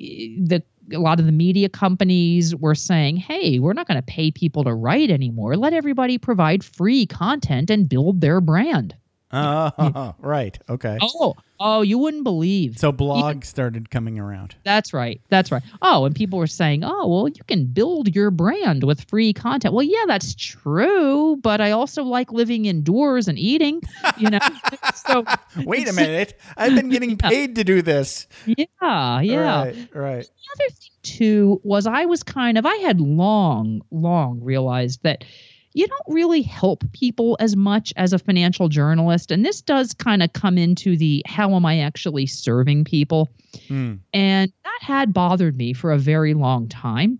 eh, 0.00 0.28
the 0.38 0.62
a 0.92 0.98
lot 0.98 1.20
of 1.20 1.26
the 1.26 1.32
media 1.32 1.68
companies 1.68 2.56
were 2.56 2.74
saying, 2.74 3.16
"Hey, 3.16 3.60
we're 3.60 3.72
not 3.72 3.86
going 3.86 4.00
to 4.00 4.02
pay 4.02 4.32
people 4.32 4.64
to 4.64 4.74
write 4.74 5.10
anymore. 5.10 5.56
Let 5.56 5.72
everybody 5.72 6.18
provide 6.18 6.64
free 6.64 7.06
content 7.06 7.70
and 7.70 7.88
build 7.88 8.20
their 8.20 8.40
brand." 8.40 8.96
Oh, 9.32 10.14
right. 10.18 10.58
Okay. 10.68 10.98
Oh, 11.00 11.34
oh, 11.58 11.80
you 11.82 11.96
wouldn't 11.98 12.24
believe. 12.24 12.78
So 12.78 12.92
blogs 12.92 13.46
started 13.46 13.90
coming 13.90 14.18
around. 14.18 14.54
That's 14.64 14.92
right. 14.92 15.20
That's 15.30 15.50
right. 15.50 15.62
Oh, 15.80 16.04
and 16.04 16.14
people 16.14 16.38
were 16.38 16.46
saying, 16.46 16.84
"Oh, 16.84 17.08
well, 17.08 17.28
you 17.28 17.42
can 17.46 17.64
build 17.66 18.14
your 18.14 18.30
brand 18.30 18.84
with 18.84 19.08
free 19.08 19.32
content." 19.32 19.74
Well, 19.74 19.84
yeah, 19.84 20.04
that's 20.06 20.34
true, 20.34 21.36
but 21.42 21.60
I 21.60 21.70
also 21.70 22.02
like 22.04 22.30
living 22.32 22.66
indoors 22.66 23.28
and 23.28 23.38
eating, 23.38 23.80
you 24.18 24.28
know. 24.30 24.38
so, 24.94 25.24
Wait 25.64 25.88
a 25.88 25.92
minute. 25.92 26.38
I've 26.56 26.74
been 26.74 26.90
getting 26.90 27.16
paid 27.18 27.54
to 27.56 27.64
do 27.64 27.80
this. 27.82 28.26
yeah, 28.46 29.20
yeah. 29.20 29.62
Right. 29.62 29.88
Right. 29.94 30.22
The 30.24 30.64
other 30.64 30.70
thing 30.74 30.90
too 31.02 31.60
was 31.64 31.86
I 31.86 32.04
was 32.04 32.22
kind 32.22 32.58
of 32.58 32.66
I 32.66 32.74
had 32.76 33.00
long, 33.00 33.82
long 33.90 34.40
realized 34.42 35.02
that 35.04 35.24
you 35.74 35.86
don't 35.86 36.14
really 36.14 36.42
help 36.42 36.84
people 36.92 37.36
as 37.40 37.56
much 37.56 37.92
as 37.96 38.12
a 38.12 38.18
financial 38.18 38.68
journalist, 38.68 39.30
and 39.30 39.44
this 39.44 39.60
does 39.62 39.94
kind 39.94 40.22
of 40.22 40.32
come 40.32 40.58
into 40.58 40.96
the 40.96 41.22
how 41.26 41.54
am 41.54 41.64
I 41.66 41.78
actually 41.80 42.26
serving 42.26 42.84
people, 42.84 43.30
Hmm. 43.68 43.94
and 44.12 44.52
that 44.64 44.78
had 44.80 45.12
bothered 45.12 45.56
me 45.56 45.72
for 45.72 45.92
a 45.92 45.98
very 45.98 46.34
long 46.34 46.68
time. 46.68 47.18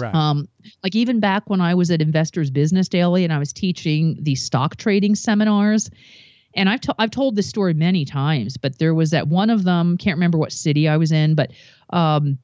Right. 0.00 0.14
Um, 0.14 0.48
like 0.82 0.94
even 0.94 1.20
back 1.20 1.50
when 1.50 1.60
I 1.60 1.74
was 1.74 1.90
at 1.90 2.00
Investors 2.00 2.50
Business 2.50 2.88
Daily 2.88 3.24
and 3.24 3.32
I 3.32 3.38
was 3.38 3.52
teaching 3.52 4.16
the 4.22 4.34
stock 4.34 4.76
trading 4.76 5.14
seminars, 5.14 5.90
and 6.54 6.68
I've 6.68 6.80
to- 6.82 6.94
I've 6.98 7.10
told 7.10 7.36
this 7.36 7.48
story 7.48 7.74
many 7.74 8.04
times, 8.04 8.56
but 8.56 8.78
there 8.78 8.94
was 8.94 9.10
that 9.10 9.28
one 9.28 9.50
of 9.50 9.64
them. 9.64 9.98
Can't 9.98 10.16
remember 10.16 10.38
what 10.38 10.50
city 10.52 10.88
I 10.88 10.96
was 10.96 11.12
in, 11.12 11.34
but 11.34 11.50
um, 11.90 12.38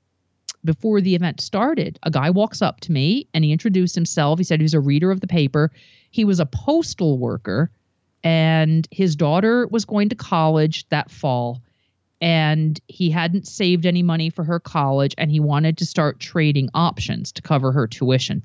before 0.64 1.00
the 1.00 1.14
event 1.14 1.40
started, 1.40 1.98
a 2.02 2.10
guy 2.10 2.30
walks 2.30 2.62
up 2.62 2.80
to 2.80 2.92
me 2.92 3.28
and 3.34 3.44
he 3.44 3.52
introduced 3.52 3.94
himself. 3.94 4.38
He 4.38 4.44
said 4.44 4.60
he 4.60 4.64
was 4.64 4.74
a 4.74 4.80
reader 4.80 5.10
of 5.10 5.20
the 5.20 5.26
paper. 5.26 5.70
He 6.10 6.24
was 6.24 6.40
a 6.40 6.46
postal 6.46 7.18
worker, 7.18 7.70
and 8.24 8.88
his 8.90 9.16
daughter 9.16 9.66
was 9.68 9.84
going 9.84 10.08
to 10.08 10.16
college 10.16 10.88
that 10.88 11.10
fall 11.10 11.62
and 12.20 12.80
he 12.88 13.10
hadn't 13.10 13.46
saved 13.46 13.86
any 13.86 14.02
money 14.02 14.30
for 14.30 14.44
her 14.44 14.58
college 14.58 15.14
and 15.18 15.30
he 15.30 15.40
wanted 15.40 15.78
to 15.78 15.86
start 15.86 16.18
trading 16.18 16.68
options 16.74 17.32
to 17.32 17.42
cover 17.42 17.72
her 17.72 17.86
tuition. 17.86 18.42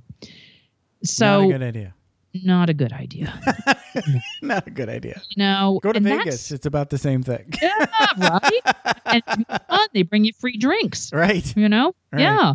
So 1.03 1.49
good 1.49 1.64
idea. 1.64 1.93
Not 2.34 2.69
a 2.69 2.73
good 2.73 2.93
idea. 2.93 3.34
Not 4.41 4.65
a 4.67 4.71
good 4.71 4.89
idea. 4.89 5.21
You 5.29 5.43
know, 5.43 5.79
Go 5.84 5.91
to 5.93 5.99
Vegas. 5.99 6.51
It's 6.51 6.65
about 6.65 6.89
the 6.89 6.97
same 6.97 7.21
thing. 7.21 7.53
Yeah, 7.61 7.86
right. 8.17 8.61
and 9.05 9.23
fun. 9.69 9.88
they 9.93 10.01
bring 10.01 10.25
you 10.25 10.34
free 10.34 10.57
drinks. 10.57 11.13
right. 11.13 11.55
You 11.55 11.69
know, 11.69 11.93
Right. 12.11 12.21
yeah. 12.21 12.53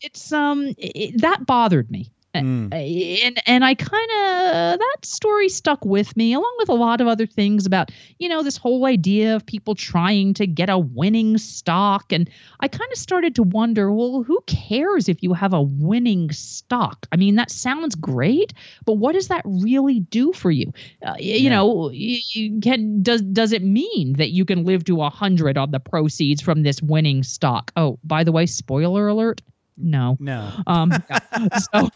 It's 0.00 0.32
um 0.32 0.74
it, 0.78 1.20
that 1.22 1.46
bothered 1.46 1.90
me. 1.90 2.10
Mm. 2.32 2.72
and 2.72 3.42
and 3.44 3.64
I 3.64 3.74
kind 3.74 4.10
of 4.12 4.78
that 4.78 4.96
story 5.02 5.48
stuck 5.48 5.84
with 5.84 6.16
me 6.16 6.32
along 6.32 6.54
with 6.60 6.68
a 6.68 6.74
lot 6.74 7.00
of 7.00 7.08
other 7.08 7.26
things 7.26 7.66
about 7.66 7.90
you 8.20 8.28
know 8.28 8.44
this 8.44 8.56
whole 8.56 8.86
idea 8.86 9.34
of 9.34 9.44
people 9.44 9.74
trying 9.74 10.34
to 10.34 10.46
get 10.46 10.70
a 10.70 10.78
winning 10.78 11.38
stock 11.38 12.12
and 12.12 12.30
I 12.60 12.68
kind 12.68 12.88
of 12.92 12.98
started 12.98 13.34
to 13.34 13.42
wonder 13.42 13.90
well 13.92 14.22
who 14.22 14.40
cares 14.46 15.08
if 15.08 15.24
you 15.24 15.32
have 15.32 15.52
a 15.52 15.60
winning 15.60 16.30
stock 16.30 17.04
I 17.10 17.16
mean 17.16 17.34
that 17.34 17.50
sounds 17.50 17.96
great 17.96 18.52
but 18.84 18.92
what 18.94 19.14
does 19.14 19.26
that 19.26 19.42
really 19.44 19.98
do 19.98 20.32
for 20.32 20.52
you 20.52 20.72
uh, 21.04 21.14
you 21.18 21.34
Yeah. 21.34 21.50
know 21.56 21.90
you, 21.90 22.60
can 22.60 23.02
does 23.02 23.22
does 23.22 23.52
it 23.52 23.64
mean 23.64 24.12
that 24.18 24.30
you 24.30 24.44
can 24.44 24.64
live 24.64 24.84
to 24.84 25.02
a 25.02 25.10
hundred 25.10 25.58
on 25.58 25.72
the 25.72 25.80
proceeds 25.80 26.40
from 26.40 26.62
this 26.62 26.80
winning 26.80 27.24
stock 27.24 27.72
oh 27.76 27.98
by 28.04 28.22
the 28.22 28.30
way 28.30 28.46
spoiler 28.46 29.08
alert 29.08 29.42
no 29.82 30.16
No. 30.20 30.50
um, 30.66 30.92
so, 31.72 31.88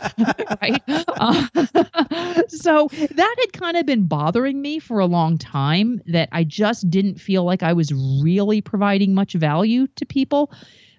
right. 0.63 0.83
Uh, 0.89 1.47
so 2.49 2.89
that 2.89 3.37
had 3.41 3.53
kind 3.53 3.77
of 3.77 3.87
been 3.87 4.07
bothering 4.07 4.61
me 4.61 4.79
for 4.79 4.99
a 5.01 5.07
long 5.07 5.39
time 5.39 6.01
that 6.07 6.29
I 6.33 6.45
just 6.45 6.89
didn't 6.91 7.21
feel 7.21 7.45
like 7.45 7.63
I 7.63 7.73
was 7.73 7.93
really 7.93 8.61
providing 8.61 9.15
much 9.15 9.35
value 9.35 9.87
to 9.97 10.07
people. 10.07 10.53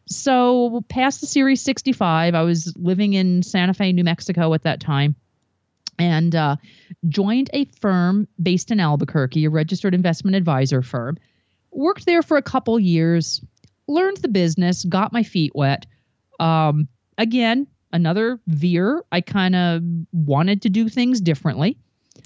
So 0.08 0.84
past 0.88 1.22
the 1.22 1.28
Series 1.28 1.62
65, 1.62 2.36
I 2.36 2.42
was 2.44 2.74
living 2.78 3.14
in 3.14 3.42
Santa 3.42 3.74
Fe, 3.74 3.92
New 3.92 4.04
Mexico 4.04 4.54
at 4.54 4.64
that 4.64 4.80
time. 4.80 5.16
And 5.98 6.36
uh, 6.36 6.58
joined 7.08 7.50
a 7.54 7.66
firm 7.80 8.28
based 8.42 8.70
in 8.70 8.82
Albuquerque, 8.82 9.46
a 9.46 9.50
registered 9.50 9.96
investment 9.96 10.36
advisor 10.36 10.82
firm. 10.82 11.18
Worked 11.72 12.06
there 12.06 12.22
for 12.22 12.36
a 12.36 12.42
couple 12.42 12.78
years, 12.78 13.42
learned 13.88 14.18
the 14.18 14.28
business, 14.28 14.84
got 14.84 15.14
my 15.14 15.24
feet 15.24 15.54
wet 15.56 15.86
um, 16.40 16.88
again, 17.18 17.68
another 17.94 18.40
veer. 18.48 19.04
I 19.12 19.22
kind 19.22 19.56
of 19.56 19.82
wanted 20.12 20.62
to 20.64 20.70
do 20.70 20.90
things 20.90 21.22
differently. 21.22 21.78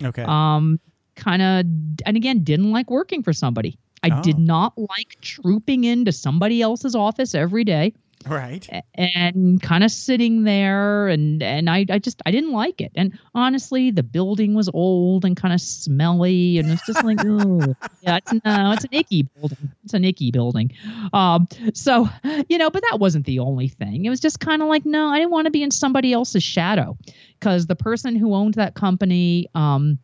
Okay. 0.03 0.23
Um, 0.23 0.79
kind 1.15 1.41
of, 1.41 1.65
and 2.05 2.15
again, 2.17 2.43
didn't 2.43 2.71
like 2.71 2.89
working 2.89 3.23
for 3.23 3.33
somebody. 3.33 3.77
I 4.01 4.21
did 4.21 4.35
Oh. 4.37 4.39
not 4.39 4.77
like 4.77 5.17
trooping 5.21 5.83
into 5.83 6.11
somebody 6.13 6.61
else's 6.61 6.95
office 6.95 7.35
every 7.35 7.65
day 7.65 7.93
right. 8.27 8.67
and 8.95 9.61
kind 9.61 9.83
of 9.83 9.91
sitting 9.91 10.43
there 10.43 11.07
and 11.07 11.41
and 11.41 11.69
I, 11.69 11.85
I 11.89 11.99
just 11.99 12.21
I 12.25 12.31
didn't 12.31 12.51
like 12.51 12.81
it. 12.81 12.91
And 12.95 13.17
honestly, 13.33 13.91
the 13.91 14.03
building 14.03 14.53
was 14.53 14.69
old 14.73 15.25
and 15.25 15.37
kind 15.37 15.53
of 15.53 15.61
smelly 15.61 16.57
and 16.57 16.69
it's 16.71 16.85
just 16.85 17.03
like 17.03 17.19
oh 17.25 17.75
yeah, 18.01 18.17
it's 18.17 18.33
no, 18.33 18.71
it's 18.71 18.83
an 18.83 18.89
icky 18.91 19.23
building. 19.23 19.71
It's 19.83 19.93
an 19.93 20.03
icky 20.03 20.31
building. 20.31 20.71
Um 21.13 21.47
so 21.73 22.09
you 22.47 22.57
know, 22.57 22.69
but 22.69 22.83
that 22.89 22.99
wasn't 22.99 23.25
the 23.25 23.39
only 23.39 23.67
thing. 23.67 24.05
It 24.05 24.09
was 24.09 24.19
just 24.19 24.39
kind 24.39 24.61
of 24.61 24.67
like 24.67 24.85
no, 24.85 25.07
I 25.07 25.19
didn't 25.19 25.31
want 25.31 25.45
to 25.45 25.51
be 25.51 25.63
in 25.63 25.71
somebody 25.71 26.13
else's 26.13 26.43
shadow 26.43 26.97
because 27.39 27.67
the 27.67 27.75
person 27.75 28.15
who 28.15 28.33
owned 28.33 28.55
that 28.55 28.75
company 28.75 29.49
um 29.55 29.99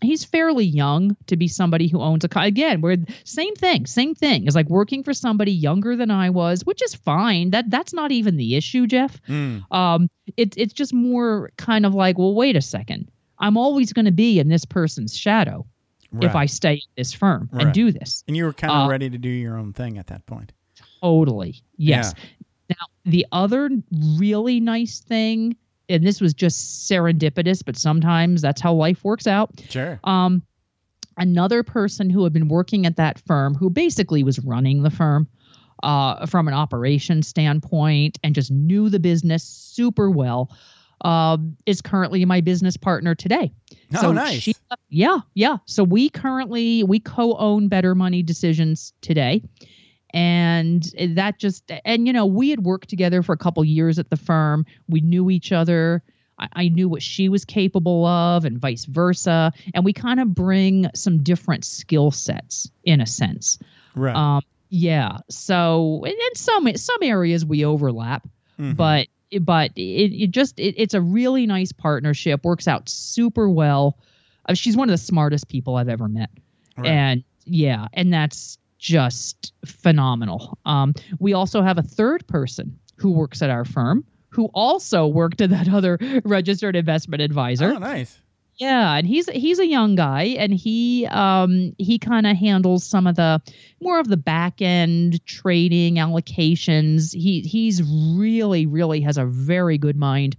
he's 0.00 0.24
fairly 0.24 0.64
young 0.64 1.16
to 1.26 1.36
be 1.36 1.48
somebody 1.48 1.88
who 1.88 2.00
owns 2.00 2.24
a 2.24 2.28
car. 2.28 2.44
again 2.44 2.80
we're 2.80 2.96
same 3.24 3.54
thing 3.56 3.86
same 3.86 4.14
thing 4.14 4.46
it's 4.46 4.54
like 4.54 4.68
working 4.68 5.02
for 5.02 5.12
somebody 5.12 5.52
younger 5.52 5.96
than 5.96 6.10
i 6.10 6.30
was 6.30 6.64
which 6.64 6.82
is 6.82 6.94
fine 6.94 7.50
that 7.50 7.68
that's 7.70 7.92
not 7.92 8.12
even 8.12 8.36
the 8.36 8.56
issue 8.56 8.86
jeff 8.86 9.20
Mm. 9.28 9.62
um 9.72 10.08
it, 10.36 10.54
it's 10.56 10.72
just 10.72 10.92
more 10.94 11.50
kind 11.56 11.84
of 11.86 11.94
like 11.94 12.16
well 12.18 12.34
wait 12.34 12.56
a 12.56 12.60
second 12.62 13.10
i'm 13.38 13.56
always 13.56 13.92
going 13.92 14.04
to 14.06 14.12
be 14.12 14.38
in 14.38 14.48
this 14.48 14.64
person's 14.64 15.16
shadow 15.16 15.66
if 16.22 16.34
i 16.34 16.46
stay 16.46 16.74
at 16.74 16.96
this 16.96 17.12
firm 17.12 17.48
Right. 17.52 17.64
and 17.64 17.72
do 17.74 17.92
this 17.92 18.24
And 18.28 18.36
you 18.36 18.44
were 18.44 18.52
kind 18.52 18.72
of 18.72 18.86
uh, 18.86 18.90
ready 18.90 19.10
to 19.10 19.18
do 19.18 19.28
your 19.28 19.56
own 19.56 19.72
thing 19.72 19.98
at 19.98 20.06
that 20.08 20.24
point. 20.26 20.52
Totally. 21.02 21.62
Yes. 21.76 22.14
Now, 22.70 22.86
the 23.04 23.26
other 23.32 23.70
really 24.16 24.60
nice 24.60 25.00
thing, 25.00 25.56
and 25.88 26.06
this 26.06 26.20
was 26.20 26.34
just 26.34 26.90
serendipitous, 26.90 27.64
but 27.64 27.76
sometimes 27.76 28.42
that's 28.42 28.60
how 28.60 28.74
life 28.74 29.04
works 29.04 29.26
out. 29.26 29.50
Sure. 29.68 29.98
Um, 30.04 30.42
another 31.16 31.62
person 31.62 32.10
who 32.10 32.24
had 32.24 32.32
been 32.32 32.48
working 32.48 32.86
at 32.86 32.96
that 32.96 33.18
firm, 33.26 33.54
who 33.54 33.70
basically 33.70 34.22
was 34.22 34.38
running 34.40 34.82
the 34.82 34.90
firm 34.90 35.28
uh, 35.82 36.26
from 36.26 36.48
an 36.48 36.54
operation 36.54 37.22
standpoint 37.22 38.18
and 38.22 38.34
just 38.34 38.50
knew 38.50 38.88
the 38.88 39.00
business 39.00 39.44
super 39.44 40.10
well, 40.10 40.50
um, 41.02 41.56
is 41.66 41.80
currently 41.80 42.24
my 42.24 42.40
business 42.40 42.76
partner 42.76 43.14
today. 43.14 43.52
Oh, 43.94 44.00
so 44.00 44.12
nice. 44.12 44.40
she, 44.40 44.54
yeah, 44.88 45.18
yeah. 45.34 45.58
So 45.66 45.84
we 45.84 46.10
currently 46.10 46.82
we 46.82 46.98
co-own 46.98 47.68
Better 47.68 47.94
Money 47.94 48.22
Decisions 48.22 48.92
today, 49.00 49.42
and 50.10 50.82
that 51.10 51.38
just 51.38 51.70
and 51.84 52.06
you 52.06 52.12
know 52.12 52.26
we 52.26 52.50
had 52.50 52.64
worked 52.64 52.88
together 52.88 53.22
for 53.22 53.32
a 53.32 53.36
couple 53.38 53.64
years 53.64 53.98
at 53.98 54.10
the 54.10 54.16
firm. 54.16 54.66
We 54.88 55.00
knew 55.00 55.30
each 55.30 55.52
other. 55.52 56.02
I, 56.38 56.48
I 56.52 56.68
knew 56.68 56.88
what 56.88 57.02
she 57.02 57.28
was 57.28 57.44
capable 57.44 58.06
of, 58.06 58.44
and 58.44 58.58
vice 58.58 58.84
versa. 58.84 59.52
And 59.74 59.84
we 59.84 59.92
kind 59.92 60.20
of 60.20 60.34
bring 60.34 60.88
some 60.94 61.22
different 61.22 61.64
skill 61.64 62.10
sets 62.10 62.70
in 62.84 63.00
a 63.00 63.06
sense. 63.06 63.58
right. 63.94 64.14
Um, 64.14 64.42
yeah. 64.70 65.18
So 65.30 66.04
in 66.04 66.14
some 66.34 66.74
some 66.76 67.02
areas 67.02 67.44
we 67.44 67.64
overlap 67.64 68.26
Mhm. 68.58 68.76
but 68.76 69.06
but 69.40 69.70
it, 69.76 70.12
it 70.22 70.30
just 70.30 70.58
it, 70.58 70.74
it's 70.78 70.94
a 70.94 71.00
really 71.00 71.46
nice 71.46 71.70
partnership 71.72 72.44
works 72.44 72.66
out 72.66 72.88
super 72.88 73.48
well 73.48 73.98
uh, 74.48 74.54
she's 74.54 74.76
one 74.76 74.88
of 74.88 74.92
the 74.92 74.98
smartest 74.98 75.48
people 75.48 75.76
i've 75.76 75.88
ever 75.88 76.08
met 76.08 76.30
Right. 76.76 76.86
and 76.88 77.24
yeah 77.44 77.86
and 77.92 78.12
that's 78.12 78.58
just 78.78 79.52
phenomenal 79.66 80.58
um, 80.66 80.94
we 81.18 81.32
also 81.32 81.62
have 81.62 81.78
a 81.78 81.82
third 81.82 82.26
person 82.26 82.78
who 82.96 83.10
works 83.12 83.42
at 83.42 83.50
our 83.50 83.64
firm 83.64 84.04
who 84.30 84.46
also 84.54 85.06
worked 85.06 85.40
at 85.40 85.50
that 85.50 85.68
other 85.72 85.98
registered 86.24 86.76
investment 86.76 87.22
advisor 87.22 87.72
Oh, 87.74 87.78
nice. 87.78 88.20
yeah, 88.56 88.94
and 88.96 89.06
he's 89.06 89.28
he's 89.30 89.58
a 89.58 89.66
young 89.66 89.94
guy, 89.94 90.24
and 90.38 90.52
he 90.52 91.06
um 91.06 91.72
he 91.78 91.98
kind 91.98 92.26
of 92.26 92.36
handles 92.36 92.84
some 92.84 93.06
of 93.06 93.16
the 93.16 93.40
more 93.80 93.98
of 94.00 94.08
the 94.08 94.16
back 94.16 94.60
end 94.60 95.24
trading 95.26 95.94
allocations. 95.96 97.14
He 97.14 97.40
he's 97.40 97.82
really 97.82 98.66
really 98.66 99.00
has 99.00 99.16
a 99.16 99.24
very 99.24 99.78
good 99.78 99.96
mind 99.96 100.36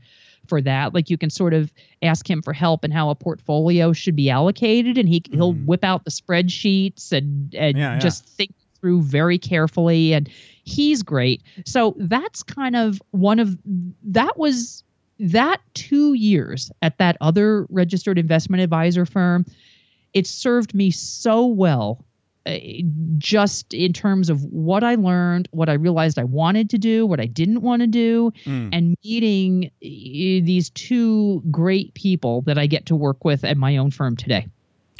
for 0.49 0.61
that. 0.61 0.93
Like 0.93 1.09
you 1.09 1.17
can 1.17 1.29
sort 1.29 1.53
of 1.53 1.71
ask 2.01 2.29
him 2.29 2.41
for 2.41 2.51
help 2.51 2.83
in 2.83 2.91
how 2.91 3.09
a 3.11 3.15
portfolio 3.15 3.93
should 3.93 4.15
be 4.15 4.29
allocated, 4.29 4.97
and 4.97 5.07
he 5.07 5.21
he'll 5.31 5.53
Mhm. 5.53 5.65
whip 5.65 5.83
out 5.85 6.03
the 6.03 6.11
spreadsheets 6.11 7.11
and 7.13 7.53
and 7.55 7.77
Yeah, 7.77 7.93
yeah. 7.93 7.99
just 7.99 8.25
think 8.25 8.51
through 8.81 9.01
very 9.03 9.37
carefully 9.37 10.13
and 10.13 10.29
he's 10.63 11.03
great 11.03 11.41
so 11.65 11.93
that's 11.97 12.41
kind 12.43 12.77
of 12.77 13.01
one 13.11 13.37
of 13.37 13.57
that 14.03 14.37
was 14.39 14.85
that 15.19 15.59
two 15.73 16.13
years 16.13 16.71
at 16.81 16.97
that 16.97 17.17
other 17.19 17.65
registered 17.69 18.17
investment 18.17 18.63
advisor 18.63 19.05
firm, 19.05 19.45
it 20.13 20.25
served 20.25 20.73
me 20.73 20.91
so 20.91 21.45
well, 21.45 22.05
just 23.17 23.73
in 23.73 23.93
terms 23.93 24.29
of 24.29 24.43
what 24.45 24.83
I 24.83 24.95
learned, 24.95 25.47
what 25.51 25.69
I 25.69 25.73
realized 25.73 26.17
I 26.19 26.23
wanted 26.23 26.69
to 26.71 26.77
do, 26.77 27.05
what 27.05 27.19
I 27.19 27.25
didn't 27.25 27.61
want 27.61 27.81
to 27.81 27.87
do, 27.87 28.31
Mm. 28.45 28.69
and 28.71 28.97
meeting 29.03 29.65
uh, 29.65 30.45
these 30.45 30.69
two 30.71 31.41
great 31.51 31.93
people 31.93 32.41
that 32.43 32.57
I 32.57 32.67
get 32.67 32.85
to 32.87 32.95
work 32.95 33.25
with 33.25 33.43
at 33.43 33.57
my 33.57 33.77
own 33.77 33.91
firm 33.91 34.15
today. 34.15 34.47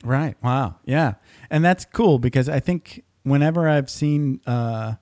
Right. 0.04 0.36
Wow. 0.44 0.76
Yeah. 0.86 1.14
And 1.50 1.64
that's 1.64 1.86
cool 1.86 2.20
because 2.20 2.48
I 2.50 2.60
think 2.60 3.04
whenever 3.24 3.68
I've 3.68 3.90
seen 3.90 4.40
uh 4.48 4.96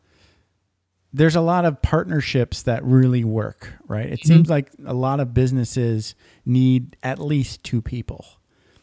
there's 1.14 1.36
a 1.36 1.42
lot 1.42 1.66
of 1.66 1.82
partnerships 1.82 2.64
that 2.64 2.84
really 2.84 3.24
work, 3.24 3.74
right? 3.88 4.08
It 4.12 4.26
seems 4.26 4.50
like 4.50 4.70
a 4.86 4.94
lot 4.94 5.20
of 5.20 5.34
businesses 5.34 6.16
need 6.46 6.98
at 7.02 7.18
least 7.18 7.64
two 7.64 7.82
people. 7.82 8.26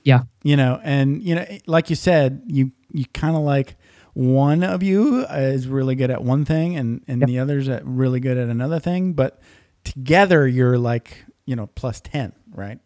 Yeah. 0.05 0.23
You 0.43 0.57
know, 0.57 0.81
and 0.85 1.23
you 1.23 1.35
know, 1.35 1.47
like 1.67 1.91
you 1.91 1.97
said, 1.97 2.43
you 2.47 2.71
you 2.93 3.05
kind 3.13 3.35
of 3.37 3.43
like 3.43 3.77
one 4.13 4.63
of 4.63 4.83
you 4.83 5.27
uh, 5.29 5.35
is 5.37 5.67
really 5.67 5.97
good 5.97 6.11
at 6.11 6.23
one 6.23 6.45
thing 6.45 6.77
and 6.77 7.03
and 7.09 7.21
Yep. 7.23 7.29
the 7.29 7.39
other's 7.41 7.69
at 7.69 7.85
really 7.85 8.21
good 8.21 8.37
at 8.39 8.49
another 8.49 8.79
thing, 8.79 9.15
but 9.15 9.41
together 9.83 10.47
you're 10.47 10.79
like, 10.79 11.25
you 11.47 11.57
know, 11.57 11.67
plus 11.75 12.01
10, 12.01 12.33
right? 12.53 12.79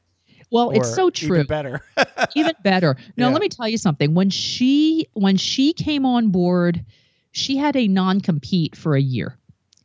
Well, 0.51 0.71
it's 0.71 0.91
Or 0.91 0.95
so 0.95 1.07
even 1.09 1.13
true. 1.29 1.45
better. 1.45 1.81
even 2.35 2.55
better. 2.65 2.97
Now, 3.17 3.27
Yeah. 3.29 3.33
let 3.35 3.43
me 3.43 3.49
tell 3.51 3.69
you 3.69 3.77
something. 3.79 4.15
When 4.15 4.31
she 4.31 5.07
when 5.13 5.37
she 5.37 5.73
came 5.75 6.07
on 6.07 6.31
board, 6.31 6.85
she 7.33 7.57
had 7.57 7.77
a 7.77 7.87
non 7.89 8.21
compete 8.21 8.75
for 8.75 8.95
a 8.97 9.01
year, 9.01 9.37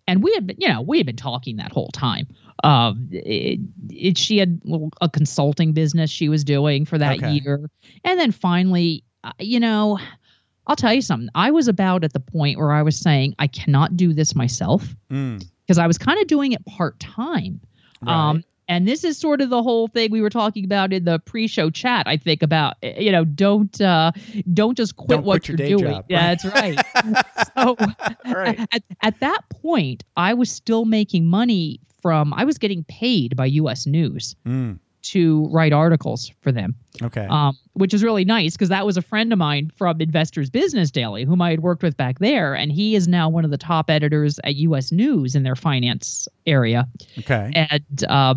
and 0.07 0.23
we 0.23 0.34
had 0.34 0.47
been, 0.47 0.55
you 0.59 0.69
know, 0.69 0.81
we 0.81 0.97
had 0.97 1.05
been 1.05 1.17
talking 1.17 1.57
that 1.57 1.71
whole 1.73 1.89
time. 1.89 2.27
Um, 2.63 3.09
it, 3.11 3.59
it, 3.89 4.17
she 4.17 4.37
had 4.37 4.61
a 5.01 5.09
consulting 5.09 5.73
business 5.73 6.09
she 6.09 6.29
was 6.29 6.43
doing 6.43 6.85
for 6.85 6.97
that 6.97 7.17
Okay. 7.17 7.31
year, 7.31 7.69
and 8.03 8.19
then 8.19 8.31
finally, 8.31 9.03
uh, 9.23 9.31
you 9.39 9.59
know, 9.59 9.99
I'll 10.67 10.75
tell 10.75 10.93
you 10.93 11.01
something. 11.01 11.29
I 11.35 11.51
was 11.51 11.67
about 11.67 12.03
at 12.03 12.13
the 12.13 12.19
point 12.19 12.57
where 12.57 12.71
I 12.71 12.81
was 12.83 12.97
saying 12.99 13.35
I 13.39 13.47
cannot 13.47 13.97
do 13.97 14.13
this 14.13 14.35
myself 14.35 14.95
Mm, 15.11 15.43
because 15.65 15.77
I 15.77 15.87
was 15.87 15.97
kind 15.97 16.19
of 16.19 16.27
doing 16.27 16.51
it 16.53 16.65
part 16.65 16.99
time. 16.99 17.59
Um, 18.05 18.43
and 18.67 18.87
this 18.87 19.03
is 19.03 19.17
sort 19.17 19.41
of 19.41 19.49
the 19.49 19.61
whole 19.61 19.87
thing 19.87 20.11
we 20.11 20.21
were 20.21 20.29
talking 20.29 20.63
about 20.65 20.93
in 20.93 21.03
the 21.05 21.19
pre-show 21.19 21.69
chat. 21.69 22.07
I 22.07 22.17
think 22.17 22.41
about 22.41 22.75
eh, 22.83 22.99
you 22.99 23.11
know 23.11 23.25
don't 23.25 23.79
uh, 23.81 24.11
don't 24.53 24.75
just 24.77 24.95
quit 24.95 25.09
Don't 25.09 25.25
what 25.25 25.43
quit 25.43 25.59
your 25.59 25.67
you're 25.67 25.79
doing. 25.79 25.93
job, 25.95 26.05
Yeah, 26.07 26.17
right. 26.19 26.41
that's 26.41 26.45
right. 26.45 27.17
so 27.55 27.77
Right. 28.25 28.59
at, 28.71 28.83
at 29.01 29.19
that 29.19 29.41
point, 29.49 30.03
I 30.15 30.33
was 30.33 30.49
still 30.49 30.85
making 30.85 31.25
money 31.25 31.79
from. 32.03 32.33
I 32.35 32.43
was 32.43 32.59
getting 32.59 32.83
paid 32.83 33.35
by 33.35 33.47
U.S. 33.47 33.87
News 33.87 34.35
Mm, 34.45 34.77
to 35.03 35.47
write 35.51 35.73
articles 35.73 36.31
for 36.41 36.51
them 36.51 36.75
okay. 37.01 37.25
um, 37.29 37.57
which 37.73 37.93
is 37.93 38.03
really 38.03 38.23
nice 38.23 38.53
because 38.53 38.69
that 38.69 38.85
was 38.85 38.95
a 38.95 39.01
friend 39.01 39.33
of 39.33 39.39
mine 39.39 39.71
from 39.75 39.99
Investors 39.99 40.49
Business 40.49 40.91
Daily, 40.91 41.25
whom 41.25 41.41
I 41.41 41.49
had 41.49 41.61
worked 41.61 41.83
with 41.83 41.97
back 41.97 42.19
there, 42.19 42.53
and 42.53 42.71
he 42.71 42.95
is 42.95 43.07
now 43.07 43.27
one 43.29 43.43
of 43.45 43.51
the 43.51 43.57
top 43.57 43.89
editors 43.89 44.39
at 44.43 44.55
U.S. 44.55 44.91
News 44.91 45.35
in 45.35 45.43
their 45.43 45.55
finance 45.55 46.27
area. 46.45 46.87
okay. 47.19 47.51
And 47.69 48.03
uh, 48.07 48.35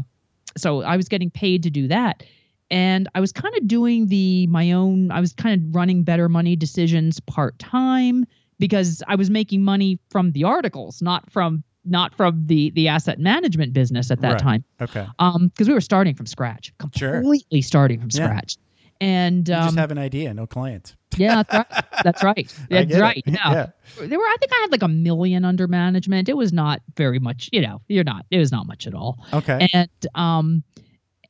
so 0.56 0.82
I 0.82 0.96
was 0.96 1.08
getting 1.08 1.30
paid 1.30 1.62
to 1.64 1.70
do 1.70 1.86
that, 1.88 2.22
and 2.70 3.08
I 3.14 3.20
was 3.20 3.32
kind 3.32 3.54
of 3.56 3.68
doing 3.68 4.08
the 4.08 4.46
my 4.46 4.72
own. 4.72 5.10
I 5.10 5.20
was 5.20 5.32
kind 5.32 5.60
of 5.60 5.74
running 5.74 6.02
Better 6.02 6.28
Money 6.28 6.56
Decisions 6.56 7.20
part 7.20 7.58
time 7.58 8.24
because 8.58 9.02
I 9.06 9.16
was 9.16 9.28
making 9.30 9.62
money 9.62 9.98
from 10.10 10.32
the 10.32 10.44
articles, 10.44 11.02
not 11.02 11.30
from 11.30 11.62
not 11.87 12.14
from 12.14 12.47
the 12.47 12.70
the 12.70 12.89
asset 12.89 13.18
management 13.18 13.72
business 13.72 14.11
at 14.11 14.20
that 14.20 14.32
Right. 14.34 14.41
time 14.43 14.64
Okay. 14.80 15.07
um 15.18 15.49
because 15.49 15.68
we 15.68 15.74
were 15.74 15.80
starting 15.80 16.14
from 16.14 16.26
scratch 16.26 16.72
Sure. 16.95 17.12
completely 17.20 17.62
starting 17.62 18.01
from 18.01 18.11
Yeah. 18.12 18.24
scratch 18.26 18.57
and 19.01 19.49
You 19.49 19.55
um 19.55 19.64
just 19.66 19.78
have 19.78 19.91
an 19.91 19.99
idea, 19.99 20.32
no 20.34 20.47
clients. 20.47 20.97
yeah 21.16 21.43
that's 21.45 21.53
right 21.55 21.84
that's 22.03 22.22
right 22.22 22.51
that's 22.70 22.99
right 23.01 23.22
yeah. 23.26 23.34
yeah. 23.53 23.66
there 24.07 24.18
were 24.18 24.24
i 24.24 24.37
think 24.41 24.53
i 24.53 24.59
had 24.62 24.72
like 24.72 24.82
a 24.82 24.89
million 24.89 25.45
under 25.45 25.66
management 25.68 26.28
it 26.28 26.37
was 26.37 26.53
not 26.53 26.80
very 26.97 27.18
much 27.18 27.49
you 27.53 27.61
know 27.62 27.80
you're 27.89 28.05
not 28.05 28.26
it 28.30 28.39
was 28.39 28.51
not 28.53 28.66
much 28.66 28.87
at 28.87 28.95
all 28.95 29.18
Okay. 29.32 29.68
and 29.72 29.89
um 30.14 30.62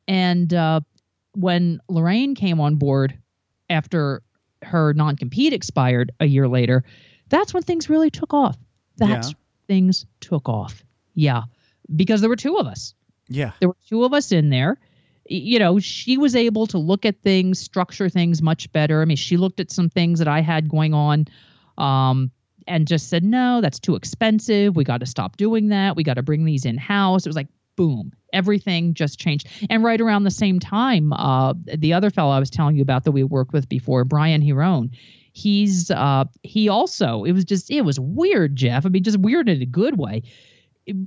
and 0.08 0.52
uh 0.54 0.80
when 1.34 1.80
lorraine 1.88 2.34
came 2.34 2.60
on 2.60 2.76
board 2.76 3.18
after 3.68 4.22
her 4.62 4.92
non-compete 4.94 5.52
expired 5.52 6.10
a 6.20 6.26
year 6.26 6.48
later 6.48 6.82
that's 7.28 7.52
when 7.52 7.62
things 7.62 7.88
really 7.90 8.10
took 8.10 8.32
off 8.34 8.56
that's 8.96 9.28
Yeah. 9.28 9.34
Things 9.66 10.06
took 10.20 10.48
off. 10.48 10.84
Yeah. 11.14 11.42
Because 11.94 12.20
there 12.20 12.30
were 12.30 12.36
two 12.36 12.56
of 12.56 12.66
us. 12.66 12.94
Yeah. 13.28 13.52
there 13.60 13.68
were 13.68 13.76
two 13.88 14.04
of 14.04 14.12
us 14.12 14.32
in 14.32 14.50
there. 14.50 14.78
You 15.28 15.58
know 15.58 15.80
she 15.80 16.18
was 16.18 16.36
able 16.36 16.68
to 16.68 16.78
look 16.78 17.04
at 17.04 17.20
things 17.22 17.58
structure 17.58 18.08
things 18.08 18.40
much 18.40 18.70
better. 18.70 19.02
I 19.02 19.04
mean 19.06 19.16
she 19.16 19.36
looked 19.36 19.58
at 19.58 19.72
some 19.72 19.90
things 19.90 20.20
that 20.20 20.28
i 20.28 20.40
had 20.40 20.68
going 20.68 20.94
on 20.94 21.26
um, 21.76 22.30
and 22.68 22.86
just 22.86 23.08
said 23.10 23.24
no 23.24 23.60
that's 23.60 23.80
too 23.80 23.96
expensive. 23.96 24.76
We 24.76 24.84
got 24.84 25.00
to 25.00 25.06
stop 25.06 25.36
doing 25.36 25.68
that. 25.68 25.96
We 25.96 26.04
got 26.04 26.14
to 26.14 26.22
bring 26.22 26.44
these 26.44 26.64
in 26.64 26.78
house 26.78 27.26
it 27.26 27.28
was 27.28 27.34
like 27.34 27.48
boom. 27.74 28.12
Everything 28.32 28.94
just 28.94 29.18
changed. 29.18 29.48
And 29.68 29.82
right 29.82 30.00
around 30.00 30.22
the 30.22 30.30
same 30.30 30.60
time 30.60 31.12
uh, 31.12 31.54
the 31.64 31.94
other 31.94 32.10
fellow 32.10 32.30
i 32.30 32.38
was 32.38 32.50
telling 32.50 32.76
you 32.76 32.82
about 32.82 33.02
that 33.04 33.12
we 33.12 33.24
worked 33.24 33.52
with 33.52 33.68
before 33.68 34.04
brian 34.04 34.42
Hirone, 34.42 34.90
he's 35.36 35.90
uh, 35.90 36.24
he 36.42 36.68
also 36.68 37.24
it 37.24 37.32
was 37.32 37.44
just 37.44 37.70
it 37.70 37.82
was 37.82 38.00
weird 38.00 38.56
jeff 38.56 38.86
i 38.86 38.88
mean 38.88 39.02
just 39.02 39.18
weird 39.18 39.48
in 39.50 39.60
a 39.60 39.66
good 39.66 39.98
way 39.98 40.22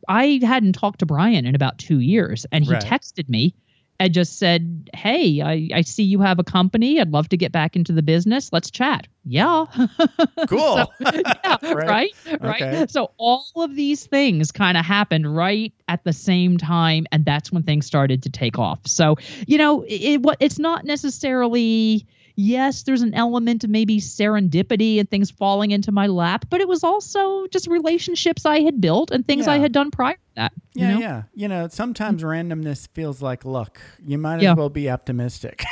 I 0.09 0.41
hadn't 0.43 0.73
talked 0.73 0.99
to 0.99 1.05
Brian 1.05 1.45
in 1.45 1.55
about 1.55 1.77
two 1.77 1.99
years, 2.01 2.45
and 2.51 2.65
he 2.65 2.71
Right. 2.71 2.83
texted 2.83 3.29
me 3.29 3.55
and 3.97 4.13
just 4.13 4.37
said, 4.37 4.89
"Hey, 4.93 5.39
I, 5.41 5.69
I 5.73 5.81
see 5.83 6.03
you 6.03 6.19
have 6.19 6.37
a 6.37 6.43
company. 6.43 6.99
I'd 6.99 7.11
love 7.11 7.29
to 7.29 7.37
get 7.37 7.53
back 7.53 7.77
into 7.77 7.93
the 7.93 8.01
business. 8.01 8.51
Let's 8.51 8.69
chat." 8.71 9.07
Yeah, 9.23 9.67
Cool. 10.49 10.93
yeah, 10.99 11.57
right, 11.63 12.13
right. 12.41 12.61
Okay. 12.61 12.85
So 12.89 13.11
all 13.17 13.45
of 13.55 13.73
these 13.73 14.05
things 14.05 14.51
kind 14.51 14.77
of 14.77 14.83
happened 14.83 15.33
right 15.33 15.71
at 15.87 16.03
the 16.03 16.11
same 16.11 16.57
time, 16.57 17.05
and 17.13 17.23
that's 17.23 17.49
when 17.49 17.63
things 17.63 17.85
started 17.85 18.23
to 18.23 18.29
take 18.29 18.59
off. 18.59 18.81
So 18.85 19.15
you 19.47 19.57
know, 19.57 19.85
it, 19.87 20.21
what 20.21 20.35
it's 20.41 20.59
not 20.59 20.83
necessarily. 20.83 22.05
Yes, 22.41 22.83
there's 22.83 23.01
an 23.01 23.13
element 23.15 23.65
of 23.65 23.69
maybe 23.69 23.99
serendipity 23.99 24.97
and 24.97 25.09
things 25.09 25.29
falling 25.29 25.71
into 25.71 25.91
my 25.91 26.07
lap, 26.07 26.45
but 26.49 26.61
it 26.61 26.69
was 26.69 26.85
also 26.85 27.47
just 27.47 27.67
relationships 27.67 28.45
I 28.45 28.61
had 28.61 28.79
built 28.79 29.11
and 29.11 29.27
things 29.27 29.45
I 29.45 29.57
had 29.57 29.73
done 29.73 29.91
prior 29.91 30.13
to 30.13 30.19
that. 30.37 30.53
you 30.73 30.85
Yeah, 30.85 30.93
know? 30.93 30.99
yeah. 31.01 31.23
You 31.35 31.47
know, 31.49 31.67
sometimes 31.67 32.23
randomness 32.23 32.87
feels 32.93 33.21
like 33.21 33.43
luck. 33.43 33.81
You 34.05 34.17
might 34.17 34.41
Yeah. 34.41 34.51
as 34.51 34.57
well 34.57 34.69
be 34.69 34.89
optimistic. 34.89 35.65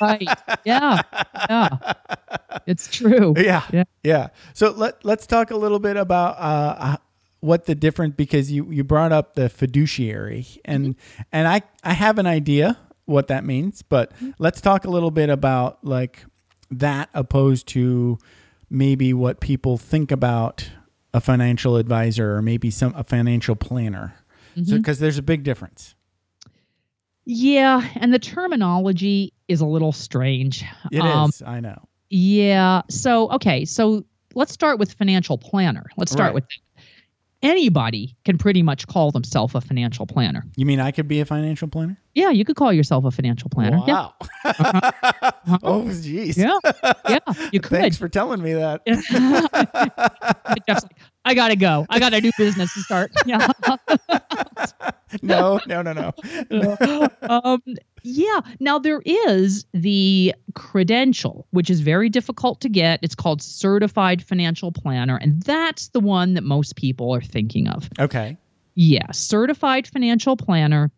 right. 0.00 0.28
Yeah. 0.64 1.00
Yeah. 1.48 1.76
It's 2.68 2.86
true. 2.88 3.34
yeah, 3.36 3.62
Yeah. 3.72 3.84
yeah. 4.04 4.28
So 4.54 4.70
let 4.70 5.04
let's 5.04 5.26
talk 5.26 5.50
a 5.50 5.56
little 5.56 5.80
bit 5.80 5.96
about 5.96 6.38
uh, 6.38 6.76
uh, 6.78 6.96
what 7.40 7.66
the 7.66 7.74
difference 7.74 8.14
because 8.16 8.52
you 8.52 8.70
you 8.70 8.84
brought 8.84 9.10
up 9.10 9.34
the 9.34 9.48
fiduciary 9.48 10.46
and 10.64 10.94
and 11.32 11.48
I 11.48 11.62
I 11.82 11.94
have 11.94 12.18
an 12.18 12.26
idea 12.26 12.78
what 13.06 13.28
that 13.28 13.44
means, 13.44 13.82
but 13.82 14.12
let's 14.38 14.60
talk 14.60 14.84
a 14.84 14.90
little 14.90 15.10
bit 15.10 15.30
about 15.30 15.84
like 15.84 16.24
that 16.70 17.08
opposed 17.14 17.66
to 17.68 18.18
maybe 18.68 19.12
what 19.12 19.40
people 19.40 19.76
think 19.76 20.12
about 20.12 20.70
a 21.12 21.20
financial 21.20 21.76
advisor 21.76 22.36
or 22.36 22.42
maybe 22.42 22.70
some 22.70 22.94
a 22.94 23.02
financial 23.02 23.56
planner. 23.56 24.14
So 24.64 24.76
because 24.76 24.98
there's 25.00 25.18
a 25.18 25.22
big 25.22 25.42
difference. 25.42 25.94
Yeah. 27.24 27.86
And 27.96 28.12
the 28.12 28.18
terminology 28.18 29.32
is 29.48 29.60
a 29.60 29.66
little 29.66 29.92
strange. 29.92 30.64
It 30.90 30.98
is. 30.98 31.02
Um, 31.02 31.30
I 31.46 31.60
know. 31.60 31.88
Yeah. 32.08 32.82
So, 32.88 33.30
okay. 33.32 33.64
So 33.64 34.04
let's 34.34 34.52
start 34.52 34.78
with 34.78 34.92
financial 34.94 35.38
planner. 35.38 35.86
Let's 35.96 36.10
start 36.12 36.28
Right. 36.28 36.34
with 36.34 36.44
that. 36.44 36.58
Anybody 37.42 38.16
can 38.26 38.36
pretty 38.36 38.62
much 38.62 38.86
call 38.86 39.10
themselves 39.12 39.54
a 39.54 39.62
financial 39.62 40.06
planner. 40.06 40.44
You 40.56 40.66
mean 40.66 40.78
I 40.78 40.90
could 40.90 41.08
be 41.08 41.20
a 41.20 41.24
financial 41.24 41.68
planner? 41.68 41.96
Yeah, 42.14 42.28
you 42.28 42.44
could 42.44 42.56
call 42.56 42.70
yourself 42.70 43.06
a 43.06 43.10
financial 43.10 43.48
planner. 43.48 43.80
Yeah. 43.86 43.94
Wow. 43.94 44.14
Uh-huh. 44.44 45.58
oh, 45.62 45.84
jeez. 45.84 46.36
Yeah. 46.36 46.58
Yeah. 47.08 47.48
You 47.50 47.60
could. 47.62 47.78
Thanks 47.78 47.96
for 47.96 48.10
telling 48.10 48.42
me 48.42 48.52
that. 48.52 48.84
Jeff's 50.68 50.82
like, 50.82 50.96
I 51.24 51.32
gotta 51.34 51.56
go. 51.56 51.86
I 51.88 51.98
got 51.98 52.12
a 52.12 52.20
new 52.20 52.32
business 52.36 52.74
to 52.74 52.80
start. 52.80 53.10
Yeah. 53.24 53.48
no, 55.22 55.60
no, 55.66 55.82
no, 55.82 56.12
no. 56.50 57.08
um, 57.22 57.62
yeah. 58.02 58.40
Now 58.60 58.78
there 58.78 59.02
is 59.04 59.64
the 59.72 60.34
credential, 60.54 61.46
which 61.50 61.70
is 61.70 61.80
very 61.80 62.08
difficult 62.08 62.60
to 62.62 62.68
get. 62.68 63.00
It's 63.02 63.14
called 63.14 63.42
certified 63.42 64.22
financial 64.22 64.72
planner, 64.72 65.16
and 65.16 65.42
that's 65.42 65.88
the 65.88 66.00
one 66.00 66.34
that 66.34 66.44
most 66.44 66.76
people 66.76 67.14
are 67.14 67.20
thinking 67.20 67.68
of. 67.68 67.88
Okay. 67.98 68.36
Yeah, 68.74 69.10
certified 69.12 69.86
financial 69.86 70.36
planner 70.36 70.90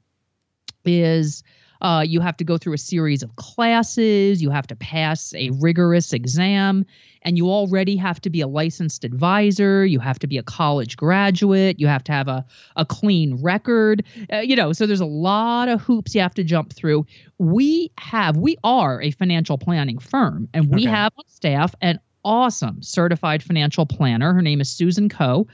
is 0.85 1.43
uh, 1.83 2.05
you 2.07 2.21
have 2.21 2.37
to 2.37 2.45
go 2.45 2.57
through 2.57 2.73
a 2.73 2.79
series 2.79 3.23
of 3.23 3.35
classes, 3.37 4.41
you 4.41 4.51
have 4.51 4.67
to 4.69 4.77
pass 4.77 5.35
a 5.35 5.51
rigorous 5.51 6.13
exam, 6.13 6.87
and 7.23 7.37
you 7.37 7.51
already 7.51 7.97
have 7.97 8.21
to 8.21 8.31
be 8.31 8.41
a 8.41 8.47
licensed 8.47 9.05
advisor, 9.05 9.85
you 9.85 9.99
have 9.99 10.19
to 10.21 10.27
be 10.29 10.39
a 10.39 10.43
college 10.43 10.97
graduate, 10.97 11.79
you 11.81 11.89
have 11.89 12.05
to 12.05 12.13
have 12.13 12.29
a, 12.29 12.45
a 12.77 12.87
clean 12.87 13.35
record. 13.43 14.05
Uh, 14.33 14.39
you 14.39 14.55
know, 14.57 14.73
so 14.73 14.87
there's 14.87 15.01
a 15.01 15.07
lot 15.07 15.69
of 15.69 15.81
hoops 15.83 16.15
you 16.15 16.21
have 16.21 16.35
to 16.35 16.45
jump 16.45 16.73
through. 16.73 17.05
We 17.39 17.91
have, 17.99 18.37
we 18.37 18.57
are 18.63 19.03
a 19.03 19.11
financial 19.11 19.59
planning 19.59 19.99
firm, 19.99 20.49
and 20.55 20.73
we 20.73 20.87
Okay. 20.87 20.91
have 20.91 21.13
on 21.19 21.25
staff 21.29 21.75
an 21.81 21.99
awesome 22.25 22.81
certified 22.83 23.43
financial 23.43 23.85
planner. 23.87 24.33
Her 24.33 24.43
name 24.43 24.61
is 24.61 24.71
Susan 24.71 25.09
Coe 25.09 25.49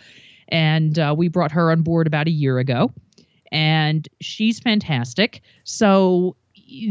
and 0.49 0.99
uh, 0.99 1.15
we 1.17 1.29
brought 1.29 1.53
her 1.53 1.71
on 1.71 1.83
board 1.83 2.07
about 2.07 2.27
a 2.27 2.31
year 2.31 2.59
ago 2.59 2.93
and 3.53 4.09
she's 4.21 4.59
fantastic 4.61 5.41
so 5.65 6.37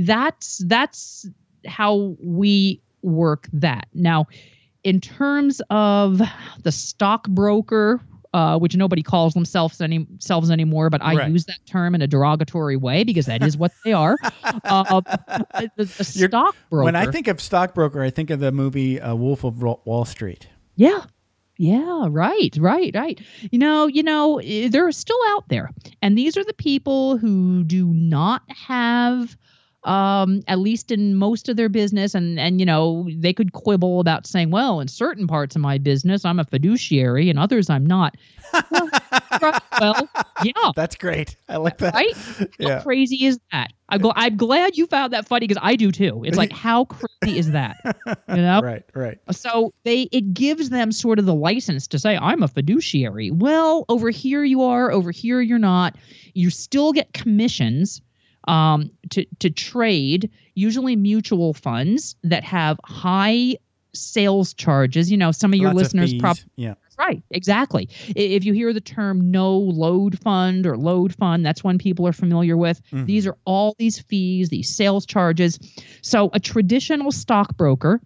that's 0.01 0.59
that's 0.67 1.27
how 1.65 2.15
we 2.21 2.81
work 3.01 3.47
that 3.53 3.87
now 3.93 4.25
in 4.83 4.99
terms 5.01 5.61
of 5.69 6.21
the 6.63 6.71
stockbroker 6.71 7.99
uh, 8.33 8.57
which 8.59 8.75
nobody 8.75 9.01
calls 9.01 9.33
themselves 9.33 9.79
any 9.81 9.99
themselves 9.99 10.51
anymore, 10.51 10.89
but 10.89 11.01
I 11.01 11.15
Right. 11.15 11.31
use 11.31 11.45
that 11.45 11.57
term 11.65 11.95
in 11.95 12.01
a 12.01 12.07
derogatory 12.07 12.75
way 12.75 13.03
because 13.03 13.25
that 13.25 13.41
is 13.41 13.57
what 13.57 13.71
they 13.83 13.93
are. 13.93 14.17
Uh, 14.63 15.01
the, 15.75 15.85
the 15.85 16.03
stockbroker. 16.03 16.83
When 16.83 16.95
I 16.95 17.09
think 17.09 17.27
of 17.27 17.41
stockbroker, 17.41 18.01
I 18.01 18.09
think 18.09 18.29
of 18.29 18.39
the 18.39 18.51
movie 18.51 18.99
uh, 18.99 19.15
Wolf 19.15 19.43
of 19.43 19.61
Wall 19.61 20.05
Street. 20.05 20.47
Yeah. 20.75 21.05
Yeah, 21.57 22.07
right, 22.09 22.55
right, 22.59 22.91
right. 22.93 23.19
You 23.51 23.57
know, 23.59 23.87
you 23.87 24.03
know, 24.03 24.39
eh, 24.43 24.69
they're 24.69 24.91
still 24.91 25.17
out 25.29 25.49
there. 25.49 25.71
And 26.01 26.17
these 26.17 26.37
are 26.37 26.43
the 26.43 26.53
people 26.53 27.17
who 27.17 27.63
do 27.63 27.87
not 27.87 28.43
have 28.49 29.35
um, 29.83 30.41
at 30.47 30.59
least 30.59 30.91
in 30.91 31.15
most 31.15 31.47
of 31.47 31.55
their 31.55 31.69
business, 31.69 32.13
and 32.13 32.37
and 32.39 32.59
you 32.59 32.65
know 32.65 33.07
they 33.19 33.31
could 33.31 33.53
quibble 33.53 34.01
about 34.01 34.27
saying, 34.27 34.51
well, 34.51 34.81
in 34.81 34.89
certain 34.89 35.27
parts 35.27 35.55
of 35.55 35.61
my 35.61 35.77
business, 35.77 36.25
I'm 36.25 36.39
a 36.39 36.43
fiduciary, 36.43 37.29
and 37.29 37.39
others 37.39 37.69
I'm 37.69 37.85
not. 37.85 38.15
Well 39.79 40.09
yeah, 40.43 40.71
That's 40.75 40.95
great. 40.95 41.35
I 41.49 41.57
like 41.57 41.77
that. 41.79 41.93
right. 41.93 42.13
Yeah. 42.59 42.77
How 42.77 42.83
crazy 42.83 43.25
is 43.25 43.39
that? 43.51 43.73
I'm, 43.89 44.01
gl- 44.01 44.13
I'm 44.15 44.37
glad 44.37 44.77
you 44.77 44.87
found 44.87 45.13
that 45.13 45.27
funny 45.27 45.47
because 45.47 45.61
I 45.63 45.75
do 45.75 45.91
too. 45.91 46.23
It's 46.25 46.37
like 46.37 46.51
how 46.65 46.85
crazy 46.85 47.37
is 47.37 47.51
that? 47.51 47.77
You 48.29 48.35
know. 48.37 48.61
Right, 48.61 48.83
right. 48.93 49.17
So 49.31 49.73
they 49.83 50.03
it 50.11 50.33
gives 50.33 50.69
them 50.69 50.91
sort 50.91 51.19
of 51.19 51.25
the 51.25 51.33
license 51.35 51.87
to 51.87 51.99
say 51.99 52.17
I'm 52.17 52.43
a 52.43 52.47
fiduciary. 52.47 53.31
Well, 53.31 53.85
over 53.89 54.09
here 54.09 54.43
you 54.43 54.63
are, 54.63 54.91
over 54.91 55.11
here 55.11 55.41
you're 55.41 55.59
not. 55.59 55.95
You 56.33 56.49
still 56.49 56.93
get 56.93 57.13
commissions 57.13 58.01
um, 58.47 58.91
to 59.11 59.25
to 59.39 59.49
trade, 59.49 60.31
usually 60.55 60.95
mutual 60.95 61.53
funds 61.53 62.15
that 62.23 62.43
have 62.43 62.79
high 62.85 63.57
sales 63.93 64.53
charges. 64.53 65.11
You 65.11 65.17
know, 65.17 65.31
some 65.31 65.53
of 65.53 65.59
your 65.59 65.69
Lots 65.73 65.93
listeners 65.93 66.13
probably 66.15 66.43
Yeah. 66.55 66.75
Right, 66.97 67.21
exactly. 67.29 67.89
If 68.15 68.43
you 68.43 68.53
hear 68.53 68.73
the 68.73 68.81
term 68.81 69.29
no 69.29 69.57
load 69.57 70.17
fund 70.19 70.65
or 70.65 70.77
load 70.77 71.13
fund, 71.15 71.45
that's 71.45 71.63
one 71.63 71.77
people 71.77 72.07
are 72.07 72.13
familiar 72.13 72.57
with. 72.57 72.81
Mhm. 72.91 73.05
These 73.05 73.27
are 73.27 73.37
all 73.45 73.75
these 73.77 73.99
fees, 73.99 74.49
these 74.49 74.69
sales 74.75 75.05
charges. 75.05 75.59
So 76.01 76.29
a 76.33 76.39
traditional 76.39 77.11
stockbroker, 77.11 78.01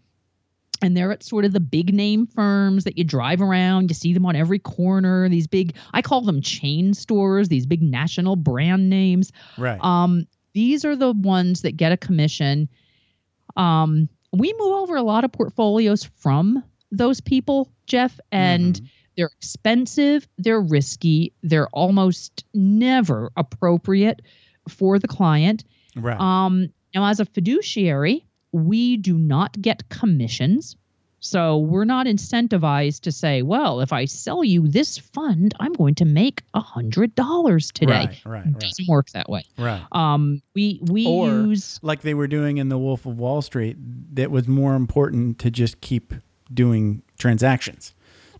and 0.82 0.98
they're 0.98 1.12
at 1.12 1.24
sort 1.24 1.46
of 1.46 1.54
the 1.54 1.60
big 1.60 1.94
name 1.94 2.26
firms 2.26 2.84
that 2.84 2.98
you 2.98 3.04
drive 3.04 3.42
around, 3.42 3.89
you 3.89 3.94
see 3.94 4.14
them 4.14 4.26
on 4.26 4.36
every 4.36 4.60
corner, 4.60 5.30
these 5.30 5.48
big, 5.48 5.76
I 5.94 6.02
call 6.02 6.22
them 6.22 6.42
chain 6.42 6.94
stores, 6.94 7.48
these 7.48 7.66
big 7.66 7.82
national 7.82 8.36
brand 8.36 8.89
names. 8.89 9.32
Right. 9.58 9.80
Um, 9.82 10.26
these 10.54 10.84
are 10.84 10.96
the 10.98 11.14
ones 11.14 11.62
that 11.62 11.78
get 11.78 11.92
a 11.94 11.98
commission. 11.98 12.68
Um, 13.56 14.10
we 14.34 14.54
move 14.58 14.74
over 14.74 14.96
a 14.96 15.04
lot 15.04 15.24
of 15.24 15.32
portfolios 15.32 16.04
from 16.04 16.64
those 16.92 17.22
people, 17.22 17.72
Jeff, 17.88 18.20
and 18.32 18.76
Mhm. 18.76 18.88
they're 19.18 19.30
expensive, 19.38 20.28
they're 20.38 20.62
risky, 20.62 21.34
they're 21.44 21.68
almost 21.70 22.44
never 22.54 23.32
appropriate 23.38 24.22
for 24.68 25.00
the 25.00 25.08
client. 25.08 25.64
right. 25.96 26.20
Um, 26.20 26.70
now, 26.96 27.06
as 27.06 27.20
a 27.20 27.26
fiduciary, 27.26 28.26
we 28.54 28.98
do 28.98 29.18
not 29.18 29.62
get 29.62 29.89
commissions. 29.89 30.76
So 31.24 31.60
we're 31.60 31.86
not 31.86 32.08
incentivized 32.08 33.02
to 33.02 33.12
say, 33.12 33.44
well, 33.44 33.80
if 33.82 33.94
I 33.94 34.06
sell 34.06 34.44
you 34.44 34.68
this 34.68 34.98
fund, 34.98 35.54
I'm 35.60 35.74
going 35.74 35.96
to 35.96 36.06
make 36.06 36.42
a 36.56 36.60
hundred 36.62 37.14
dollars 37.14 37.72
today. 37.72 37.92
Right, 37.94 38.26
right, 38.26 38.46
It 38.48 38.52
right. 38.54 38.60
doesn't 38.60 38.88
work 38.88 39.10
that 39.12 39.30
way. 39.30 39.44
Right. 39.58 39.82
Um, 39.92 40.42
we 40.56 40.80
we 40.89 41.06
Or- 41.06 41.28
use 41.30 41.80
Like 41.84 42.02
they 42.02 42.14
were 42.16 42.28
doing 42.28 42.58
in 42.58 42.70
the 42.70 42.78
Wolf 42.80 43.06
of 43.06 43.18
Wall 43.20 43.42
Street, 43.44 43.78
that 44.16 44.32
was 44.32 44.48
more 44.48 44.76
important 44.76 45.38
to 45.39 45.52
just 45.52 45.80
keep 45.82 46.14
doing 46.54 47.02
transactions. 47.18 47.93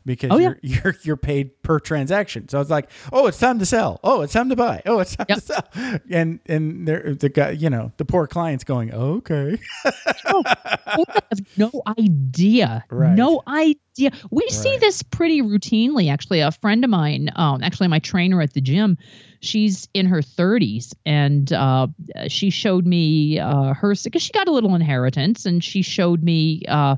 Because 0.04 0.32
Oh, 0.32 0.38
yeah. 0.38 0.54
you're, 0.64 0.82
you're 0.84 0.96
you're 1.04 1.16
paid 1.18 1.62
per 1.62 1.80
transaction, 1.80 2.50
so 2.50 2.60
it's 2.60 2.72
like, 2.72 2.90
oh, 3.14 3.28
it's 3.28 3.38
time 3.38 3.60
to 3.60 3.68
sell. 3.68 4.00
Oh, 4.04 4.22
it's 4.22 4.34
time 4.34 4.50
to 4.50 4.56
buy. 4.56 4.82
Oh, 4.88 4.98
it's 4.98 5.16
time 5.16 5.28
Yep. 5.30 5.38
to 5.38 5.44
sell. 5.44 5.68
And 6.10 6.40
and 6.48 6.88
there 6.88 7.14
the 7.14 7.30
guy, 7.30 7.52
you 7.52 7.70
know, 7.70 7.92
the 7.98 8.06
poor 8.06 8.26
client's 8.26 8.64
going, 8.64 8.92
okay, 8.92 9.60
we 9.86 11.04
have 11.08 11.40
no 11.58 11.72
idea. 12.00 12.84
Right. 12.90 13.16
No 13.16 13.44
idea. 13.48 14.12
We 14.32 14.48
see 14.50 14.76
this 14.78 15.04
pretty 15.04 15.42
routinely. 15.44 16.12
Actually, 16.12 16.40
a 16.40 16.52
friend 16.52 16.84
of 16.84 16.90
mine, 16.90 17.30
um, 17.36 17.62
actually 17.64 17.88
my 17.88 18.00
trainer 18.00 18.42
at 18.42 18.54
the 18.54 18.62
gym, 18.62 18.98
she's 19.42 19.88
in 19.94 20.08
her 20.08 20.22
30s, 20.22 20.94
and 21.06 21.52
uh, 21.54 21.88
she 22.28 22.50
showed 22.50 22.88
me 22.88 23.38
uh, 23.40 23.74
her 23.76 23.94
because 24.04 24.24
she 24.24 24.32
got 24.34 24.48
a 24.48 24.52
little 24.52 24.74
inheritance, 24.74 25.46
and 25.46 25.64
she 25.64 25.82
showed 25.84 26.24
me 26.24 26.64
uh, 26.68 26.96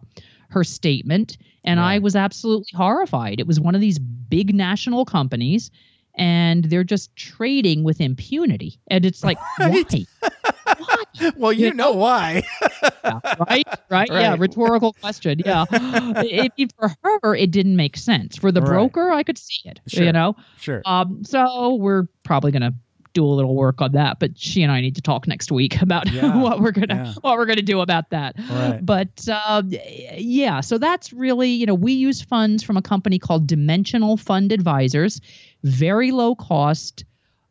her 0.54 0.64
statement, 0.64 1.38
and 1.64 1.80
I 1.80 2.00
was 2.00 2.16
absolutely 2.16 2.72
horrified. 2.76 3.40
It 3.40 3.48
was 3.48 3.60
one 3.60 3.76
of 3.76 3.82
these 3.82 4.00
big 4.00 4.54
national 4.56 5.06
companies. 5.06 5.70
And 6.16 6.66
they're 6.66 6.84
just 6.84 7.16
trading 7.16 7.84
with 7.84 8.00
impunity, 8.00 8.80
and 8.88 9.04
it's 9.04 9.24
like, 9.24 9.40
Right. 9.60 9.92
why? 9.92 10.30
why? 10.78 11.32
well, 11.38 11.52
you 11.52 11.68
You 11.70 11.74
know 11.74 11.92
why? 11.94 12.44
Yeah, 13.04 13.20
right? 13.50 13.68
Right? 13.90 14.08
Yeah, 14.12 14.36
rhetorical 14.38 14.94
question. 14.94 15.42
Yeah. 15.44 15.66
it, 15.72 16.52
it- 16.56 16.72
for 16.80 16.94
her, 17.04 17.36
it 17.36 17.50
didn't 17.50 17.76
make 17.78 17.98
sense. 17.98 18.38
For 18.38 18.52
the 18.52 18.62
Right. 18.62 18.70
broker, 18.70 19.10
I 19.12 19.24
could 19.24 19.40
see 19.40 19.62
it. 19.66 19.82
Sure. 19.88 20.04
You 20.04 20.12
know? 20.12 20.36
sure. 20.60 20.84
Um, 20.86 21.24
so 21.24 21.74
we're 21.76 22.04
probably 22.24 22.52
gonna 22.52 22.74
do 23.14 23.26
a 23.26 23.28
little 23.30 23.56
work 23.56 23.82
on 23.82 23.92
that, 23.94 24.20
but 24.20 24.38
she 24.38 24.64
and 24.64 24.72
I 24.72 24.82
need 24.82 24.96
to 24.96 25.02
talk 25.02 25.28
next 25.28 25.52
week 25.52 25.82
about 25.82 26.12
Yeah, 26.12 26.36
what 26.42 26.60
we're 26.60 26.72
gonna 26.72 26.96
yeah. 26.96 27.14
what 27.22 27.38
we're 27.38 27.46
gonna 27.46 27.62
do 27.62 27.82
about 27.82 28.10
that. 28.10 28.36
Right. 28.50 28.80
But 28.84 29.28
um, 29.30 29.70
yeah, 30.18 30.62
so 30.62 30.78
that's 30.78 31.14
really, 31.14 31.50
you 31.50 31.66
know, 31.66 31.76
we 31.76 31.94
use 31.94 32.22
funds 32.22 32.64
from 32.64 32.78
a 32.78 32.82
company 32.82 33.20
called 33.20 33.48
Dimensional 33.48 34.18
Fund 34.18 34.52
Advisors, 34.52 35.22
very 35.64 36.12
low 36.12 36.36
cost, 36.36 37.06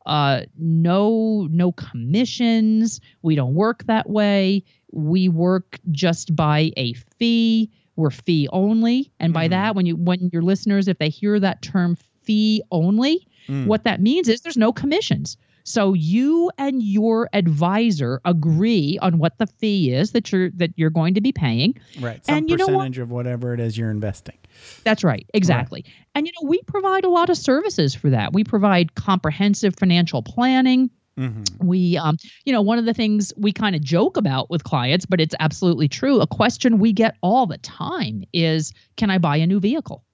uh, 0.06 0.42
no 0.58 1.46
no 1.50 1.72
commissions. 1.72 3.00
We 3.22 3.34
don't 3.34 3.54
work 3.54 3.84
that 3.84 4.08
way. 4.10 4.64
We 4.90 5.28
work 5.28 5.78
just 5.90 6.34
by 6.36 6.72
a 6.76 6.92
fee. 6.94 7.70
We're 7.96 8.10
fee 8.10 8.48
only, 8.52 9.12
and 9.20 9.32
by 9.32 9.46
Mhm. 9.46 9.50
that, 9.50 9.74
when 9.76 9.86
you 9.86 9.96
when 9.96 10.30
your 10.32 10.42
listeners, 10.42 10.88
if 10.88 10.98
they 10.98 11.08
hear 11.08 11.38
that 11.38 11.62
term 11.62 11.96
fee 12.24 12.62
only, 12.70 13.26
Mm. 13.48 13.66
what 13.66 13.82
that 13.84 14.00
means 14.00 14.28
is 14.28 14.42
there's 14.42 14.56
no 14.56 14.72
commissions. 14.72 15.36
So 15.64 15.94
you 15.94 16.50
and 16.58 16.82
your 16.82 17.28
advisor 17.32 18.20
agree 18.24 18.98
on 19.02 19.18
what 19.18 19.38
the 19.38 19.46
fee 19.46 19.92
is 19.92 20.12
that 20.12 20.32
you're 20.32 20.50
that 20.50 20.70
you're 20.76 20.90
going 20.90 21.14
to 21.14 21.20
be 21.20 21.32
paying. 21.32 21.78
Right. 22.00 22.24
Some 22.24 22.36
and 22.36 22.50
you 22.50 22.56
know 22.56 22.66
what? 22.66 22.78
percentage 22.78 22.98
of 22.98 23.10
whatever 23.10 23.54
it 23.54 23.60
is 23.60 23.76
you're 23.78 23.90
investing. 23.90 24.38
That's 24.84 25.02
right, 25.02 25.26
exactly. 25.34 25.84
And 26.14 26.26
you 26.26 26.32
know, 26.40 26.48
we 26.48 26.60
provide 26.66 27.04
a 27.04 27.08
lot 27.08 27.30
of 27.30 27.36
services 27.36 27.94
for 27.94 28.10
that. 28.10 28.32
We 28.32 28.44
provide 28.44 28.94
comprehensive 28.94 29.74
financial 29.76 30.22
planning. 30.22 30.90
Mm-hmm. 31.18 31.66
We, 31.66 31.98
um, 31.98 32.16
you 32.44 32.52
know, 32.52 32.62
one 32.62 32.78
of 32.78 32.86
the 32.86 32.94
things 32.94 33.32
we 33.36 33.52
kind 33.52 33.76
of 33.76 33.82
joke 33.82 34.16
about 34.16 34.50
with 34.50 34.64
clients, 34.64 35.04
but 35.04 35.20
it's 35.20 35.34
absolutely 35.40 35.88
true. 35.88 36.20
A 36.20 36.26
question 36.26 36.78
we 36.78 36.92
get 36.92 37.16
all 37.22 37.46
the 37.46 37.58
time 37.58 38.24
is, 38.32 38.72
"Can 38.96 39.10
I 39.10 39.18
buy 39.18 39.36
a 39.36 39.46
new 39.46 39.60
vehicle?" 39.60 40.04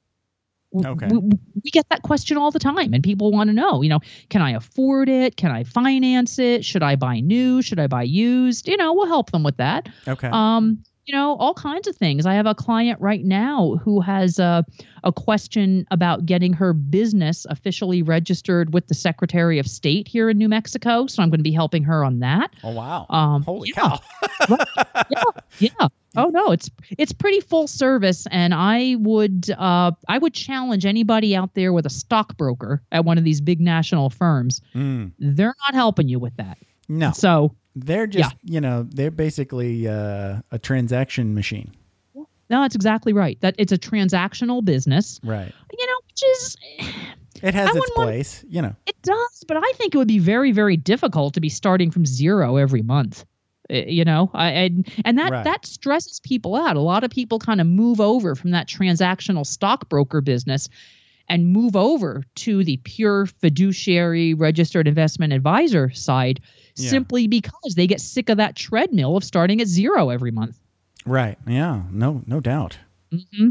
Okay. 0.75 1.07
We, 1.09 1.19
we 1.65 1.71
get 1.71 1.89
that 1.89 2.03
question 2.03 2.37
all 2.37 2.51
the 2.51 2.59
time, 2.59 2.93
and 2.93 3.03
people 3.03 3.31
want 3.31 3.49
to 3.49 3.55
know, 3.55 3.83
you 3.83 3.89
know, 3.89 4.01
can 4.29 4.43
I 4.43 4.51
afford 4.53 5.09
it? 5.09 5.37
Can 5.37 5.51
I 5.51 5.65
finance 5.65 6.39
it? 6.39 6.65
Should 6.65 6.83
I 6.83 6.97
buy 6.97 7.21
new? 7.21 7.63
Should 7.63 7.79
I 7.81 7.87
buy 7.87 8.03
used? 8.03 8.69
You 8.69 8.77
know, 8.77 8.93
we'll 8.93 9.07
help 9.07 9.31
them 9.31 9.43
with 9.43 9.57
that 9.57 9.89
Okay. 10.07 10.29
um 10.29 10.85
you 11.09 11.15
know 11.15 11.37
all 11.37 11.55
kinds 11.55 11.89
of 11.89 11.97
things 11.97 12.27
i 12.27 12.35
have 12.35 12.45
a 12.47 12.55
client 12.55 13.01
right 13.01 13.25
now 13.25 13.77
who 13.83 14.01
has 14.01 14.39
a, 14.39 14.63
a 15.05 15.11
question 15.11 15.87
about 15.91 16.27
getting 16.27 16.53
her 16.53 16.75
business 16.75 17.47
officially 17.49 18.03
registered 18.03 18.75
with 18.75 18.87
the 18.89 18.95
secretary 18.95 19.59
of 19.59 19.67
state 19.67 20.07
here 20.07 20.29
in 20.29 20.37
new 20.37 20.49
mexico 20.51 21.07
so 21.07 21.23
i'm 21.23 21.31
going 21.31 21.39
to 21.39 21.43
be 21.45 21.51
helping 21.53 21.83
her 21.83 22.05
on 22.05 22.19
that 22.21 22.51
oh 22.63 22.71
wow. 22.73 23.07
um 23.09 23.43
Holy 23.43 23.73
yeah, 23.75 23.97
cow. 24.47 25.35
yeah 25.59 25.71
oh 26.17 26.27
no 26.27 26.53
it's 26.53 26.71
it's 26.99 27.13
pretty 27.13 27.41
full 27.41 27.67
service 27.67 28.27
and 28.31 28.53
i 28.53 28.95
would 28.99 29.49
uh 29.57 29.91
i 30.09 30.19
would 30.19 30.35
challenge 30.35 30.85
anybody 30.85 31.35
out 31.35 31.55
there 31.55 31.73
with 31.73 31.87
a 31.87 31.91
stockbroker 31.91 32.83
at 32.93 33.05
one 33.05 33.17
of 33.19 33.25
these 33.25 33.41
big 33.41 33.61
national 33.61 34.11
firms 34.11 34.61
Mm. 34.75 35.13
they're 35.19 35.55
not 35.67 35.75
helping 35.75 36.09
you 36.09 36.19
with 36.19 36.37
that 36.37 36.59
No. 36.89 37.13
so 37.13 37.55
They're 37.85 38.07
just, 38.07 38.35
you 38.45 38.61
know, 38.61 38.83
they're 38.89 39.11
basically 39.11 39.87
uh, 39.89 40.41
a 40.51 40.59
transaction 40.59 41.35
machine. 41.35 41.73
no 42.51 42.63
that's 42.63 42.75
exactly 42.75 43.13
right 43.13 43.39
that 43.41 43.55
it's 43.59 43.73
a 43.73 43.79
transactional 43.79 44.65
business 44.65 45.21
Right. 45.23 45.53
you 45.79 45.87
know 45.87 45.99
which 46.07 46.23
is 46.33 46.57
It 47.43 47.55
has 47.55 47.69
its 47.69 47.75
wouldn't 47.79 47.97
want- 47.97 48.09
place, 48.09 48.45
you 48.49 48.63
know. 48.63 48.75
It 48.87 48.97
does, 49.03 49.45
but 49.47 49.57
I 49.57 49.73
think 49.77 49.95
it 49.95 49.99
would 49.99 50.09
be 50.09 50.19
very, 50.19 50.51
very 50.51 50.77
difficult 50.77 51.35
to 51.35 51.41
be 51.41 51.49
starting 51.49 51.93
from 51.93 52.05
zero 52.05 52.57
every 52.57 52.83
month. 52.83 53.25
Uh, 53.71 53.75
You 53.87 54.05
know, 54.05 54.29
I 54.35 54.51
and 54.51 54.89
and 55.05 55.19
that 55.19 55.31
Right. 55.31 55.45
that 55.45 55.65
stresses 55.65 56.19
people 56.21 56.57
out. 56.57 56.77
A 56.77 56.81
lot 56.81 57.05
of 57.05 57.11
people 57.13 57.39
kind 57.39 57.61
of 57.61 57.67
move 57.69 58.01
over 58.01 58.35
from 58.35 58.51
that 58.53 58.67
transactional 58.67 59.47
stockbroker 59.47 60.21
business 60.21 60.69
and 61.29 61.47
move 61.53 61.77
over 61.77 62.25
to 62.37 62.65
the 62.65 62.79
pure 62.83 63.27
fiduciary 63.27 64.35
registered 64.35 64.89
investment 64.89 65.33
advisor 65.33 65.91
side 65.91 66.41
Yeah. 66.79 66.91
simply 66.91 67.27
because 67.27 67.75
they 67.77 67.87
get 67.87 68.01
sick 68.01 68.29
of 68.29 68.37
that 68.39 68.57
treadmill 68.57 69.17
of 69.17 69.25
starting 69.25 69.61
at 69.61 69.67
zero 69.69 70.11
every 70.11 70.31
month. 70.31 70.59
Right. 71.07 71.39
Yeah. 71.47 71.83
No, 71.91 72.23
no 72.27 72.41
doubt. 72.41 72.79
hmm 73.37 73.49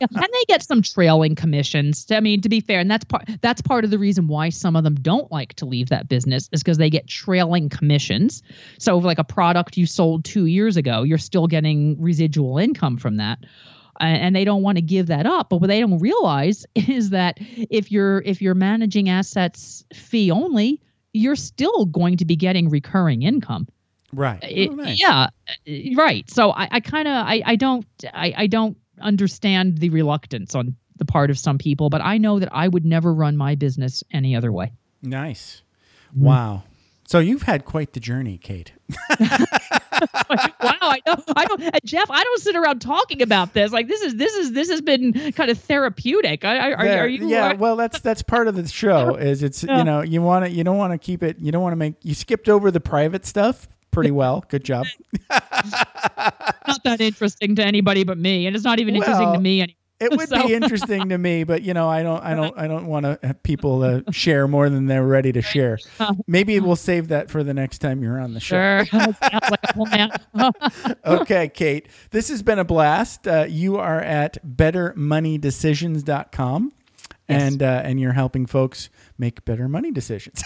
and 0.00 0.28
they 0.32 0.44
get 0.46 0.62
some 0.62 0.82
trailing 0.82 1.34
commissions. 1.34 2.06
I 2.10 2.20
mean, 2.20 2.40
to 2.42 2.48
be 2.48 2.60
fair, 2.60 2.80
and 2.80 2.90
that's 2.90 3.04
part 3.04 3.28
that's 3.40 3.60
part 3.60 3.84
of 3.84 3.90
the 3.90 3.98
reason 3.98 4.28
why 4.28 4.50
some 4.50 4.76
of 4.76 4.84
them 4.84 4.94
don't 4.94 5.30
like 5.32 5.54
to 5.54 5.66
leave 5.66 5.88
that 5.88 6.08
business 6.08 6.48
is 6.52 6.62
because 6.62 6.78
they 6.78 6.90
get 6.90 7.06
trailing 7.06 7.68
commissions. 7.68 8.42
So, 8.78 8.98
like 8.98 9.18
a 9.18 9.24
product 9.24 9.76
you 9.76 9.86
sold 9.86 10.24
two 10.24 10.46
years 10.46 10.76
ago, 10.76 11.02
you're 11.02 11.18
still 11.18 11.46
getting 11.46 12.00
residual 12.00 12.58
income 12.58 12.96
from 12.98 13.16
that. 13.16 13.38
And 14.00 14.34
they 14.34 14.44
don't 14.44 14.62
want 14.62 14.76
to 14.76 14.82
give 14.82 15.06
that 15.06 15.24
up, 15.24 15.48
but 15.50 15.58
what 15.58 15.68
they 15.68 15.80
don't 15.80 15.98
realize 15.98 16.66
is 16.74 17.10
that 17.10 17.38
if 17.40 17.92
you're 17.92 18.20
if 18.22 18.42
you're 18.42 18.54
managing 18.54 19.08
assets 19.08 19.84
fee 19.94 20.30
only, 20.30 20.80
you're 21.14 21.36
still 21.36 21.86
going 21.86 22.18
to 22.18 22.26
be 22.26 22.36
getting 22.36 22.68
recurring 22.68 23.22
income. 23.22 23.66
Right. 24.12 24.38
It- 24.42 24.70
Oh, 24.70 24.74
nice. 24.74 25.00
Yeah, 25.00 25.28
uh, 25.48 25.72
right. 25.96 26.28
So 26.28 26.50
I, 26.50 26.68
I 26.70 26.80
kind 26.80 27.08
of 27.08 27.14
I, 27.14 27.42
I 27.46 27.56
don't 27.56 27.86
I, 28.12 28.34
I 28.36 28.46
don't 28.48 28.76
understand 29.00 29.78
the 29.78 29.88
reluctance 29.90 30.54
on 30.54 30.76
the 30.96 31.04
part 31.04 31.30
of 31.30 31.38
some 31.38 31.58
people, 31.58 31.88
but 31.90 32.00
I 32.02 32.18
know 32.18 32.38
that 32.38 32.50
I 32.52 32.68
would 32.68 32.84
never 32.84 33.12
run 33.12 33.36
my 33.36 33.54
business 33.54 34.04
any 34.12 34.36
other 34.36 34.52
way. 34.52 34.72
Nice. 35.02 35.62
Mm-hmm. 36.10 36.24
Wow. 36.24 36.62
So 37.08 37.18
you've 37.18 37.42
had 37.42 37.64
quite 37.64 37.92
the 37.92 38.00
journey, 38.00 38.38
Kate. 38.38 38.72
wow, 40.30 40.78
I 40.80 41.00
know 41.06 41.16
I 41.36 41.44
don't 41.46 41.62
uh, 41.62 41.70
Jeff, 41.84 42.10
I 42.10 42.22
don't 42.22 42.40
sit 42.40 42.56
around 42.56 42.80
talking 42.80 43.22
about 43.22 43.52
this. 43.54 43.72
Like 43.72 43.88
this 43.88 44.02
is 44.02 44.16
this 44.16 44.34
is 44.34 44.52
this 44.52 44.70
has 44.70 44.80
been 44.80 45.32
kind 45.32 45.50
of 45.50 45.58
therapeutic. 45.58 46.44
I, 46.44 46.56
I, 46.56 46.72
are, 46.72 46.84
There. 46.84 47.04
are 47.04 47.08
you 47.08 47.28
yeah, 47.28 47.52
are- 47.52 47.56
well, 47.56 47.76
that's 47.76 48.00
that's 48.00 48.22
part 48.22 48.48
of 48.48 48.56
the 48.56 48.66
show. 48.68 49.14
Is 49.24 49.42
it's 49.42 49.62
Yeah. 49.64 49.78
you 49.78 49.84
know 49.84 50.02
you 50.02 50.22
want 50.22 50.44
to 50.44 50.50
you 50.50 50.64
don't 50.64 50.76
want 50.76 50.92
to 50.92 50.98
keep 50.98 51.22
it 51.22 51.38
you 51.38 51.52
don't 51.52 51.62
want 51.62 51.72
to 51.72 51.76
make 51.76 51.94
you 52.02 52.14
skipped 52.14 52.48
over 52.48 52.70
the 52.70 52.80
private 52.80 53.24
stuff 53.26 53.68
pretty 53.90 54.10
well. 54.10 54.44
Good 54.48 54.64
job. 54.64 54.86
not 55.30 56.82
that 56.84 57.00
interesting 57.00 57.54
to 57.56 57.64
anybody 57.64 58.04
but 58.04 58.18
me, 58.18 58.46
and 58.46 58.56
it's 58.56 58.64
not 58.64 58.80
even 58.80 58.96
interesting 58.96 59.32
to 59.32 59.38
me 59.40 59.62
anymore. 59.62 59.76
It 60.00 60.10
would 60.10 60.28
So- 60.28 60.44
be 60.46 60.52
interesting 60.54 61.08
to 61.10 61.18
me, 61.18 61.44
but 61.44 61.62
you 61.62 61.72
know 61.72 61.88
I 61.88 62.02
don't 62.02 62.22
I 62.22 62.34
don't 62.34 62.58
I 62.58 62.66
don't 62.66 62.86
want 62.86 63.04
to 63.06 63.18
have 63.22 63.42
people 63.42 63.82
uh, 63.82 64.00
share 64.10 64.46
more 64.48 64.68
than 64.68 64.86
they're 64.86 65.06
ready 65.06 65.32
to 65.32 65.40
share. 65.42 65.78
Maybe 66.26 66.58
we'll 66.60 66.76
save 66.76 67.08
that 67.08 67.30
for 67.30 67.42
the 67.44 67.54
next 67.54 67.78
time 67.78 68.02
you're 68.02 68.20
on 68.20 68.34
the 68.34 68.40
show. 68.40 68.84
Sure. 68.84 68.84
Sounds 68.86 69.16
like 69.22 69.60
a 69.68 69.72
plan. 69.72 70.10
okay, 71.06 71.48
Kate. 71.48 71.88
This 72.10 72.28
has 72.28 72.42
been 72.42 72.58
a 72.58 72.64
blast. 72.64 73.26
Uh, 73.28 73.46
you 73.48 73.76
are 73.76 74.00
at 74.00 74.38
bettermoneydecisions.com 74.46 76.72
and 77.26 77.62
uh, 77.62 77.80
and 77.84 77.98
you're 77.98 78.12
helping 78.12 78.44
folks 78.46 78.90
make 79.16 79.44
better 79.46 79.66
money 79.68 79.90
decisions. 79.90 80.42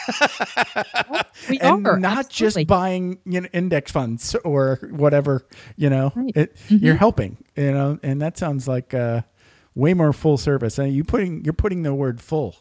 we 1.50 1.58
and 1.58 1.84
are 1.86 1.98
not 1.98 2.26
absolutely. 2.26 2.62
just 2.64 2.68
buying 2.68 3.18
you 3.24 3.40
know, 3.40 3.48
index 3.52 3.90
funds 3.90 4.36
or 4.44 4.78
whatever, 4.92 5.44
you 5.76 5.90
know. 5.90 6.12
Right. 6.14 6.36
It, 6.36 6.54
Mm-hmm. 6.68 6.84
You're 6.84 6.94
helping, 6.96 7.36
you 7.56 7.72
know, 7.72 7.98
and 8.02 8.20
that 8.22 8.36
sounds 8.38 8.68
like 8.68 8.92
uh, 8.94 9.22
way 9.78 9.94
more 9.94 10.12
full 10.12 10.36
service. 10.36 10.78
And 10.78 10.92
you 10.92 11.04
putting 11.04 11.44
you're 11.44 11.54
putting 11.54 11.82
the 11.82 11.94
word 11.94 12.20
full. 12.20 12.56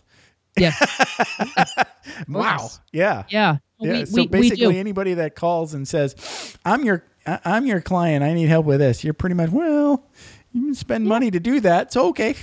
Yeah. 0.58 0.74
Wow. 2.28 2.70
Yeah. 2.92 3.26
Yeah. 3.30 3.58
Yeah, 3.80 3.92
we, 3.94 4.06
so 4.06 4.16
we, 4.16 4.22
we 4.22 4.28
basically, 4.28 4.74
do. 4.74 4.80
anybody 4.80 5.14
that 5.16 5.36
calls 5.36 5.76
and 5.76 5.88
says, 5.88 6.58
"I'm 6.66 6.84
your 6.84 7.04
I'm 7.28 7.68
your 7.68 7.80
client. 7.80 8.24
I 8.24 8.34
need 8.34 8.48
help 8.50 8.66
with 8.66 8.80
this," 8.80 9.04
you're 9.04 9.14
pretty 9.14 9.36
much 9.36 9.52
well. 9.52 10.04
You 10.52 10.62
can 10.64 10.74
spend 10.74 11.06
money 11.06 11.30
to 11.30 11.40
do 11.40 11.60
that. 11.60 11.88
It's 11.88 11.98
okay. 11.98 12.36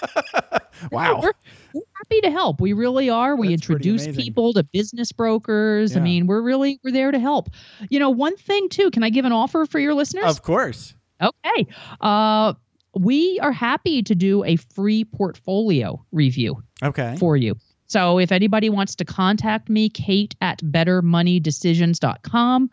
wow. 0.90 1.20
We're, 1.20 1.32
we're 1.74 1.82
happy 2.02 2.20
to 2.22 2.30
help. 2.30 2.62
We 2.62 2.72
really 2.72 3.10
are. 3.10 3.36
We 3.36 3.48
That's 3.48 3.60
introduce 3.60 4.06
people 4.06 4.54
to 4.54 4.62
business 4.62 5.12
brokers. 5.12 5.98
I 5.98 6.00
mean, 6.00 6.26
we're 6.26 6.40
really 6.40 6.80
we're 6.82 6.92
there 6.92 7.10
to 7.10 7.18
help. 7.18 7.50
You 7.90 7.98
know, 7.98 8.08
one 8.08 8.36
thing 8.36 8.70
too. 8.70 8.90
Can 8.90 9.02
I 9.02 9.10
give 9.10 9.26
an 9.26 9.32
offer 9.32 9.66
for 9.66 9.78
your 9.78 9.92
listeners? 9.92 10.24
Of 10.24 10.40
course. 10.42 10.94
okay. 11.20 11.66
Uh, 12.00 12.54
we 12.96 13.38
are 13.40 13.52
happy 13.52 14.02
to 14.02 14.14
do 14.14 14.44
a 14.44 14.56
free 14.56 15.04
portfolio 15.04 16.04
review 16.12 16.62
Okay. 16.82 17.16
for 17.18 17.36
you. 17.36 17.56
So 17.86 18.18
if 18.18 18.32
anybody 18.32 18.70
wants 18.70 18.94
to 18.96 19.04
contact 19.04 19.68
me, 19.68 19.88
Kate 19.88 20.34
at 20.40 20.60
bettermoneydecisions.com. 20.62 22.70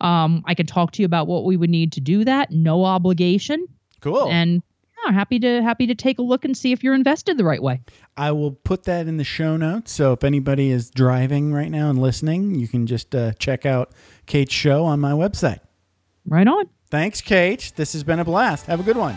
Um, 0.00 0.42
I 0.46 0.54
can 0.54 0.66
talk 0.66 0.92
to 0.92 1.02
you 1.02 1.06
about 1.06 1.26
what 1.26 1.44
we 1.44 1.56
would 1.56 1.70
need 1.70 1.92
to 1.92 2.00
do 2.00 2.24
that. 2.24 2.50
No 2.50 2.84
obligation. 2.84 3.66
Cool. 4.00 4.28
And 4.30 4.62
yeah, 5.04 5.12
happy 5.12 5.38
to 5.40 5.62
happy 5.62 5.86
to 5.86 5.94
take 5.94 6.18
a 6.18 6.22
look 6.22 6.44
and 6.44 6.56
see 6.56 6.72
if 6.72 6.82
you're 6.84 6.94
invested 6.94 7.36
the 7.38 7.44
right 7.44 7.62
way. 7.62 7.80
I 8.16 8.32
will 8.32 8.52
put 8.52 8.84
that 8.84 9.06
in 9.08 9.16
the 9.18 9.24
show 9.24 9.56
notes. 9.56 9.92
So 9.92 10.12
if 10.12 10.24
anybody 10.24 10.70
is 10.70 10.90
driving 10.90 11.52
right 11.52 11.70
now 11.70 11.90
and 11.90 11.98
listening, 12.00 12.54
you 12.54 12.68
can 12.68 12.86
just 12.86 13.14
uh, 13.14 13.32
check 13.38 13.66
out 13.66 13.92
Kate's 14.26 14.54
show 14.54 14.84
on 14.84 15.00
my 15.00 15.12
website. 15.12 15.60
Right 16.26 16.46
on. 16.46 16.66
Thanks, 16.90 17.20
Kate. 17.20 17.72
This 17.76 17.92
has 17.92 18.04
been 18.04 18.18
a 18.18 18.24
blast. 18.24 18.66
Have 18.66 18.80
a 18.80 18.82
good 18.82 18.96
one. 18.96 19.16